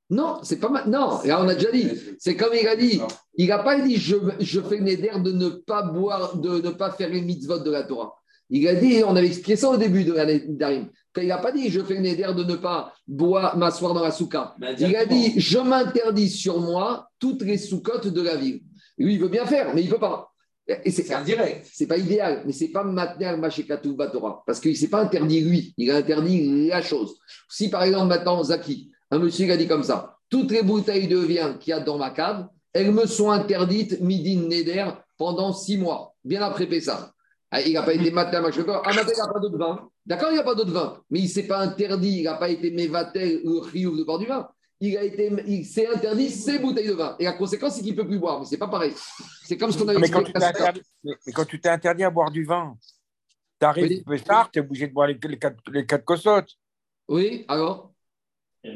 Non, 0.10 0.40
c'est 0.44 0.60
pas 0.60 0.86
Non, 0.86 1.20
là, 1.24 1.42
on 1.44 1.48
a 1.48 1.56
déjà 1.56 1.72
dit. 1.72 1.90
C'est 2.20 2.36
comme 2.36 2.54
il 2.54 2.68
a 2.68 2.76
dit. 2.76 3.02
Il 3.36 3.48
n'a 3.48 3.60
pas 3.60 3.80
dit 3.80 3.98
je, 3.98 4.16
je 4.40 4.62
fais 4.62 4.80
un 4.80 4.86
éder 4.86 5.12
de 5.18 5.32
ne 5.32 5.50
pas 5.50 5.84
boire, 5.84 6.38
de 6.38 6.62
ne 6.62 6.70
pas 6.70 6.92
faire 6.92 7.10
les 7.10 7.22
mitzvot 7.22 7.60
de 7.60 7.72
la 7.72 7.84
Torah. 7.84 8.14
Il 8.50 8.68
a 8.68 8.76
dit, 8.76 9.02
on 9.04 9.16
avait 9.16 9.28
expliqué 9.28 9.56
ça 9.56 9.70
au 9.70 9.78
début 9.78 10.04
de 10.04 10.14
l'année 10.14 10.44
d'Arim. 10.48 10.90
Il 11.18 11.28
n'a 11.28 11.38
pas 11.38 11.52
dit 11.52 11.70
je 11.70 11.82
fais 11.82 11.96
une 11.96 12.06
éder 12.06 12.28
de 12.36 12.44
ne 12.44 12.56
pas 12.56 12.94
boire, 13.08 13.58
m'asseoir 13.58 13.94
dans 13.94 14.04
la 14.04 14.12
souka. 14.12 14.56
Il 14.80 14.96
a 14.96 15.06
dit 15.06 15.40
je 15.40 15.60
m'interdis 15.60 16.30
sur 16.30 16.60
moi 16.60 17.08
toutes 17.20 17.44
les 17.44 17.58
soukottes 17.58 18.08
de 18.08 18.22
la 18.22 18.36
ville. 18.36 18.62
Lui, 18.98 19.16
il 19.16 19.20
veut 19.20 19.30
bien 19.30 19.46
faire, 19.46 19.74
mais 19.74 19.82
il 19.82 19.88
ne 19.88 19.94
peut 19.94 20.00
pas. 20.00 20.30
Et 20.68 20.92
c'est 20.92 21.12
indirect. 21.14 21.68
C'est 21.72 21.88
pas 21.88 21.98
idéal, 21.98 22.44
mais 22.46 22.54
c'est 22.54 22.70
pas 22.70 22.84
maintenant 22.84 23.38
Machekatu 23.38 23.94
Batora. 23.94 24.44
Parce 24.46 24.60
qu'il 24.60 24.72
ne 24.72 24.78
s'est 24.78 24.88
pas 24.88 25.02
interdit 25.02 25.42
lui, 25.42 25.74
il 25.78 25.92
a 25.92 25.98
interdit 25.98 26.68
la 26.68 26.82
chose. 26.82 27.16
Si 27.50 27.70
par 27.70 27.84
exemple 27.84 28.08
maintenant, 28.08 28.42
Zaki, 28.44 28.92
un 29.14 29.20
monsieur 29.20 29.46
qui 29.46 29.52
a 29.52 29.58
dit 29.58 29.68
comme 29.68 29.84
ça 29.84 30.18
toutes 30.30 30.52
les 30.52 30.64
bouteilles 30.64 31.08
de 31.08 31.18
vin 31.18 31.54
qu'il 31.54 31.72
y 31.72 31.74
a 31.74 31.80
dans 31.80 31.98
ma 31.98 32.10
cave, 32.10 32.48
elles 32.74 32.92
me 32.92 33.06
sont 33.06 33.30
interdites 33.30 34.02
midi 34.02 34.36
Neder 34.36 34.88
pendant 35.16 35.54
six 35.54 35.78
mois, 35.78 36.16
bien 36.24 36.42
après 36.42 36.66
Pessah. 36.66 37.12
Ah, 37.52 37.62
il 37.62 37.74
n'a 37.74 37.84
pas 37.84 37.94
été 37.94 38.10
matin, 38.10 38.42
Machekatu. 38.42 38.72
Ah, 38.84 38.94
matin, 38.94 39.12
il 39.12 39.14
n'y 39.14 39.22
a 39.22 39.28
pas 39.32 39.40
d'autre 39.40 39.58
vin. 39.60 39.90
D'accord, 40.04 40.30
il 40.32 40.34
n'y 40.34 40.40
a 40.40 40.44
pas 40.44 40.56
d'autre 40.56 40.72
vin, 40.72 40.98
mais 41.12 41.20
il 41.20 41.26
ne 41.26 41.30
s'est 41.30 41.46
pas 41.46 41.60
interdit, 41.60 42.22
il 42.22 42.24
n'a 42.24 42.34
pas 42.34 42.50
été 42.50 42.72
mévatel 42.72 43.42
ou 43.46 43.60
riouf 43.60 43.96
de 43.96 44.04
bord 44.04 44.18
du 44.18 44.26
vin 44.26 44.50
il 44.86 44.98
a 44.98 45.04
été, 45.04 45.32
il 45.48 45.66
s'est 45.66 45.88
interdit 45.88 46.30
ses 46.30 46.60
bouteilles 46.60 46.88
de 46.88 46.94
vin. 46.94 47.16
Et 47.20 47.24
la 47.24 47.34
conséquence, 47.34 47.76
c'est 47.76 47.82
qu'il 47.82 47.96
ne 47.96 48.02
peut 48.02 48.08
plus 48.08 48.20
boire. 48.20 48.40
Mais 48.40 48.46
ce 48.46 48.52
n'est 48.52 48.58
pas 48.58 48.68
pareil. 48.68 48.94
C'est 49.44 49.58
comme 49.58 49.72
ce 49.72 49.78
qu'on 49.78 49.88
avait 49.88 50.00
mais 50.00 50.10
quand, 50.10 50.24
tu 50.24 50.34
mais, 51.04 51.32
quand 51.34 51.46
tu 51.46 51.60
t'es 51.62 51.70
interdit 51.70 52.04
à 52.04 52.10
boire 52.10 52.32
du 52.32 52.44
vin, 52.44 52.76
tu 53.60 53.66
arrives 53.66 54.04
tu 54.04 54.60
es 54.60 54.60
obligé 54.60 54.88
de 54.88 54.94
boire 54.94 55.08
les, 55.08 55.18
les, 55.24 55.40
quatre, 55.40 55.58
les 55.72 55.86
quatre 55.86 56.04
cossottes. 56.04 56.52
Oui, 57.08 57.46
alors? 57.48 57.93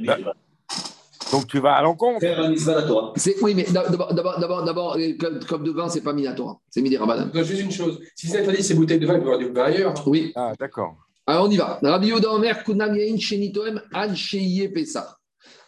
Bah, 0.04 0.18
Donc 1.32 1.48
tu 1.48 1.60
vas 1.60 1.76
à 1.76 1.82
l'encontre. 1.82 2.26
Oui, 3.42 3.54
mais 3.56 3.64
d'abord, 3.64 4.14
d'abord, 4.14 4.64
d'abord, 4.64 4.98
comme 5.48 5.64
de 5.64 5.72
vin, 5.72 5.90
ce 5.90 5.96
n'est 5.96 6.04
pas 6.04 6.14
Minatora. 6.14 6.60
C'est 6.70 6.82
Midi 6.82 6.98
Rabadan. 6.98 7.30
Juste 7.44 7.62
une 7.62 7.72
chose. 7.72 8.00
Si 8.16 8.28
c'est 8.28 8.40
interdit 8.40 8.64
ces 8.64 8.76
bouteilles 8.76 9.00
de 9.00 9.06
vin, 9.06 9.16
il 9.16 9.20
peut 9.20 9.26
boire 9.26 9.40
du 9.40 9.50
vin 9.50 9.64
ailleurs. 9.64 9.94
Oui. 10.08 10.32
Ah, 10.36 10.54
d'accord. 10.60 10.96
Alors 11.26 11.46
on 11.46 11.52
y 11.52 11.58
va. 11.58 11.80
Rabbi 11.84 12.08
Yoda 12.08 12.32
Omer 12.32 12.64
Kunam 12.64 12.96
Yain 12.96 13.18
Shenitoem 13.18 13.82
Al 13.94 14.16
Sheye 14.16 14.70
Pesach. 14.70 15.18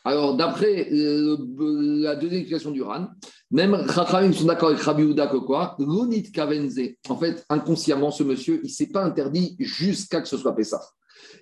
Alors, 0.06 0.36
d'après 0.36 0.92
euh, 0.92 1.38
la 1.60 2.16
deuxième 2.16 2.40
explication 2.40 2.72
du 2.72 2.82
RAN, 2.82 3.08
même 3.52 3.86
Chachamim 3.94 4.32
sont 4.32 4.46
d'accord 4.46 4.70
avec 4.70 4.82
Rabbi 4.82 5.04
Houda 5.04 5.28
que 5.28 5.38
quoi? 5.38 5.76
L'unit 5.80 6.32
Kavenze. 6.32 6.80
En 7.10 7.18
fait, 7.18 7.46
inconsciemment, 7.50 8.10
ce 8.10 8.24
monsieur, 8.24 8.62
il 8.64 8.68
ne 8.68 8.72
s'est 8.72 8.88
pas 8.88 9.04
interdit 9.04 9.56
jusqu'à 9.60 10.22
que 10.22 10.28
ce 10.28 10.38
soit 10.38 10.56
Pessah. 10.56 10.82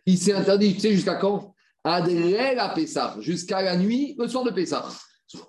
Il 0.06 0.18
s'est 0.18 0.34
interdit, 0.34 0.74
tu 0.74 0.80
sais, 0.80 0.92
jusqu'à 0.92 1.16
quand? 1.16 1.54
Adrel 1.88 2.60
à 2.60 2.70
Pessah, 2.70 3.16
jusqu'à 3.20 3.62
la 3.62 3.78
nuit, 3.78 4.16
le 4.20 4.28
soir 4.28 4.44
de 4.44 4.52
Pessah. 4.52 4.86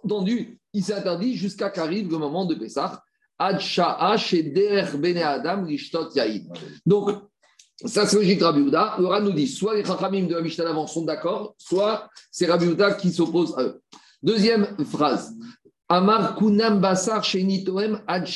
Entendu, 0.04 0.60
il 0.72 0.84
s'est 0.84 0.94
interdit 0.94 1.36
jusqu'à 1.36 1.70
qu'arrive 1.70 2.10
le 2.10 2.18
moment 2.18 2.46
de 2.46 2.54
Pessah. 2.54 3.02
Donc, 6.86 7.10
ça, 7.84 8.06
c'est 8.06 8.16
logique 8.16 8.42
Rabbi 8.42 8.60
Houda. 8.60 8.96
Nous 8.98 9.32
dit 9.32 9.46
soit 9.46 9.76
les 9.76 9.84
Chachamim 9.84 10.26
de 10.26 10.34
la 10.34 10.40
Mishnah 10.40 10.64
d'avant 10.64 10.86
sont 10.88 11.04
d'accord, 11.04 11.54
soit 11.58 12.08
c'est 12.30 12.46
Rabbi 12.46 12.66
Houda 12.66 12.94
qui 12.94 13.12
s'oppose 13.12 13.54
à 13.56 13.62
eux. 13.62 13.80
Deuxième 14.20 14.76
phrase. 14.84 15.32
Amar 15.88 16.36
kunam 16.36 16.80
basar 16.80 17.24
shenitoem 17.24 18.02
ad 18.06 18.28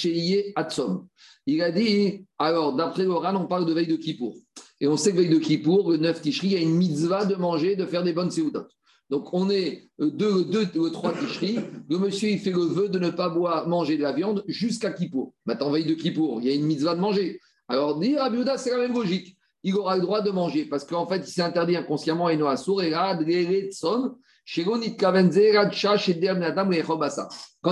atsom. 0.55 1.09
Il 1.47 1.61
a 1.61 1.73
dit, 1.73 2.25
alors 2.39 2.73
d'après 2.75 3.03
le 3.03 3.13
Ran, 3.13 3.35
on 3.35 3.47
parle 3.47 3.67
de 3.67 3.73
veille 3.73 3.89
de 3.89 3.97
Kippour. 3.97 4.37
Et 4.83 4.89
on 4.89 4.97
sait 4.97 5.13
que 5.13 5.19
veille 5.19 5.29
de 5.29 5.39
Kippour, 5.39 5.93
le 5.93 5.97
9 5.97 6.21
Tishri, 6.21 6.49
il 6.49 6.53
y 6.55 6.57
a 6.57 6.61
une 6.61 6.75
mitzvah 6.75 7.25
de 7.25 7.37
manger, 7.37 7.77
de 7.77 7.87
faire 7.87 8.03
des 8.03 8.13
bonnes 8.13 8.33
séoudot. 8.33 8.67
Donc 9.11 9.33
on 9.33 9.49
est 9.49 9.89
deux, 10.01 10.45
deux 10.45 10.67
ou 10.75 10.91
trois 10.91 11.15
Tishri. 11.15 11.61
Le 11.89 11.99
monsieur, 11.99 12.31
il 12.31 12.41
fait 12.41 12.51
le 12.51 12.63
vœu 12.63 12.89
de 12.89 12.99
ne 12.99 13.11
pas 13.11 13.29
boire, 13.29 13.69
manger 13.69 13.97
de 13.97 14.03
la 14.03 14.11
viande 14.11 14.43
jusqu'à 14.49 14.91
Kippour. 14.91 15.35
Maintenant, 15.47 15.71
veille 15.71 15.85
de 15.85 15.95
Kippour, 15.95 16.41
il 16.41 16.49
y 16.49 16.51
a 16.51 16.55
une 16.55 16.65
mitzvah 16.65 16.97
de 16.97 17.01
manger. 17.01 17.39
Alors, 17.69 18.01
dit 18.01 18.17
Rabbi 18.17 18.39
c'est 18.57 18.71
la 18.71 18.79
même 18.79 18.93
logique. 18.93 19.37
Il 19.63 19.77
aura 19.77 19.95
le 19.95 20.03
droit 20.03 20.21
de 20.21 20.33
manger 20.33 20.65
parce 20.65 20.85
qu'en 20.85 21.07
fait, 21.07 21.19
il 21.19 21.31
s'est 21.31 21.43
interdit 21.43 21.77
inconsciemment 21.77 22.29
et 22.29 22.37
Sour 22.57 22.83
et 22.83 22.91
Quand 22.91 23.23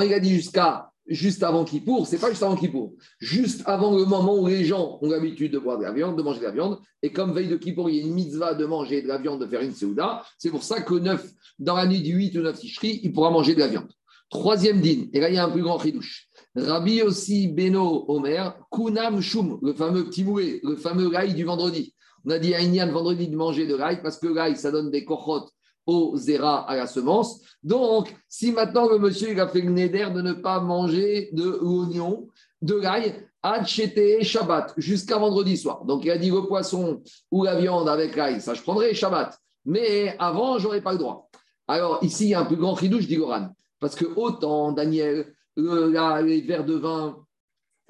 il 0.01 0.15
a 0.15 0.21
dit 0.21 0.31
jusqu'à 0.31 0.90
juste 1.07 1.43
avant 1.43 1.65
Kippour, 1.65 2.07
c'est 2.07 2.19
pas 2.19 2.31
juste 2.31 2.43
avant 2.43 2.57
Kippour, 2.57 2.95
juste 3.19 3.63
avant 3.67 3.97
le 3.97 4.05
moment 4.05 4.39
où 4.39 4.47
les 4.47 4.65
gens 4.65 4.99
ont 5.03 5.09
l'habitude 5.09 5.53
de 5.53 5.59
boire 5.59 5.79
de 5.79 5.85
la 5.85 5.93
viande, 5.93 6.17
de 6.17 6.23
manger 6.23 6.41
de 6.41 6.45
la 6.45 6.51
viande, 6.53 6.79
et 7.03 7.13
comme 7.13 7.33
veille 7.33 7.49
de 7.49 7.57
Kippour, 7.57 7.91
il 7.91 7.97
y 7.97 8.01
a 8.01 8.03
une 8.03 8.15
mitzvah 8.15 8.55
de 8.55 8.65
manger 8.65 9.03
de 9.03 9.09
la 9.09 9.19
viande, 9.19 9.41
de 9.41 9.47
faire 9.47 9.63
une 9.63 9.73
seouda, 9.73 10.23
c'est 10.39 10.51
pour 10.51 10.63
ça 10.63 10.81
que 10.81 10.95
neuf, 10.95 11.29
dans 11.59 11.77
la 11.77 11.87
nuit 11.87 12.01
du 12.01 12.13
8 12.13 12.39
ou 12.39 12.43
9 12.43 12.59
tichri, 12.59 13.01
il 13.03 13.13
pourra 13.13 13.31
manger 13.31 13.55
de 13.55 13.61
la 13.61 13.69
viande. 13.69 13.91
Troisième 14.31 14.81
din, 14.81 15.07
et 15.13 15.21
là 15.21 15.29
il 15.29 15.35
y 15.35 15.39
a 15.39 15.45
un 15.45 15.51
plus 15.51 15.63
grand 15.63 15.77
ridouche. 15.77 16.29
Rabbi 16.55 17.03
aussi 17.03 17.49
Beno 17.49 18.05
Omer, 18.09 18.57
Kunam 18.71 19.21
Shum, 19.21 19.59
le 19.63 19.73
fameux 19.73 20.05
petit 20.05 20.25
moulet, 20.25 20.61
le 20.63 20.77
fameux 20.77 21.09
rail 21.09 21.35
du 21.35 21.45
vendredi. 21.45 21.95
On 22.25 22.31
a 22.31 22.39
dit 22.39 22.55
à 22.55 22.61
Inyan 22.61 22.93
vendredi 22.93 23.29
de 23.29 23.37
manger 23.37 23.67
de 23.67 23.75
rail 23.75 24.01
parce 24.03 24.19
que 24.19 24.29
rail, 24.29 24.57
ça 24.57 24.71
donne 24.71 24.91
des 24.91 25.05
cochotes 25.05 25.51
au 25.87 26.17
zéra 26.17 26.69
à 26.69 26.77
la 26.77 26.87
semence. 26.87 27.41
Donc, 27.63 28.15
si 28.29 28.53
maintenant 28.53 28.89
le 28.89 28.99
monsieur 28.99 29.31
il 29.31 29.41
a 29.41 29.49
fait 29.49 29.61
le 29.61 29.71
néder 29.71 30.09
de 30.15 30.23
ne 30.23 30.33
pas 30.33 30.61
manger 30.61 31.31
de 31.33 31.59
l'oignon, 31.61 32.29
de 32.63 32.75
l'ail, 32.75 33.27
Chete 33.65 34.23
Shabbat, 34.23 34.75
jusqu'à 34.77 35.17
vendredi 35.17 35.57
soir. 35.57 35.85
Donc, 35.85 36.05
il 36.05 36.11
a 36.11 36.19
dit 36.19 36.31
le 36.31 36.43
poisson 36.43 37.03
ou 37.31 37.45
la 37.45 37.57
viande 37.57 37.89
avec 37.89 38.15
l'ail, 38.15 38.41
ça 38.41 38.55
je 38.55 38.63
prendrai 38.63 38.95
Shabbat. 38.95 39.39
Mais 39.65 40.15
avant, 40.19 40.59
je 40.59 40.65
n'aurais 40.65 40.83
pas 40.83 40.93
le 40.93 40.99
droit. 40.99 41.31
Alors, 41.67 41.99
ici, 42.03 42.25
il 42.25 42.31
y 42.31 42.35
a 42.35 42.41
un 42.41 42.45
plus 42.45 42.57
grand 42.57 42.77
chidouche, 42.77 43.07
dit 43.07 43.17
Goran. 43.17 43.51
Parce 43.79 43.95
que 43.95 44.05
autant 44.05 44.73
Daniel, 44.73 45.33
les 45.57 46.41
verres 46.43 46.65
de 46.65 46.75
vin, 46.75 47.17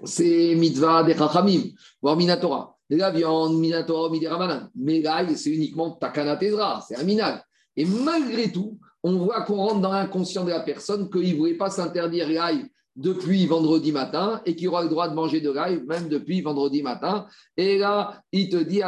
c'est 0.04 0.54
mitzvah 0.54 1.02
des 1.02 1.14
chachamim, 1.14 1.62
voire 2.00 2.16
minatora. 2.16 2.76
La 2.90 3.10
viande, 3.10 3.56
minatora, 3.58 4.10
midéramanan. 4.10 4.70
Mais 4.74 5.00
l'ail, 5.00 5.36
c'est 5.36 5.50
uniquement 5.50 5.92
takana 5.92 6.38
c'est 6.86 6.96
un. 6.96 7.40
Et 7.76 7.84
malgré 7.84 8.50
tout, 8.50 8.78
on 9.02 9.18
voit 9.18 9.42
qu'on 9.42 9.56
rentre 9.56 9.80
dans 9.80 9.92
l'inconscient 9.92 10.44
de 10.44 10.50
la 10.50 10.60
personne 10.60 11.10
qu'il 11.10 11.32
ne 11.32 11.38
voulait 11.38 11.54
pas 11.54 11.70
s'interdire 11.70 12.28
l'ail 12.28 12.66
depuis 12.96 13.46
vendredi 13.46 13.92
matin 13.92 14.42
et 14.44 14.54
qui 14.54 14.68
aura 14.68 14.82
le 14.82 14.88
droit 14.88 15.08
de 15.08 15.14
manger 15.14 15.40
de 15.40 15.50
l'ail 15.50 15.82
même 15.86 16.08
depuis 16.08 16.42
vendredi 16.42 16.82
matin. 16.82 17.26
Et 17.56 17.78
là, 17.78 18.22
il 18.32 18.48
te 18.48 18.56
dit 18.56 18.82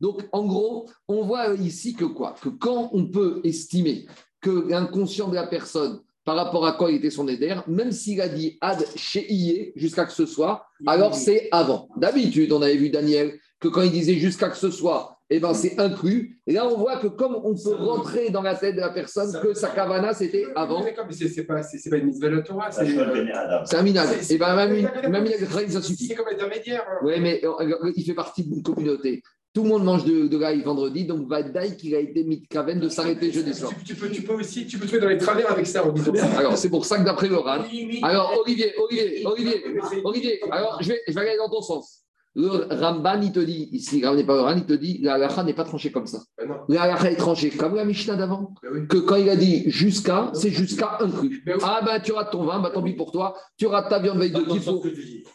Donc, 0.00 0.28
en 0.32 0.46
gros, 0.46 0.88
on 1.08 1.24
voit 1.24 1.54
ici 1.54 1.94
que 1.94 2.04
quoi? 2.04 2.34
Que 2.40 2.48
quand 2.48 2.90
on 2.92 3.06
peut 3.06 3.40
estimer 3.44 4.06
que 4.40 4.68
l'inconscient 4.68 5.28
de 5.28 5.34
la 5.34 5.46
personne 5.46 6.00
par 6.24 6.36
rapport 6.36 6.66
à 6.66 6.72
quoi 6.72 6.90
il 6.90 6.98
était 6.98 7.10
son 7.10 7.28
éder, 7.28 7.56
même 7.66 7.92
s'il 7.92 8.20
a 8.20 8.28
dit 8.28 8.56
ad 8.60 8.84
chez 8.96 9.72
jusqu'à 9.76 10.04
que 10.04 10.12
ce 10.12 10.26
soit, 10.26 10.66
alors 10.86 11.14
c'est 11.14 11.48
avant. 11.50 11.88
D'habitude, 11.96 12.52
on 12.52 12.62
avait 12.62 12.76
vu 12.76 12.90
Daniel 12.90 13.38
que 13.58 13.68
quand 13.68 13.82
il 13.82 13.90
disait 13.90 14.14
jusqu'à 14.14 14.48
que 14.48 14.56
ce 14.56 14.70
soit, 14.70 15.19
eh 15.32 15.38
ben, 15.38 15.54
c'est 15.54 15.78
inclus. 15.78 16.40
Et 16.46 16.52
là, 16.52 16.66
on 16.66 16.76
voit 16.76 16.96
que 16.96 17.06
comme 17.06 17.36
on 17.44 17.54
peut 17.54 17.74
rentrer 17.74 18.30
dans 18.30 18.42
la 18.42 18.56
tête 18.56 18.74
de 18.74 18.80
la 18.80 18.90
personne 18.90 19.32
que 19.40 19.54
sa 19.54 19.68
kavana, 19.68 20.12
c'était 20.12 20.44
avant. 20.56 20.84
C'est 21.10 21.44
pas, 21.44 21.54
pas 21.54 21.96
une 21.96 22.06
mise 22.06 22.18
de 22.18 22.28
la 22.28 22.42
Torah, 22.42 22.70
c'est 22.70 23.76
un 23.76 23.82
minag. 23.82 24.08
Et 24.28 24.36
bien, 24.36 24.56
même, 24.56 24.90
même 25.08 25.26
ça 25.68 25.82
suffit. 25.82 26.06
C'est 26.08 26.14
comme 26.16 26.28
intermédiaire. 26.28 26.84
Oui, 27.04 27.14
mais 27.20 27.40
euh, 27.44 27.92
il 27.94 28.04
fait 28.04 28.14
partie 28.14 28.42
d'une 28.42 28.62
communauté. 28.62 29.22
Tout 29.52 29.64
le 29.64 29.68
monde 29.68 29.84
mange 29.84 30.04
de, 30.04 30.28
de 30.28 30.38
l'ail 30.38 30.62
vendredi, 30.62 31.04
donc 31.04 31.28
Vadaï 31.28 31.76
qui 31.76 31.94
a 31.96 31.98
été 31.98 32.22
mis 32.22 32.40
de 32.40 32.80
de 32.80 32.88
s'arrêter 32.88 33.32
jeudi 33.32 33.52
soir. 33.52 33.72
Tu, 33.84 33.96
peux, 33.96 34.08
tu 34.08 34.22
peux 34.22 34.34
aussi, 34.34 34.64
tu 34.66 34.78
peux 34.78 34.86
trouver 34.86 35.00
dans 35.00 35.08
les 35.08 35.18
travers 35.18 35.50
avec 35.50 35.66
ça. 35.66 35.82
Alors, 36.38 36.56
c'est 36.56 36.70
pour 36.70 36.84
ça 36.84 36.98
que 36.98 37.04
d'après 37.04 37.28
le 37.28 37.36
Alors, 38.04 38.40
Olivier, 38.44 38.72
Olivier, 38.78 39.26
Olivier, 39.26 39.64
Olivier, 40.04 40.40
alors 40.52 40.78
je 40.80 40.90
vais, 40.90 41.00
je 41.06 41.12
vais 41.12 41.20
aller 41.20 41.36
dans 41.36 41.50
ton 41.50 41.62
sens. 41.62 42.04
Le 42.36 42.72
Ramban, 42.72 43.20
il 43.22 43.32
te 43.32 43.40
dit, 43.40 43.68
ici, 43.72 44.02
n'est 44.02 44.24
pas 44.24 44.36
le 44.36 44.42
Ran, 44.42 44.54
il 44.56 44.64
te 44.64 44.72
dit, 44.72 44.98
la 45.02 45.14
halakha 45.14 45.42
n'est 45.42 45.52
pas 45.52 45.64
tranchée 45.64 45.90
comme 45.90 46.06
ça. 46.06 46.20
Ben 46.38 46.48
la 46.68 46.82
halakha 46.82 47.10
est 47.10 47.16
tranchée 47.16 47.50
comme 47.50 47.74
la 47.74 47.84
Mishnah 47.84 48.14
d'avant. 48.14 48.54
Ben 48.62 48.86
que 48.86 48.98
quand 48.98 49.16
il 49.16 49.28
a 49.28 49.34
dit 49.34 49.68
jusqu'à, 49.68 50.30
c'est 50.32 50.50
jusqu'à 50.50 50.98
inclus. 51.00 51.42
Ben 51.44 51.58
ah 51.62 51.80
ben 51.84 51.98
tu 52.00 52.12
rates 52.12 52.30
ton 52.30 52.44
vin, 52.44 52.60
bah 52.60 52.70
tant 52.72 52.82
pis 52.82 52.92
pour 52.92 53.10
toi. 53.10 53.36
Tu 53.56 53.66
rates 53.66 53.88
ta 53.88 53.98
viande 53.98 54.18
veille 54.18 54.30
de 54.30 54.42
qu'il 54.42 54.60
faut. 54.60 54.80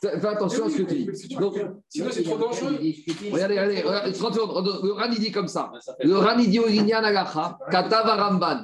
Fais 0.02 0.26
attention 0.26 0.68
à 0.68 0.70
ce 0.70 0.78
que 0.78 0.84
tu 0.84 0.96
dis. 0.96 1.36
Donc, 1.36 1.60
Sinon, 1.89 2.08
c'est 2.12 2.24
trop 2.24 2.38
dangereux. 2.38 2.78
Regardez, 3.32 3.60
regardez, 3.60 3.82
le 3.84 4.91
Ran, 4.93 5.12
il 5.12 5.20
dit 5.20 5.32
comme 5.32 5.50
ça. 5.50 5.72
Le 6.02 6.16
Ran, 6.16 6.38
il 6.38 6.50
dit 6.50 6.60
au 6.60 6.68
Inyan 6.68 7.04
halakha, 7.04 7.58
katava 7.70 8.16
Ramban. 8.16 8.64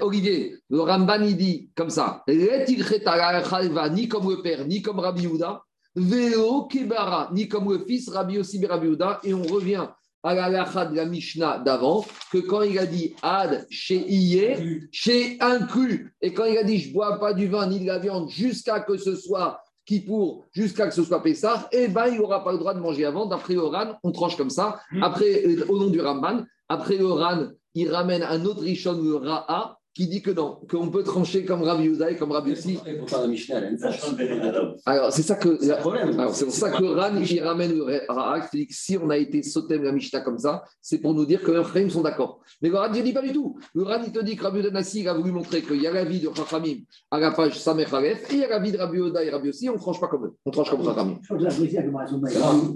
Olivier, 0.00 0.56
le 0.68 0.80
Ramban, 0.80 1.22
il 1.22 1.36
dit 1.36 1.70
comme 1.76 1.90
ça. 1.90 2.24
Ni 2.26 4.08
comme 4.08 4.28
le 4.28 4.42
père, 4.42 4.66
ni 4.66 4.82
comme 4.82 4.98
Rabbi 4.98 5.22
Yehuda. 5.22 5.62
Véo 5.96 6.64
Kebara, 6.64 7.30
ni 7.32 7.48
comme 7.48 7.72
le 7.72 7.84
fils 7.84 8.08
Rabbi 8.08 8.34
Yossi 8.34 8.64
Rabbi 8.64 8.88
et 9.24 9.34
on 9.34 9.42
revient 9.42 9.86
à 10.22 10.34
la 10.34 10.48
lacha 10.48 10.86
de 10.86 10.96
la 10.96 11.06
Mishnah 11.06 11.58
d'avant, 11.58 12.04
que 12.32 12.38
quand 12.38 12.62
il 12.62 12.78
a 12.78 12.86
dit 12.86 13.14
Ad 13.22 13.66
chez 13.70 14.04
Iye, 14.08 14.88
chez 14.90 15.38
inclus, 15.40 16.14
et 16.20 16.32
quand 16.32 16.44
il 16.44 16.58
a 16.58 16.64
dit 16.64 16.78
je 16.78 16.88
ne 16.88 16.94
bois 16.94 17.18
pas 17.18 17.32
du 17.32 17.46
vin 17.46 17.66
ni 17.68 17.80
de 17.80 17.86
la 17.86 17.98
viande 17.98 18.28
jusqu'à 18.28 18.80
que 18.80 18.96
ce 18.96 19.14
soit 19.14 19.60
qui 19.86 20.00
pour 20.00 20.44
jusqu'à 20.52 20.86
que 20.88 20.94
ce 20.94 21.02
soit 21.02 21.22
Pessah, 21.22 21.68
eh 21.72 21.88
ben 21.88 22.08
il 22.08 22.18
n'aura 22.18 22.44
pas 22.44 22.52
le 22.52 22.58
droit 22.58 22.74
de 22.74 22.80
manger 22.80 23.06
avant. 23.06 23.26
D'après 23.26 23.56
Oran, 23.56 23.98
on 24.02 24.12
tranche 24.12 24.36
comme 24.36 24.50
ça. 24.50 24.80
Après, 25.00 25.46
euh, 25.46 25.64
au 25.68 25.78
nom 25.78 25.88
du 25.88 26.00
Ramban, 26.00 26.44
après 26.68 27.00
Oran, 27.00 27.46
il 27.74 27.90
ramène 27.90 28.22
un 28.22 28.44
autre 28.44 28.60
Rishon, 28.60 29.00
le 29.00 29.16
Ra'a, 29.16 29.77
qui 29.94 30.06
dit 30.06 30.22
que 30.22 30.30
non, 30.30 30.60
qu'on 30.70 30.90
peut 30.90 31.02
trancher 31.02 31.44
comme 31.44 31.62
Rabbi 31.62 31.84
Yudaï, 31.84 32.16
comme 32.16 32.30
Rabbi 32.30 32.50
Yossi. 32.50 32.78
Alors, 34.86 35.12
c'est 35.12 35.22
ça 35.22 35.34
que. 35.34 35.58
C'est 35.60 36.44
pour 36.44 36.54
ça 36.54 36.70
que 36.70 36.84
Ran, 36.84 37.16
il 37.16 37.42
ramène 37.42 37.76
le 37.76 38.00
Ra'ak, 38.08 38.50
dit 38.52 38.66
que 38.66 38.74
si 38.74 38.96
on 38.96 39.10
a 39.10 39.16
été 39.16 39.42
sauté 39.42 39.76
la 39.78 39.90
Mishnah 39.90 40.20
comme 40.20 40.38
ça, 40.38 40.62
c'est 40.80 40.98
pour 40.98 41.14
nous 41.14 41.26
dire 41.26 41.42
que 41.42 41.50
les 41.50 41.90
sont 41.90 42.02
d'accord. 42.02 42.40
Mais 42.62 42.68
le 42.68 42.76
Ran, 42.76 42.92
il 42.92 43.00
ne 43.00 43.04
dit 43.04 43.12
pas 43.12 43.22
du 43.22 43.32
tout. 43.32 43.58
Le 43.74 43.82
Ran, 43.82 44.00
il 44.06 44.12
te 44.12 44.20
dit 44.20 44.36
que 44.36 44.44
Rabbi 44.44 44.60
Yudaï 44.60 45.08
a 45.08 45.14
voulu 45.14 45.32
montrer 45.32 45.62
qu'il 45.62 45.82
y 45.82 45.86
a 45.86 45.92
la 45.92 46.04
vie 46.04 46.20
de 46.20 46.28
Chachamim 46.34 46.76
à 47.10 47.18
la 47.18 47.32
page 47.32 47.58
Samer 47.58 47.86
et 47.92 48.16
il 48.30 48.38
y 48.38 48.44
a 48.44 48.48
la 48.48 48.60
vie 48.60 48.72
de 48.72 48.78
Rabbi 48.78 48.98
Yudaï 48.98 49.26
et 49.26 49.30
Rabbi 49.30 49.48
Yossi, 49.48 49.68
on 49.68 49.74
ne 49.74 49.78
tranche 49.78 50.00
pas 50.00 50.08
comme 50.08 50.26
eux. 50.26 50.36
On 50.46 50.50
tranche 50.50 50.70
comme 50.70 50.84
Chachamim. 50.84 51.18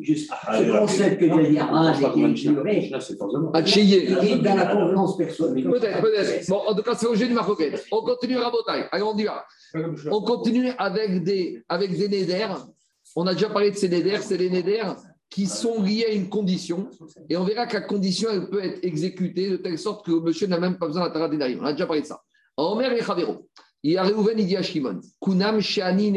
Juste 0.00 0.30
ce 0.30 0.78
concept 0.78 1.20
que 1.20 1.26
tu 1.26 1.32
as 1.32 1.44
dit, 1.44 1.56
dans 4.40 4.54
la 4.54 4.66
convenance 4.66 5.16
personnelle. 5.16 5.64
Peut-être, 5.64 6.00
peut-être. 6.00 6.48
Bon, 6.48 6.60
en 6.66 6.74
tout 6.74 6.82
cas, 6.82 6.94
c'est 6.94 7.11
du 7.18 7.34
Maroquette. 7.34 7.86
On 7.90 8.02
continue 8.02 8.36
à 8.38 8.44
Rabotaille. 8.44 8.86
Allez, 8.90 9.02
on 9.02 9.16
y 9.16 9.24
va. 9.24 9.46
On 10.10 10.22
continue 10.22 10.70
avec 10.78 11.22
des, 11.22 11.62
avec 11.68 11.96
des 11.96 12.08
nédères. 12.08 12.66
On 13.16 13.26
a 13.26 13.34
déjà 13.34 13.48
parlé 13.50 13.70
de 13.70 13.76
ces 13.76 13.88
nédères. 13.88 14.22
C'est 14.22 14.38
des 14.38 14.50
nédères 14.50 14.96
qui 15.30 15.46
sont 15.46 15.82
liés 15.82 16.06
à 16.08 16.12
une 16.12 16.28
condition. 16.28 16.88
Et 17.28 17.36
on 17.36 17.44
verra 17.44 17.66
que 17.66 17.74
la 17.74 17.82
condition, 17.82 18.28
elle 18.30 18.48
peut 18.48 18.62
être 18.62 18.84
exécutée 18.84 19.50
de 19.50 19.56
telle 19.56 19.78
sorte 19.78 20.04
que 20.04 20.12
le 20.12 20.20
monsieur 20.20 20.46
n'a 20.46 20.58
même 20.58 20.78
pas 20.78 20.86
besoin 20.86 21.08
d'atteindre 21.08 21.36
des 21.36 21.58
On 21.60 21.64
a 21.64 21.72
déjà 21.72 21.86
parlé 21.86 22.02
de 22.02 22.06
ça. 22.06 22.20
Omer 22.56 22.92
et 22.92 23.02
Chavero. 23.02 23.48
Il 23.82 23.98
a 23.98 24.04
Reuven, 24.04 24.38
il 24.38 24.46
dit 24.46 24.56
à 24.56 24.62
Shimon. 24.62 25.00
Kunam 25.20 25.60
Shani 25.60 26.12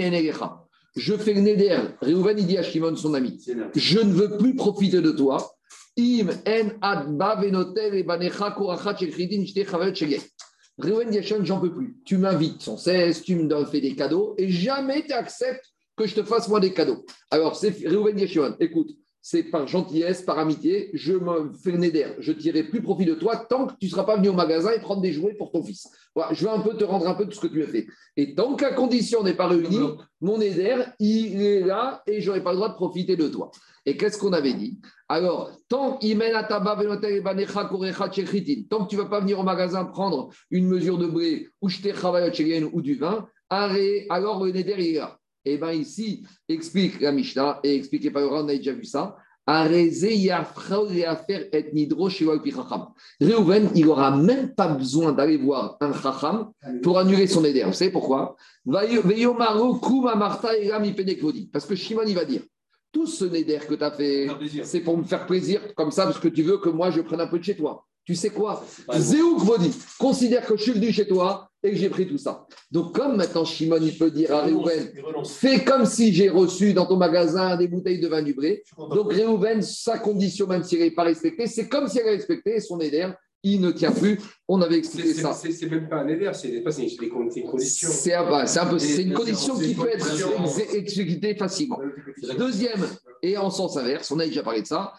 Je 0.95 1.13
fais 1.15 1.33
le 1.33 1.41
néder. 1.41 1.77
Reuven, 2.01 2.37
il 2.37 2.45
dit 2.45 2.57
à 2.57 2.63
Shimon, 2.63 2.95
son 2.95 3.13
ami. 3.13 3.41
Je 3.75 3.99
ne 3.99 4.11
veux 4.11 4.37
plus 4.37 4.55
profiter 4.55 5.01
de 5.01 5.11
toi. 5.11 5.55
Im 5.97 6.27
en 6.45 6.71
adba 6.81 7.35
venotel 7.35 7.95
et 7.95 8.03
banecha 8.03 8.51
korachat 8.51 8.97
shechridin 8.97 9.45
shte 9.45 9.63
chavet 9.65 9.95
shegek. 9.95 10.29
Reuven 10.77 11.13
Yashon, 11.13 11.43
j'en 11.43 11.59
peux 11.59 11.71
plus. 11.71 11.97
Tu 12.05 12.17
m'invites 12.17 12.61
sans 12.61 12.77
cesse, 12.77 13.23
tu 13.23 13.35
me 13.35 13.65
fais 13.65 13.81
des 13.81 13.95
cadeaux 13.95 14.35
et 14.37 14.49
jamais 14.49 15.05
tu 15.05 15.13
acceptes 15.13 15.65
que 15.95 16.05
je 16.05 16.15
te 16.15 16.23
fasse 16.23 16.49
moi 16.49 16.59
des 16.59 16.73
cadeaux. 16.73 17.05
Alors, 17.31 17.55
c'est 17.55 17.79
Yashon, 17.79 18.55
écoute, 18.59 18.91
c'est 19.27 19.41
par 19.41 19.65
gentillesse, 19.65 20.21
par 20.21 20.37
amitié, 20.37 20.91
je 20.93 21.13
me 21.13 21.51
fais 21.51 21.71
le 21.71 21.79
nez 21.79 22.05
Je 22.19 22.31
tirerai 22.31 22.61
plus 22.61 22.83
profit 22.83 23.05
de 23.05 23.15
toi 23.15 23.37
tant 23.37 23.65
que 23.65 23.73
tu 23.79 23.87
ne 23.87 23.89
seras 23.89 24.03
pas 24.03 24.17
venu 24.17 24.29
au 24.29 24.33
magasin 24.33 24.69
et 24.71 24.79
prendre 24.79 25.01
des 25.01 25.13
jouets 25.13 25.33
pour 25.33 25.51
ton 25.51 25.63
fils. 25.63 25.89
Voilà, 26.13 26.31
je 26.31 26.45
vais 26.45 26.51
un 26.51 26.59
peu 26.59 26.77
te 26.77 26.83
rendre 26.83 27.07
un 27.07 27.15
peu 27.15 27.25
de 27.25 27.33
ce 27.33 27.39
que 27.39 27.47
tu 27.47 27.63
as 27.63 27.67
fait. 27.67 27.87
Et 28.17 28.35
tant 28.35 28.55
que 28.55 28.63
la 28.63 28.73
condition 28.73 29.23
n'est 29.23 29.33
pas 29.33 29.47
réunie, 29.47 29.79
mon 30.21 30.39
éder, 30.39 30.75
il 30.99 31.41
est 31.41 31.61
là 31.61 32.03
et 32.05 32.21
je 32.21 32.27
n'aurai 32.27 32.43
pas 32.43 32.51
le 32.51 32.57
droit 32.57 32.69
de 32.69 32.75
profiter 32.75 33.15
de 33.15 33.27
toi. 33.27 33.49
Et 33.87 33.97
qu'est-ce 33.97 34.19
qu'on 34.19 34.31
avait 34.31 34.53
dit? 34.53 34.79
Alors, 35.07 35.51
tant 35.69 35.97
que 35.97 36.05
tu 36.05 36.15
ne 38.95 39.01
vas 39.01 39.05
pas 39.05 39.19
venir 39.19 39.39
au 39.39 39.43
magasin 39.43 39.85
prendre 39.85 40.29
une 40.49 40.67
mesure 40.67 40.97
de 40.97 41.05
blé 41.05 41.47
ou 41.61 41.69
ou 42.73 42.81
du 42.81 42.95
vin, 42.95 43.27
alors 43.49 44.43
le 44.43 44.51
neder 44.51 44.89
est 44.89 44.97
là. 44.97 45.19
Eh 45.45 45.57
bien 45.57 45.73
ici, 45.73 46.25
explique 46.49 46.99
la 47.01 47.11
Mishnah 47.11 47.59
et 47.63 47.75
expliqué 47.75 48.09
par 48.09 48.23
on 48.31 48.47
a 48.47 48.55
déjà 48.55 48.73
vu 48.73 48.85
ça. 48.85 49.15
Réhouven, 53.21 53.69
il 53.75 53.85
n'aura 53.85 54.17
même 54.17 54.55
pas 54.55 54.69
besoin 54.69 55.11
d'aller 55.11 55.37
voir 55.37 55.77
un 55.81 55.93
chacham 55.93 56.51
pour 56.81 56.97
annuler 56.97 57.27
son 57.27 57.45
éder. 57.45 57.63
Vous 57.63 57.73
savez 57.73 57.91
pourquoi 57.91 58.35
Parce 58.65 58.87
que 61.67 61.75
Shimon, 61.75 62.05
il 62.07 62.15
va 62.15 62.25
dire 62.25 62.41
tout 62.95 63.07
ce 63.07 63.25
néder 63.25 63.59
que 63.67 63.75
tu 63.75 63.83
as 63.83 63.91
fait, 63.91 64.27
c'est 64.63 64.79
pour 64.79 64.97
me 64.97 65.03
faire 65.03 65.25
plaisir 65.25 65.59
comme 65.75 65.91
ça, 65.91 66.05
parce 66.05 66.17
que 66.17 66.29
tu 66.29 66.43
veux 66.43 66.59
que 66.59 66.69
moi 66.69 66.91
je 66.91 67.01
prenne 67.01 67.19
un 67.19 67.27
peu 67.27 67.39
de 67.39 67.43
chez 67.43 67.57
toi. 67.57 67.83
Tu 68.05 68.15
sais 68.15 68.29
quoi 68.29 68.63
Zéouk 68.95 69.39
Vodi, 69.39 69.73
considère 69.99 70.45
que 70.45 70.55
je 70.55 70.63
suis 70.63 70.71
venu 70.71 70.93
chez 70.93 71.05
toi 71.05 71.49
et 71.61 71.71
que 71.71 71.75
j'ai 71.75 71.89
pris 71.89 72.07
tout 72.07 72.17
ça. 72.17 72.45
Donc, 72.71 72.95
comme 72.95 73.17
maintenant 73.17 73.43
Shimon, 73.43 73.79
il 73.81 73.97
peut 73.97 74.11
dire 74.11 74.33
à 74.33 74.43
Réhouven, 74.43 74.91
fais 75.25 75.65
comme 75.65 75.85
si 75.85 76.13
j'ai 76.13 76.29
reçu 76.29 76.71
dans 76.71 76.85
ton 76.85 76.95
magasin 76.95 77.57
des 77.57 77.67
bouteilles 77.67 77.99
de 77.99 78.07
vin 78.07 78.21
du 78.21 78.33
bré. 78.33 78.63
Donc, 78.77 79.11
Réhouven, 79.11 79.61
sa 79.61 79.97
condition, 79.97 80.47
même 80.47 80.63
s'il 80.63 80.79
n'est 80.79 80.91
pas 80.91 81.03
respecté, 81.03 81.47
c'est 81.47 81.67
comme 81.67 81.87
s'il 81.89 82.01
avait 82.01 82.11
respecté 82.11 82.61
son 82.61 82.79
éder 82.79 83.09
il 83.45 83.61
ne 83.61 83.71
tient 83.71 83.91
plus. 83.91 84.19
On 84.47 84.61
avait 84.61 84.77
expliqué 84.77 85.13
ça. 85.13 85.33
C'est 85.33 85.69
même 85.69 85.87
pas 85.87 85.97
un 85.97 86.07
éder, 86.07 86.31
c'est 86.33 86.49
une 86.49 86.63
condition. 87.09 87.89
C'est 87.91 89.03
une 89.03 89.13
condition 89.13 89.57
qui 89.57 89.73
peut 89.75 89.87
être 89.87 90.75
exécutée 90.75 91.35
facilement. 91.35 91.79
Deuxième, 92.37 92.85
et 93.21 93.37
en 93.37 93.49
sens 93.49 93.77
inverse, 93.77 94.11
on 94.11 94.19
a 94.19 94.25
déjà 94.25 94.43
parlé 94.43 94.61
de 94.61 94.67
ça. 94.67 94.93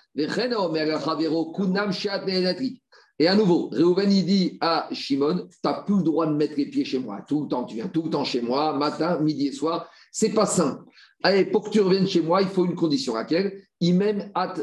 Et 3.18 3.28
à 3.28 3.34
nouveau, 3.34 3.70
Réhouven, 3.72 4.12
il 4.12 4.26
dit 4.26 4.58
à 4.60 4.88
Shimon, 4.92 5.48
tu 5.50 5.56
n'as 5.64 5.82
plus 5.82 5.96
le 5.96 6.02
droit 6.02 6.26
de 6.26 6.34
mettre 6.34 6.54
les 6.56 6.66
pieds 6.66 6.84
chez 6.84 6.98
moi. 6.98 7.24
Tout 7.26 7.42
le 7.42 7.48
temps, 7.48 7.64
tu 7.64 7.76
viens 7.76 7.88
tout 7.88 8.02
le 8.02 8.10
temps 8.10 8.24
chez 8.24 8.42
moi, 8.42 8.76
matin, 8.76 9.18
midi 9.20 9.48
et 9.48 9.52
soir. 9.52 9.90
C'est 10.12 10.30
pas 10.30 10.46
simple. 10.46 10.84
Allez, 11.26 11.44
pour 11.44 11.64
que 11.64 11.70
tu 11.70 11.80
reviennes 11.80 12.06
chez 12.06 12.20
moi, 12.20 12.40
il 12.40 12.46
faut 12.46 12.64
une 12.64 12.76
condition. 12.76 13.16
Laquelle 13.16 13.60
Imem 13.80 14.30
at 14.36 14.54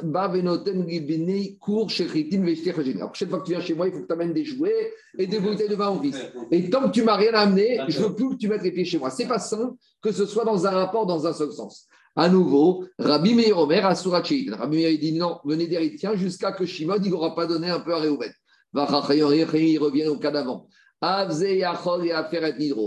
cours 1.59 1.89
chez 1.89 2.05
La 2.05 3.07
prochaine 3.07 3.29
fois 3.29 3.39
que 3.39 3.43
tu 3.43 3.51
viens 3.51 3.59
chez 3.59 3.73
moi, 3.73 3.89
il 3.89 3.93
faut 3.93 3.99
que 3.99 4.07
tu 4.07 4.13
amènes 4.13 4.31
des 4.31 4.45
jouets 4.45 4.93
et 5.17 5.27
des 5.27 5.41
bouteilles 5.41 5.67
de 5.67 5.75
vin 5.75 5.89
en 5.89 5.99
vis. 5.99 6.15
Et 6.51 6.69
tant 6.69 6.83
que 6.83 6.93
tu 6.93 7.03
m'as 7.03 7.17
rien 7.17 7.33
amené, 7.33 7.81
je 7.89 7.99
veux 7.99 8.15
plus 8.15 8.29
que 8.29 8.35
tu 8.35 8.47
mettes 8.47 8.63
les 8.63 8.71
pieds 8.71 8.85
chez 8.85 8.97
moi. 8.97 9.09
C'est 9.09 9.27
pas 9.27 9.39
simple 9.39 9.73
que 10.01 10.13
ce 10.13 10.25
soit 10.25 10.45
dans 10.45 10.65
un 10.65 10.69
rapport 10.69 11.05
dans 11.05 11.27
un 11.27 11.33
seul 11.33 11.51
sens. 11.51 11.85
À 12.15 12.29
nouveau, 12.29 12.85
Rabbi 12.97 13.35
Meir 13.35 13.57
Omer 13.57 13.85
a 13.85 13.93
Rabbi 13.93 14.77
Meir 14.77 14.97
dit 14.97 15.11
non, 15.11 15.39
venez 15.43 15.67
derrière, 15.67 15.91
tiens, 15.97 16.15
jusqu'à 16.15 16.53
que 16.53 16.65
Shimon 16.65 16.97
n'aura 16.97 17.35
pas 17.35 17.45
donné 17.45 17.69
un 17.71 17.81
peu 17.81 17.93
à 17.93 17.99
Réhouven. 17.99 18.31
Il 18.73 19.79
revient 19.79 20.07
au 20.07 20.17
cas 20.17 20.31
d'avant. 20.31 20.69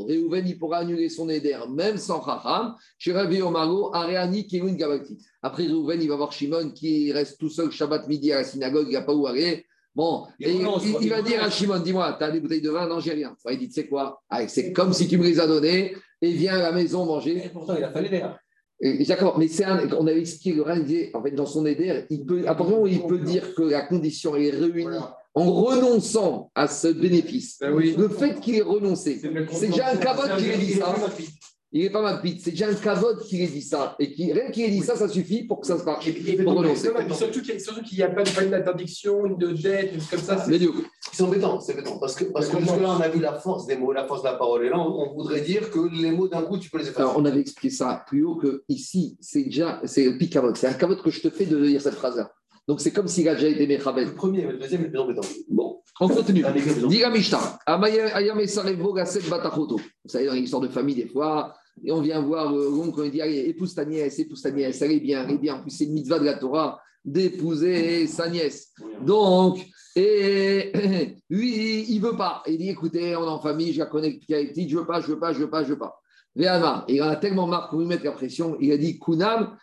Réhouven, 0.09 0.47
il 0.47 0.59
pourra 0.59 0.79
annuler 0.79 1.11
son 1.11 1.29
éder, 1.29 1.55
même 1.69 1.99
sans 1.99 2.25
Chacham. 2.25 2.75
Chez 2.97 3.13
Rabbi 3.13 3.43
Omaro, 3.43 3.95
Areani, 3.95 4.47
Kewin 4.47 4.73
Gabakti. 4.73 5.19
Après 5.43 5.65
Réhouven, 5.65 6.01
il 6.01 6.09
va 6.09 6.17
voir 6.17 6.33
Shimon 6.33 6.71
qui 6.71 7.13
reste 7.13 7.39
tout 7.39 7.51
seul 7.51 7.71
Shabbat 7.71 8.09
midi 8.09 8.33
à 8.33 8.37
la 8.37 8.45
synagogue, 8.45 8.87
il 8.89 8.95
n'a 8.95 9.03
pas 9.03 9.15
où 9.15 9.27
aller. 9.27 9.67
Bon, 9.95 10.27
et 10.41 10.53
il, 10.53 11.11
va 11.11 11.21
dire 11.21 11.43
à 11.43 11.51
Shimon, 11.51 11.81
dis-moi, 11.81 12.17
tu 12.19 12.25
as 12.25 12.31
des 12.31 12.41
bouteilles 12.41 12.63
de 12.63 12.71
vin? 12.71 12.89
Non, 12.89 13.01
j'ai 13.01 13.13
rien. 13.13 13.37
il 13.51 13.59
dit, 13.59 13.69
tu 13.69 13.75
sais 13.75 13.87
quoi? 13.87 14.23
Ah, 14.31 14.49
C'est 14.49 14.73
comme 14.73 14.95
si 14.95 15.09
tu 15.09 15.19
me 15.19 15.25
les 15.25 15.39
as 15.39 15.47
données 15.47 15.95
et 16.23 16.33
viens 16.33 16.55
à 16.55 16.63
la 16.63 16.73
maison 16.73 17.05
manger. 17.05 17.45
Et 17.45 17.49
pourtant, 17.51 17.75
il 17.77 17.85
a 17.85 17.91
fallu 17.91 18.09
l'air. 18.09 18.39
D'accord, 18.81 19.39
mais 19.39 19.49
c'est 19.49 19.65
on 19.67 20.07
avait 20.07 20.21
expliqué 20.21 20.55
le 20.55 21.17
en 21.17 21.23
fait, 21.23 21.31
dans 21.31 21.47
son 21.47 21.65
éder, 21.65 22.05
il 22.11 22.27
peut, 22.27 22.45
à 22.47 22.55
partir 22.55 22.87
il 22.87 23.03
peut 23.07 23.19
dire 23.19 23.55
que 23.55 23.63
la 23.63 23.83
condition 23.83 24.37
est 24.37 24.51
réunie 24.51 24.99
en 25.37 25.53
renonçant 25.53 26.51
à 26.55 26.67
ce 26.67 26.89
bénéfice. 26.89 27.59
Ben 27.61 27.77
le 27.77 28.09
fait 28.09 28.41
qu'il 28.41 28.57
ait 28.57 28.63
renoncé, 28.63 29.21
c'est 29.53 29.69
déjà 29.69 29.93
un 29.93 29.97
capote 29.97 30.37
qui 30.39 30.51
a 30.51 30.57
dit 30.57 30.73
ça. 30.73 30.95
Il 31.73 31.83
n'est 31.83 31.91
pas 31.91 32.01
mal 32.01 32.23
pite. 32.23 32.41
C'est 32.43 32.53
déjà 32.53 32.69
un 32.69 32.75
cavote 32.75 33.23
qui 33.25 33.43
ait 33.43 33.47
dit 33.49 33.61
ça. 33.61 33.97
Et 33.99 34.11
qui, 34.13 34.33
rien 34.33 34.51
qu'il 34.51 34.65
ait 34.65 34.71
dit 34.71 34.81
ça, 34.81 34.97
ça 34.97 35.09
suffit 35.09 35.43
pour 35.43 35.61
que 35.61 35.67
ça 35.67 35.79
se 35.79 35.85
marche. 35.85 36.07
Et, 36.07 36.43
pour 36.43 36.55
renoncer. 36.55 36.91
surtout 37.13 37.43
qu'il 37.43 37.99
n'y 37.99 38.03
a, 38.03 38.09
pas, 38.09 38.23
une 38.43 38.55
interdiction, 38.55 39.27
une 39.27 39.37
de 39.37 39.49
dette, 39.49 39.93
une 39.93 40.01
comme 40.01 40.21
ça. 40.21 40.43
C'est 41.13 41.23
embêtant, 41.23 41.61
c'est 41.61 41.75
embêtant. 41.75 41.99
Parce 41.99 42.15
que, 42.15 42.25
parce 42.25 42.49
que 42.49 42.59
jusque-là, 42.61 42.97
on 42.97 43.01
a 43.01 43.09
vu 43.09 43.21
la 43.21 43.35
force 43.35 43.67
des 43.67 43.77
mots, 43.77 43.93
la 43.93 44.07
force 44.07 44.23
de 44.23 44.29
la 44.29 44.35
parole. 44.35 44.65
Et 44.65 44.71
là, 44.71 44.79
on, 44.79 45.13
voudrait 45.13 45.43
dire 45.43 45.71
que 45.71 45.81
les 46.01 46.13
mots, 46.13 46.29
d'un 46.29 46.43
coup, 46.43 46.57
tu 46.57 46.71
peux 46.71 46.79
les 46.79 46.85
effacer. 46.85 47.01
Alors, 47.01 47.19
on 47.19 47.25
avait 47.27 47.41
expliqué 47.41 47.69
ça 47.69 48.05
plus 48.07 48.25
haut 48.25 48.37
que 48.37 48.63
ici, 48.71 49.19
c'est 49.21 49.43
déjà, 49.43 49.83
c'est 49.85 50.05
le 50.05 50.27
cavote. 50.29 50.57
C'est 50.57 50.69
un 50.69 50.75
cavote 50.75 51.03
que 51.03 51.11
je 51.11 51.21
te 51.21 51.29
fais 51.29 51.45
de 51.45 51.63
dire 51.67 51.83
cette 51.83 51.95
phrase-là. 51.95 52.31
Donc, 52.69 52.81
c'est 52.81 52.93
comme 52.93 53.07
s'il 53.07 53.29
a 53.29 53.35
déjà 53.35 53.49
été 53.49 53.67
Mechabel. 53.67 54.09
Le 54.09 54.15
premier, 54.15 54.43
le 54.43 54.59
deuxième, 54.59 54.83
le 54.83 54.91
plus 54.91 54.99
embêtant. 54.99 55.23
Bon, 55.49 55.81
on 56.01 56.09
continue. 56.09 56.45
Diga 56.89 57.11
Mishta. 57.11 57.59
Vous 57.67 60.11
savez, 60.11 60.27
dans 60.27 60.35
l'histoire 60.35 60.63
de 60.63 60.69
famille, 60.69 60.97
des 60.97 61.07
fois, 61.07 61.55
et 61.85 61.93
on 61.93 62.01
vient 62.01 62.21
voir 62.21 62.53
l'oncle, 62.53 63.03
on 63.03 63.09
dit 63.09 63.21
Allez, 63.21 63.49
épouse 63.49 63.75
ta 63.75 63.85
nièce, 63.85 64.19
épouse 64.19 64.43
ta 64.43 64.51
nièce, 64.51 64.83
elle 64.83 64.93
est 64.93 65.01
bien, 65.01 65.29
est 65.29 65.39
bien. 65.39 65.57
En 65.57 65.63
plus, 65.63 65.71
c'est 65.71 65.85
une 65.85 65.93
mitzvah 65.93 66.19
de 66.19 66.25
la 66.25 66.35
Torah 66.35 66.81
d'épouser 67.05 68.09
sa 68.09 68.29
nièce. 68.29 68.73
Donc, 69.03 69.65
et 69.95 70.73
lui, 71.31 71.85
il 71.89 72.01
ne 72.01 72.07
veut 72.07 72.17
pas. 72.17 72.43
Il 72.47 72.59
dit 72.59 72.71
Écoutez, 72.71 73.15
on 73.15 73.25
est 73.25 73.29
en 73.29 73.41
famille, 73.41 73.73
je 73.73 73.79
la 73.79 73.87
connais 73.87 74.13
depuis 74.13 74.27
qu'elle 74.27 74.47
est 74.47 74.49
petite, 74.49 74.71
je 74.71 74.75
ne 74.75 74.81
veux 74.81 74.87
pas, 74.87 75.01
je 75.01 75.09
ne 75.09 75.13
veux 75.13 75.21
pas, 75.21 75.33
je 75.33 75.39
ne 75.39 75.45
veux 75.45 75.51
pas, 75.51 75.63
je 75.63 75.69
ne 75.69 75.75
veux 75.75 75.79
pas. 75.79 76.01
Véana, 76.35 76.85
il 76.89 77.03
en 77.03 77.09
a 77.09 77.17
tellement 77.17 77.47
marre 77.47 77.71
pour 77.71 77.81
lui 77.81 77.87
mettre 77.87 78.05
la 78.05 78.13
pression, 78.13 78.59
il 78.61 78.73
a 78.73 78.77
dit 78.77 78.99
Kunam, 78.99 79.57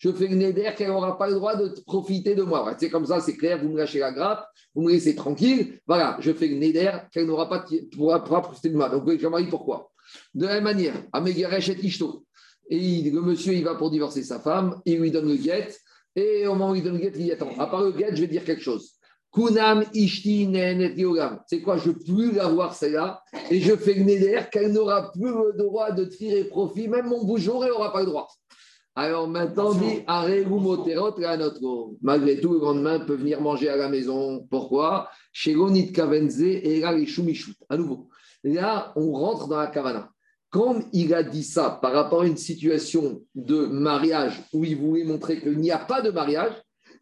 je 0.00 0.10
fais 0.10 0.26
une 0.26 0.40
éder 0.40 0.72
qu'elle 0.76 0.88
n'aura 0.88 1.18
pas 1.18 1.28
le 1.28 1.34
droit 1.34 1.56
de 1.56 1.68
profiter 1.86 2.34
de 2.34 2.42
moi. 2.42 2.74
C'est 2.78 2.88
comme 2.88 3.04
ça, 3.04 3.20
c'est 3.20 3.36
clair, 3.36 3.62
vous 3.62 3.68
me 3.68 3.76
lâchez 3.76 3.98
la 3.98 4.12
grappe, 4.12 4.48
vous 4.74 4.82
me 4.82 4.90
laissez 4.90 5.14
tranquille. 5.14 5.78
Voilà, 5.86 6.16
je 6.20 6.32
fais 6.32 6.46
une 6.46 6.62
éder 6.62 6.90
qu'elle 7.12 7.26
n'aura 7.26 7.50
pas 7.50 7.66
pourra, 7.94 8.24
profiter 8.24 8.70
de 8.70 8.76
moi. 8.76 8.88
Donc, 8.88 9.04
je 9.06 9.26
me 9.26 9.50
pourquoi? 9.50 9.92
De 10.34 10.46
la 10.46 10.54
même 10.54 10.64
manière, 10.64 10.94
Amegaresh 11.12 11.68
et 11.68 11.86
Ishto. 11.86 12.24
Et 12.70 13.10
le 13.10 13.20
monsieur, 13.20 13.52
il 13.52 13.62
va 13.62 13.74
pour 13.74 13.90
divorcer 13.90 14.22
sa 14.22 14.40
femme, 14.40 14.80
il 14.86 14.98
lui 15.00 15.10
donne 15.10 15.28
le 15.28 15.36
guet. 15.36 15.68
Et 16.16 16.46
au 16.46 16.54
moment 16.54 16.70
où 16.70 16.74
il 16.74 16.82
donne 16.82 16.94
le 16.94 17.00
guet, 17.00 17.12
il 17.14 17.24
dit 17.24 17.32
Attends, 17.32 17.52
à 17.58 17.66
part 17.66 17.82
le 17.82 17.92
guet, 17.92 18.08
je 18.14 18.22
vais 18.22 18.26
dire 18.26 18.44
quelque 18.44 18.62
chose. 18.62 18.92
Kunam 19.32 19.84
ishti 19.92 20.48
C'est 21.46 21.60
quoi? 21.60 21.76
Je 21.76 21.90
ne 21.90 21.94
peux 21.94 22.04
plus 22.04 22.32
l'avoir 22.32 22.74
celle-là. 22.74 23.22
Et 23.50 23.60
je 23.60 23.76
fais 23.76 23.92
une 23.92 24.08
éder 24.08 24.40
qu'elle 24.50 24.72
n'aura 24.72 25.12
plus 25.12 25.28
le 25.28 25.52
droit 25.58 25.92
de 25.92 26.04
tirer 26.04 26.44
profit. 26.44 26.88
Même 26.88 27.06
mon 27.06 27.22
bougeon, 27.22 27.62
elle 27.62 27.70
n'aura 27.70 27.92
pas 27.92 28.00
le 28.00 28.06
droit. 28.06 28.28
Alors 28.96 29.28
maintenant, 29.28 29.72
dit 29.72 30.02
Malgré 32.02 32.40
tout, 32.40 32.52
le 32.54 32.58
lendemain 32.58 33.00
peut 33.00 33.14
venir 33.14 33.40
manger 33.40 33.68
à 33.68 33.76
la 33.76 33.88
maison. 33.88 34.46
Pourquoi? 34.50 35.08
Chez 35.32 35.54
Kavenze 35.94 36.42
et 36.42 36.82
À 36.84 37.76
nouveau, 37.76 38.08
là, 38.42 38.92
on 38.96 39.12
rentre 39.12 39.48
dans 39.48 39.58
la 39.58 39.68
kavana. 39.68 40.10
Comme 40.50 40.82
il 40.92 41.14
a 41.14 41.22
dit 41.22 41.44
ça 41.44 41.78
par 41.80 41.92
rapport 41.92 42.22
à 42.22 42.26
une 42.26 42.36
situation 42.36 43.22
de 43.36 43.66
mariage 43.66 44.42
où 44.52 44.64
il 44.64 44.76
voulait 44.76 45.04
montrer 45.04 45.40
qu'il 45.40 45.58
n'y 45.58 45.70
a 45.70 45.78
pas 45.78 46.02
de 46.02 46.10
mariage, 46.10 46.52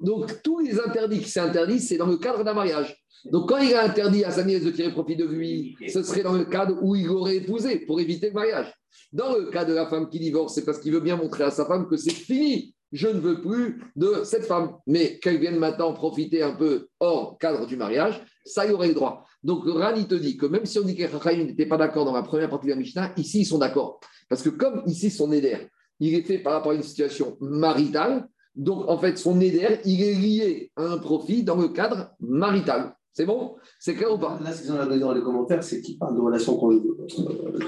donc 0.01 0.43
tous 0.43 0.61
les 0.61 0.79
interdits 0.81 1.21
qui 1.21 1.31
s'interdisent, 1.31 1.89
c'est 1.89 1.97
dans 1.97 2.07
le 2.07 2.17
cadre 2.17 2.45
d'un 2.45 2.55
mariage. 2.55 2.97
Donc 3.25 3.49
quand 3.49 3.59
il 3.59 3.75
a 3.75 3.85
interdit 3.85 4.25
à 4.25 4.31
sa 4.31 4.45
nièce 4.45 4.65
de 4.65 4.71
tirer 4.71 4.93
profit 4.93 5.17
de 5.17 5.25
lui, 5.25 5.77
ce 5.89 6.03
serait 6.03 6.23
dans 6.23 6.35
le 6.35 6.45
cadre 6.45 6.79
où 6.83 6.95
il 6.95 7.09
aurait 7.09 7.37
épousé 7.37 7.81
pour 7.81 8.01
éviter 8.01 8.29
le 8.29 8.35
mariage. 8.35 8.73
Dans 9.13 9.35
le 9.37 9.47
cas 9.51 9.65
de 9.65 9.75
la 9.75 9.87
femme 9.87 10.09
qui 10.09 10.21
divorce, 10.21 10.55
c'est 10.55 10.65
parce 10.65 10.79
qu'il 10.79 10.93
veut 10.93 11.01
bien 11.01 11.17
montrer 11.17 11.45
à 11.45 11.51
sa 11.51 11.67
femme 11.67 11.89
que 11.89 11.97
c'est 11.97 12.13
fini. 12.13 12.75
Je 12.93 13.09
ne 13.09 13.21
veux 13.21 13.43
plus 13.43 13.83
de 13.97 14.23
cette 14.25 14.45
femme. 14.45 14.77
Mais 14.87 15.19
qu'elle 15.19 15.39
vienne 15.39 15.59
maintenant 15.59 15.93
profiter 15.93 16.43
un 16.43 16.53
peu 16.53 16.89
hors 17.01 17.37
cadre 17.39 17.67
du 17.67 17.77
mariage, 17.77 18.23
ça 18.45 18.67
y 18.67 18.71
aurait 18.71 18.89
le 18.89 18.95
droit. 18.95 19.25
Donc 19.43 19.65
Rani 19.67 20.07
te 20.07 20.15
dit 20.15 20.37
que 20.37 20.47
même 20.47 20.65
si 20.65 20.79
on 20.79 20.83
dit 20.83 20.97
que 20.97 21.05
Rachaim 21.05 21.45
n'était 21.45 21.67
pas 21.67 21.77
d'accord 21.77 22.05
dans 22.05 22.15
la 22.15 22.23
première 22.23 22.49
partie 22.49 22.67
de 22.67 22.73
la 22.73 22.79
Mishnah, 22.79 23.13
ici 23.17 23.41
ils 23.41 23.47
sont 23.47 23.59
d'accord. 23.59 24.01
Parce 24.29 24.43
que 24.43 24.49
comme 24.49 24.83
ici 24.87 25.11
son 25.11 25.33
éder, 25.33 25.57
il 26.01 26.15
est 26.15 26.23
fait 26.23 26.39
par 26.39 26.55
rapport 26.55 26.73
à 26.73 26.75
une 26.75 26.83
situation 26.83 27.37
maritale, 27.41 28.29
donc 28.59 28.89
en 28.89 28.99
fait 28.99 29.17
son 29.17 29.41
éder, 29.41 29.79
il 29.85 30.03
est 30.03 30.15
lié 30.15 30.73
à 30.77 30.83
un 30.83 30.99
profit 30.99 31.43
dans 31.43 31.57
le 31.57 31.69
cadre 31.69 32.11
marital. 32.21 32.95
C'est 33.13 33.27
bon? 33.27 33.57
C'est 33.81 33.95
clair 33.95 34.13
ou 34.13 34.19
pas? 34.19 34.39
Là, 34.45 34.53
ce 34.53 34.63
qu'ils 34.63 34.73
ont 34.73 34.77
dans 34.77 35.13
les 35.13 35.23
commentaires, 35.23 35.65
c'est 35.65 35.81
qu'ils 35.81 35.99
parlent 35.99 36.15
de 36.15 36.21
relations 36.21 36.57
conjugales. 36.57 36.95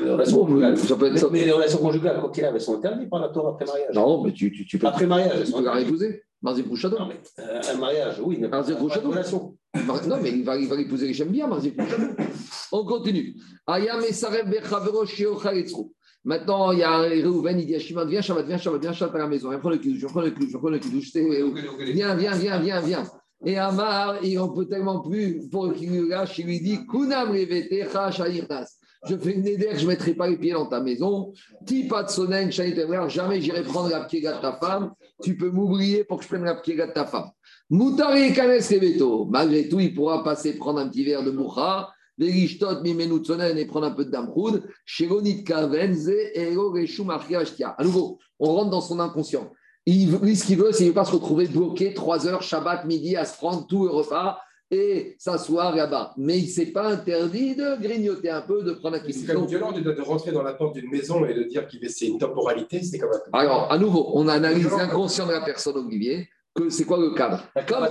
Euh, 0.07 0.76
ça 0.76 0.95
peut 0.95 1.12
être 1.12 1.30
mais, 1.32 1.45
les 1.45 1.51
relations 1.51 1.78
conjugales, 1.78 2.20
quoi 2.20 2.30
qu'il 2.30 2.45
ait, 2.45 2.51
elles 2.55 2.61
sont 2.61 2.76
interdites 2.76 3.11
par 3.11 3.20
la 3.20 3.30
Torah 3.30 3.51
après 3.51 3.64
mariage. 3.64 3.95
Non, 3.95 4.22
mais 4.22 4.32
tu, 4.32 4.53
tu, 4.53 4.64
tu 4.64 4.78
peux. 4.78 4.86
Après 4.86 5.07
mariage, 5.07 5.47
tu 5.47 5.53
peux 5.53 5.64
la 5.64 5.72
réépouser. 5.72 6.22
Marzi 6.43 6.62
Bouchado. 6.62 6.99
Non, 6.99 7.09
mais 7.09 7.20
euh, 7.41 7.61
un 7.68 7.78
mariage, 7.78 8.20
oui, 8.24 8.38
mais 8.41 8.49
Marzi 8.49 8.72
relation. 8.72 9.57
Non, 10.09 10.16
mais 10.22 10.30
il 10.30 10.45
va, 10.45 10.57
il 10.57 10.68
va 10.68 10.76
l'épouser 10.76 11.09
les 11.09 11.14
j'aime 11.14 11.28
bien, 11.28 11.47
Marzi 11.47 11.70
Bouchado. 11.70 12.05
On 12.72 12.84
continue. 12.84 13.34
Ayam 13.66 14.01
et 14.09 14.12
Sareb 14.12 14.49
Bechavero 14.49 15.05
Shio 15.05 15.34
Maintenant, 16.25 16.73
il 16.73 16.81
y 16.81 16.83
a 16.83 16.99
Réhouven, 16.99 17.59
il 17.59 17.66
dit 17.66 17.75
à 17.75 17.79
Shimon, 17.79 18.05
viens, 18.05 18.21
Shabbat, 18.21 18.47
viens, 18.47 18.59
Shabbat, 18.59 18.83
viens, 18.83 18.93
Shabbat 18.93 19.14
à 19.14 19.18
la 19.18 19.27
maison. 19.27 19.49
Viens 19.49 19.59
prends 19.59 19.71
le 19.71 19.79
kidouche, 19.79 20.01
je 20.01 20.07
prends 20.07 20.21
le 20.21 20.31
kidouche, 20.31 20.53
je 20.53 20.59
prends 20.59 20.68
le 20.68 20.79
kidouche. 20.79 21.12
Viens, 21.14 22.14
viens, 22.14 22.35
viens, 22.35 22.59
viens, 22.59 22.81
viens. 22.81 23.05
Et 23.45 23.57
Amar, 23.57 24.23
il 24.23 24.37
n'en 24.37 24.51
peut 24.51 24.66
tellement 24.66 25.01
plus 25.01 25.49
pour 25.49 25.66
lui 25.66 26.09
lâche, 26.09 26.39
il 26.39 26.47
lui 26.47 26.61
dit 26.61 26.87
Kunam 26.87 27.35
Je 27.35 29.16
fais 29.16 29.33
une 29.33 29.47
éder, 29.47 29.71
je 29.77 29.83
ne 29.83 29.89
mettrai 29.89 30.12
pas 30.12 30.29
les 30.29 30.37
pieds 30.37 30.53
dans 30.53 30.66
ta 30.66 30.81
maison. 30.81 31.33
Tipa 31.64 32.03
de 32.03 32.11
sonen, 32.11 32.53
jamais 32.53 33.41
j'irai 33.41 33.62
prendre 33.62 33.89
la 33.89 34.05
pied 34.05 34.21
de 34.21 34.27
ta 34.27 34.59
femme. 34.61 34.93
Tu 35.23 35.39
peux 35.39 35.51
m'oublier 35.51 36.05
pour 36.05 36.18
que 36.18 36.25
je 36.25 36.29
prenne 36.29 36.45
la 36.45 36.57
pied 36.57 36.77
de 36.77 36.85
ta 36.93 37.07
femme. 37.07 37.31
Moutari 37.71 38.35
kanes 38.35 38.61
Malgré 39.31 39.68
tout, 39.71 39.81
il 39.81 39.95
pourra 39.95 40.23
passer 40.23 40.59
prendre 40.59 40.81
un 40.81 40.89
petit 40.89 41.05
verre 41.05 41.23
de 41.23 41.31
moucha. 41.31 41.89
Et 42.21 43.64
prendre 43.66 43.87
un 43.87 43.91
peu 43.93 44.05
de 44.05 44.11
damroud. 44.11 44.62
À 47.79 47.85
nouveau, 47.85 48.18
on 48.39 48.55
rentre 48.55 48.71
dans 48.71 48.81
son 48.81 49.01
inconscient. 49.01 49.51
Il, 49.87 50.14
lui, 50.18 50.37
ce 50.37 50.45
qu'il 50.45 50.59
veut, 50.59 50.73
c'est 50.73 50.85
ne 50.85 50.93
pas 50.93 51.07
se 51.07 51.12
retrouver 51.12 51.47
bloqué 51.47 51.95
trois 51.95 52.27
heures, 52.27 52.43
Shabbat, 52.43 52.85
midi, 52.85 53.16
à 53.16 53.25
se 53.25 53.37
prendre 53.37 53.66
tout 53.66 53.85
le 53.85 53.91
repas 53.91 54.39
et 54.71 55.16
s'asseoir 55.18 55.75
là-bas. 55.75 56.14
Mais 56.16 56.39
il 56.39 56.45
ne 56.45 56.51
s'est 56.51 56.66
pas 56.66 56.89
interdit 56.89 57.57
de 57.57 57.81
grignoter 57.81 58.31
un 58.31 58.43
peu, 58.43 58.62
de 58.62 58.73
prendre 58.73 58.97
un 58.97 59.01
C'est 59.11 59.27
quand 59.27 59.41
même 59.41 59.49
violent 59.49 59.73
de, 59.73 59.81
de, 59.81 60.03
rentrer 60.03 60.33
dans 60.33 60.43
la 60.43 60.53
porte 60.53 60.75
d'une 60.75 60.91
maison 60.91 61.25
et 61.25 61.35
de 61.35 61.43
dire 61.45 61.66
que 61.66 61.89
c'est 61.89 62.07
une 62.07 62.18
temporalité. 62.18 62.83
C'est 62.83 62.99
comme 62.99 63.11
Alors, 63.33 63.73
à 63.73 63.79
nouveau, 63.79 64.11
on 64.14 64.29
analyse 64.29 64.71
l'inconscient 64.71 65.27
de 65.27 65.33
la 65.33 65.41
personne, 65.41 65.77
Olivier, 65.77 66.29
c'est 66.69 66.85
quoi 66.85 66.99
le 66.99 67.11
cadre? 67.11 67.43
Comme, 67.67 67.89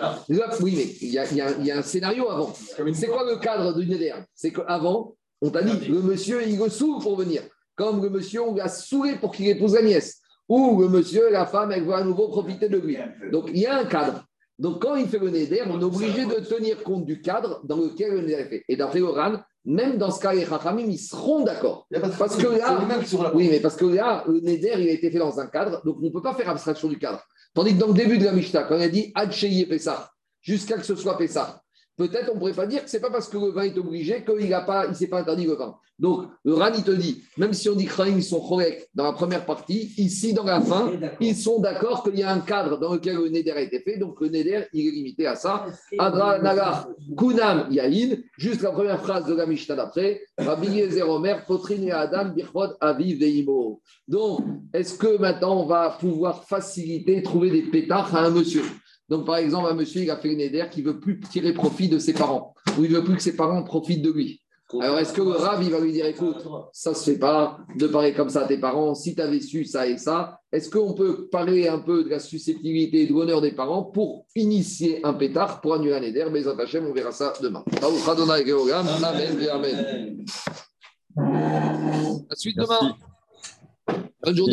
Oui, 0.62 0.74
mais 0.76 0.86
il 1.02 1.10
y, 1.10 1.66
y, 1.66 1.72
a 1.72 1.78
un 1.78 1.82
scénario 1.82 2.30
avant. 2.30 2.54
C'est 2.94 3.08
quoi 3.08 3.24
le 3.24 3.38
cadre 3.38 3.74
d'une 3.74 3.94
EDR 3.94 4.24
C'est 4.36 4.52
qu'avant, 4.52 5.16
on 5.42 5.50
t'a 5.50 5.64
dit, 5.64 5.88
le 5.88 6.02
monsieur, 6.02 6.48
il 6.48 6.58
le 6.58 7.02
pour 7.02 7.18
venir. 7.18 7.42
Comme 7.76 8.04
le 8.04 8.10
monsieur, 8.10 8.42
on 8.42 8.54
l'a 8.54 8.68
saoulé 8.68 9.16
pour 9.16 9.32
qu'il 9.32 9.48
épouse 9.48 9.74
la 9.74 9.82
nièce 9.82 10.22
ou 10.50 10.82
le 10.82 10.90
monsieur 10.90 11.30
la 11.30 11.46
femme, 11.46 11.72
elle 11.72 11.84
vont 11.84 11.94
à 11.94 12.04
nouveau 12.04 12.28
profiter 12.28 12.68
de 12.68 12.78
lui. 12.78 12.98
Donc, 13.32 13.50
il 13.54 13.60
y 13.60 13.68
a 13.68 13.78
un 13.78 13.86
cadre. 13.86 14.26
Donc, 14.58 14.82
quand 14.82 14.96
il 14.96 15.08
fait 15.08 15.20
le 15.20 15.30
neder, 15.30 15.62
on 15.68 15.80
est 15.80 15.84
obligé 15.84 16.26
de 16.26 16.44
tenir 16.44 16.84
compte 16.84 17.06
du 17.06 17.22
cadre 17.22 17.62
dans 17.64 17.78
lequel 17.78 18.12
le 18.14 18.22
neder 18.22 18.34
est 18.34 18.50
fait. 18.50 18.64
Et 18.68 18.76
d'après 18.76 19.00
Oran, 19.00 19.40
même 19.66 19.97
dans 19.97 20.12
ce 20.12 20.20
cas, 20.20 20.34
les 20.34 20.45
Chachamim, 20.45 20.86
ils 20.88 20.97
seront 20.97 21.43
d'accord. 21.43 21.88
Parce 22.18 22.38
que 22.38 22.47
là, 22.47 22.80
oui, 23.34 23.49
mais 23.49 23.60
parce 23.60 23.76
que 23.76 23.86
là, 23.86 24.24
le 24.28 24.39
neder, 24.39 24.74
il 24.78 24.89
a 24.89 24.91
été 24.91 25.12
fait 25.12 25.20
dans 25.20 25.39
un 25.39 25.47
cadre, 25.47 25.82
donc 25.84 25.97
on 25.99 26.05
ne 26.05 26.10
peut 26.10 26.22
pas 26.22 26.34
faire 26.34 26.49
abstraction 26.49 26.88
du 26.88 26.97
cadre. 26.97 27.22
Tandis 27.53 27.74
que 27.74 27.80
dans 27.80 27.88
le 27.88 27.93
début 27.93 28.18
de 28.18 28.26
la 28.26 28.32
Mishnah, 28.32 28.64
quand 28.64 28.78
il 28.78 28.84
a 28.84 28.89
dit 28.89 29.12
Adcheye 29.16 29.66
Pessah, 29.66 30.12
jusqu'à 30.41 30.78
que 30.78 30.84
ce 30.84 30.95
soit 30.95 31.18
Pessah, 31.18 31.62
peut-être 32.00 32.30
on 32.32 32.36
ne 32.36 32.39
pourrait 32.39 32.54
pas 32.54 32.66
dire 32.66 32.84
que 32.84 32.89
ce 32.89 32.95
n'est 32.95 33.02
pas 33.02 33.12
parce 33.12 33.28
que 33.28 33.38
le 33.38 33.52
vin 33.52 33.64
est 33.64 33.78
obligé 33.78 34.24
qu'il 34.24 34.50
ne 34.50 34.93
s'est 34.93 35.08
pas 35.08 35.20
interdit 35.20 35.45
le 35.45 35.54
vin. 35.54 35.76
Donc, 36.00 36.28
le 36.45 36.54
RAN, 36.54 36.72
il 36.78 36.84
te 36.84 36.91
dit, 36.91 37.24
même 37.38 37.52
si 37.52 37.68
on 37.68 37.76
dit 37.76 37.86
que 37.86 38.08
ils 38.08 38.24
sont 38.24 38.39
corrects 38.39 38.89
dans 38.95 39.04
la 39.04 39.12
première 39.12 39.45
partie, 39.45 39.93
ici, 39.97 40.34
dans 40.34 40.45
la 40.45 40.62
fin, 40.62 40.93
ils 41.20 41.36
sont 41.36 41.60
d'accord 41.60 42.04
qu'il 42.04 42.18
y 42.18 42.24
a 42.24 42.32
un 42.32 42.39
cadre 42.39 42.80
dans 42.80 42.93
lequel 42.93 43.18
le 43.18 43.28
Neder 43.28 43.52
a 43.52 43.60
été 43.60 43.82
fait. 43.82 43.97
Donc, 43.97 44.22
le 44.22 44.30
Neder, 44.30 44.64
il 44.72 44.88
est 44.88 44.91
limité 44.91 45.28
à 45.28 45.36
ça. 45.36 45.66
Adra 45.97 46.39
Nagar, 46.39 46.88
Kunam 47.18 47.68
Yahin, 47.70 48.16
juste 48.38 48.62
la 48.62 48.72
première 48.72 49.02
phrase 49.02 49.26
de 49.26 49.36
la 49.36 49.45
Mishnah 49.45 49.76
d'après. 49.76 50.22
Rabbi 50.38 50.68
Yezer 50.70 51.10
Omer, 51.10 51.45
Potrin 51.45 51.82
et 51.82 51.91
Adam, 51.91 52.30
Birchod, 52.30 52.78
Aviv 52.80 53.20
Veimo. 53.20 53.82
Donc, 54.08 54.39
est-ce 54.74 54.97
que 54.97 55.18
maintenant, 55.18 55.64
on 55.64 55.66
va 55.66 55.97
pouvoir 56.00 56.45
faciliter, 56.45 57.22
trouver 57.24 57.52
des 57.52 57.64
pétards 57.64 58.16
à 58.16 58.22
un 58.22 58.30
monsieur? 58.30 58.64
Donc, 59.10 59.26
par 59.26 59.38
exemple, 59.38 59.68
un 59.70 59.74
monsieur, 59.74 60.03
il 60.03 60.12
a 60.12 60.18
fait 60.18 60.32
une 60.32 60.39
éder 60.39 60.64
qui 60.72 60.82
ne 60.84 60.91
veut 60.91 60.99
plus 60.99 61.20
tirer 61.20 61.53
profit 61.53 61.89
de 61.89 61.97
ses 61.97 62.14
parents, 62.14 62.53
ou 62.78 62.86
il 62.86 62.91
ne 62.91 62.97
veut 62.97 63.03
plus 63.03 63.16
que 63.16 63.22
ses 63.22 63.36
parents 63.36 63.64
profitent 63.64 64.03
de 64.03 64.12
lui. 64.12 64.41
Alors, 64.82 64.99
est-ce 64.99 65.14
que 65.14 65.22
le 65.24 65.32
Rav, 65.32 65.64
il 65.64 65.72
va 65.72 65.80
lui 65.80 65.91
dire, 65.91 66.05
écoute, 66.05 66.45
ça 66.74 66.93
se 66.93 67.10
fait 67.10 67.18
pas 67.18 67.57
de 67.76 67.88
parler 67.88 68.14
comme 68.14 68.30
ça 68.30 68.43
à 68.43 68.47
tes 68.47 68.60
parents, 68.60 68.93
si 68.93 69.16
tu 69.16 69.22
avais 69.22 69.39
su 69.39 69.66
ça 69.66 69.88
et 69.88 69.97
ça, 69.97 70.39
est-ce 70.51 70.70
qu'on 70.70 70.93
peut 70.93 71.28
parler 71.28 71.68
un 71.68 71.80
peu 71.80 72.03
de 72.03 72.10
la 72.10 72.20
susceptibilité 72.20 73.01
et 73.01 73.07
de 73.07 73.14
l'honneur 73.14 73.41
des 73.41 73.51
parents 73.51 73.84
pour 73.84 74.28
initier 74.36 75.03
un 75.03 75.14
pétard 75.14 75.62
pour 75.62 75.74
annuler 75.74 75.95
un 75.95 76.03
éder? 76.03 76.24
Mais 76.32 76.47
Hachem, 76.47 76.86
on 76.86 76.93
verra 76.93 77.12
ça 77.12 77.34
demain. 77.41 77.64
Amen, 79.01 79.49
amen. 79.51 80.26
La 82.30 82.36
suite 82.36 82.57
demain. 82.57 82.95
Bonne 84.24 84.36
journée. 84.36 84.47